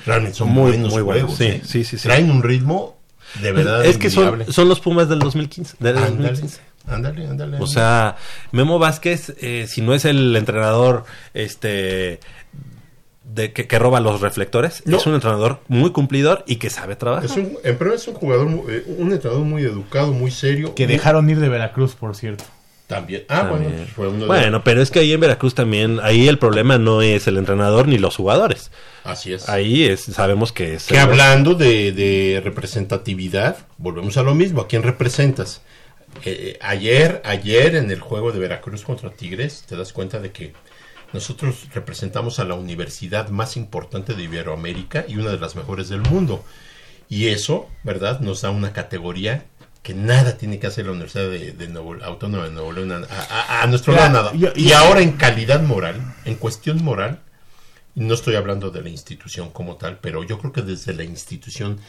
[0.05, 1.37] Realmente son Muy, buenos muy buenos, juegos.
[1.37, 1.61] sí, ¿eh?
[1.63, 2.03] sí, sí, sí.
[2.07, 2.97] Traen un ritmo
[3.41, 5.77] de verdad es que son, los Pumas del 2015.
[5.79, 6.61] Del Ándale, 2015.
[6.87, 7.57] ándale, ándale.
[7.59, 8.17] O sea,
[8.51, 12.19] Memo Vázquez, eh, si no es el entrenador este
[13.23, 14.97] de que, que roba los reflectores, No.
[14.97, 17.25] es un entrenador muy cumplidor y que sabe trabajar.
[17.25, 20.75] Es un, en primer es un jugador, eh, un entrenador muy educado, muy serio.
[20.75, 22.43] Que muy- dejaron ir de Veracruz, por cierto.
[22.93, 23.23] También.
[23.29, 23.87] Ah, bueno, También.
[23.87, 27.01] fue uno de- Bueno, pero es que ahí en Veracruz también, ahí el problema no
[27.01, 28.71] es el entrenador ni los jugadores.
[29.03, 29.49] Así es.
[29.49, 34.61] Ahí es, sabemos que es Que hablando de, de representatividad, volvemos a lo mismo.
[34.61, 35.61] ¿A quién representas?
[36.25, 40.53] Eh, ayer, ayer en el juego de Veracruz contra Tigres, te das cuenta de que
[41.11, 46.01] nosotros representamos a la universidad más importante de Iberoamérica y una de las mejores del
[46.01, 46.43] mundo.
[47.09, 48.19] Y eso, ¿verdad?
[48.21, 49.45] Nos da una categoría
[49.83, 52.97] que nada tiene que hacer la Universidad de, de Nuevo- Autónoma de Nuevo León a,
[53.05, 54.31] a- a nuestro Ya, lado nada.
[54.33, 57.19] yo- y yo- ahora en calidad moral, en cuestión moral,
[57.95, 61.79] no estoy hablando de la institución como tal, pero yo creo que desde la institución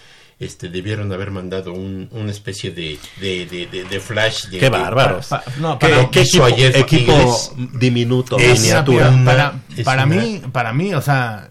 [0.40, 4.46] este debieron haber mandado un- una especie de, de, de- de- de flash.
[4.46, 5.28] De, Qué de- bárbaros.
[5.28, 7.52] pa- no, ¿Qué, para- qué hizo equipo, ayer equipo Tigres?
[7.78, 9.10] diminuto, Es- miniatura.
[9.10, 9.54] Una- para,
[9.84, 11.48] para una mí, para mí, o sea,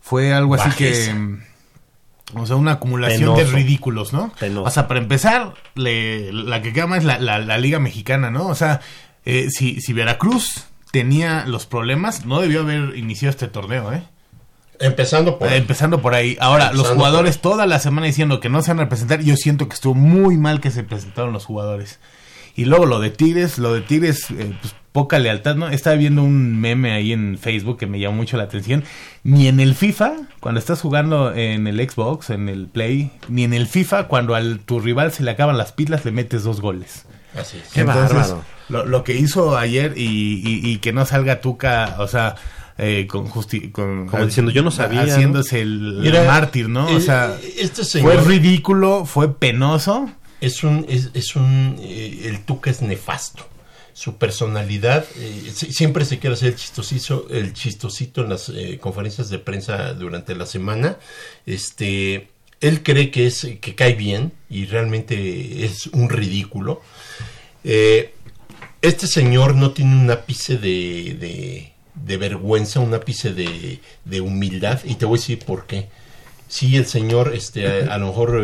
[0.00, 1.12] fue algo así Bajeza.
[1.12, 1.36] que,
[2.36, 4.32] o sea, una acumulación de ridículos, ¿no?
[4.38, 4.62] Penoso.
[4.66, 8.30] O sea, para empezar, le- la que queda más es la, la- la Liga Mexicana,
[8.30, 8.46] ¿no?
[8.48, 8.80] O sea,
[9.24, 14.02] eh, si, si Veracruz tenía los problemas, no debió haber iniciado este torneo, ¿eh?
[14.80, 16.36] Empezando por Eh, empezando por ahí.
[16.40, 19.20] Ahora, los jugadores toda la semana diciendo que no se van a presentar.
[19.22, 22.00] Yo siento que estuvo muy mal que se presentaron los jugadores.
[22.56, 25.68] Y luego lo de Tigres, lo de Tigres, eh, pues poca lealtad, ¿no?
[25.70, 28.84] Estaba viendo un meme ahí en Facebook que me llamó mucho la atención.
[29.24, 33.54] Ni en el FIFA, cuando estás jugando en el Xbox, en el Play, ni en
[33.54, 37.06] el FIFA, cuando al tu rival se le acaban las pilas, le metes dos goles.
[37.36, 37.72] Así es.
[37.72, 38.44] Qué Entonces, bárbaro.
[38.68, 42.36] Lo, lo que hizo ayer y, y- y que no salga Tuca, o sea,
[42.78, 45.12] eh, con, justi con Como diciendo, yo no sabía, ¿no?
[45.12, 46.86] Haciéndose el Mira, mártir, ¿no?
[46.86, 50.08] O eh, sea, este fue ridículo, fue penoso.
[50.40, 53.48] Es un, es, es un, eh, el Tuca es nefasto.
[53.94, 58.78] Su personalidad, eh, si- siempre se quiere hacer el chistosito, el chistosito en las eh,
[58.80, 60.98] conferencias de prensa durante la semana.
[61.46, 62.28] Este,
[62.60, 66.82] él cree que es, que cae bien y realmente es un ridículo.
[67.62, 68.14] Eh,
[68.82, 74.96] este señor no tiene un ápice de, de, vergüenza, un ápice de, de humildad, y
[74.96, 75.88] te voy a decir por qué.
[76.48, 78.42] Sí, el señor este, a, lo mejor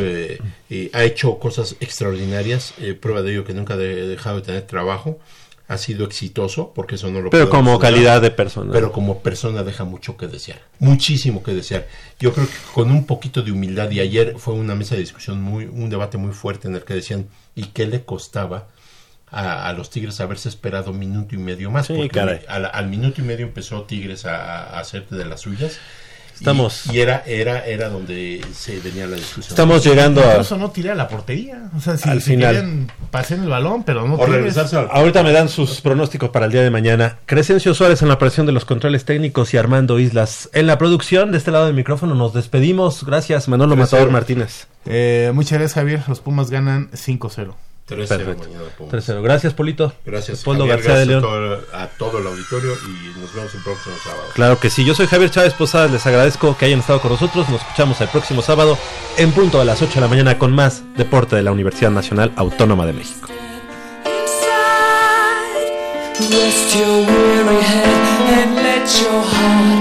[0.92, 5.18] ha hecho cosas extraordinarias, prueba de ello que nunca ha de- dejado de tener trabajo,
[5.70, 8.72] ha sido exitoso, porque eso no lo Pero como calidad de persona.
[8.72, 11.86] Pero como persona deja mucho que desear, muchísimo que desear.
[12.18, 15.40] Yo creo que con un poquito de humildad, y ayer fue una mesa de discusión,
[15.40, 18.66] muy un debate muy fuerte en el que decían, ¿y qué le costaba
[19.28, 21.86] a, a los Tigres haberse esperado minuto y medio más?
[21.86, 25.78] Sí, Porque al, al minuto y medio empezó Tigres a, a hacer de las suyas.
[26.40, 29.50] Y- Estamos- Y, era, era, era donde se venía la discusión.
[29.50, 30.30] Estamos llegando a...
[30.32, 31.68] Incluso no tiré a la portería.
[31.76, 32.86] O sea, si, Al si final.
[33.10, 36.70] pasen el balón, pero no al- Ahorita me dan sus pronósticos para el día de
[36.70, 37.18] mañana.
[37.26, 41.30] Crescencio Suárez en la operación de los controles técnicos y Armando Islas en la producción.
[41.30, 43.04] De este lado del micrófono nos despedimos.
[43.04, 43.92] Gracias, Manolo Gracias.
[43.92, 44.66] Matador Martínez.
[44.86, 46.00] Eh, muchas gracias, Javier.
[46.08, 47.54] Los Pumas ganan 5-0.
[47.90, 48.44] 3-0 Perfecto.
[48.48, 49.08] mañana, Pumas.
[49.08, 49.22] 3-0.
[49.22, 49.92] Gracias, Polito.
[50.06, 51.24] Gracias, Leopoldo Javier, García de gracias León.
[51.24, 54.22] a todo, a todo el auditorio y nos vemos el próximo sábado.
[54.34, 54.84] Claro que sí.
[54.84, 55.90] Yo soy Javier Chávez Posadas.
[55.90, 57.48] Les agradezco que hayan estado con nosotros.
[57.48, 58.78] Nos escuchamos el próximo sábado
[59.16, 62.32] en punto a las 8 de la mañana con más deporte de la Universidad Nacional
[62.36, 63.28] Autónoma de México.
[66.20, 69.79] Rest your weary head and let your heart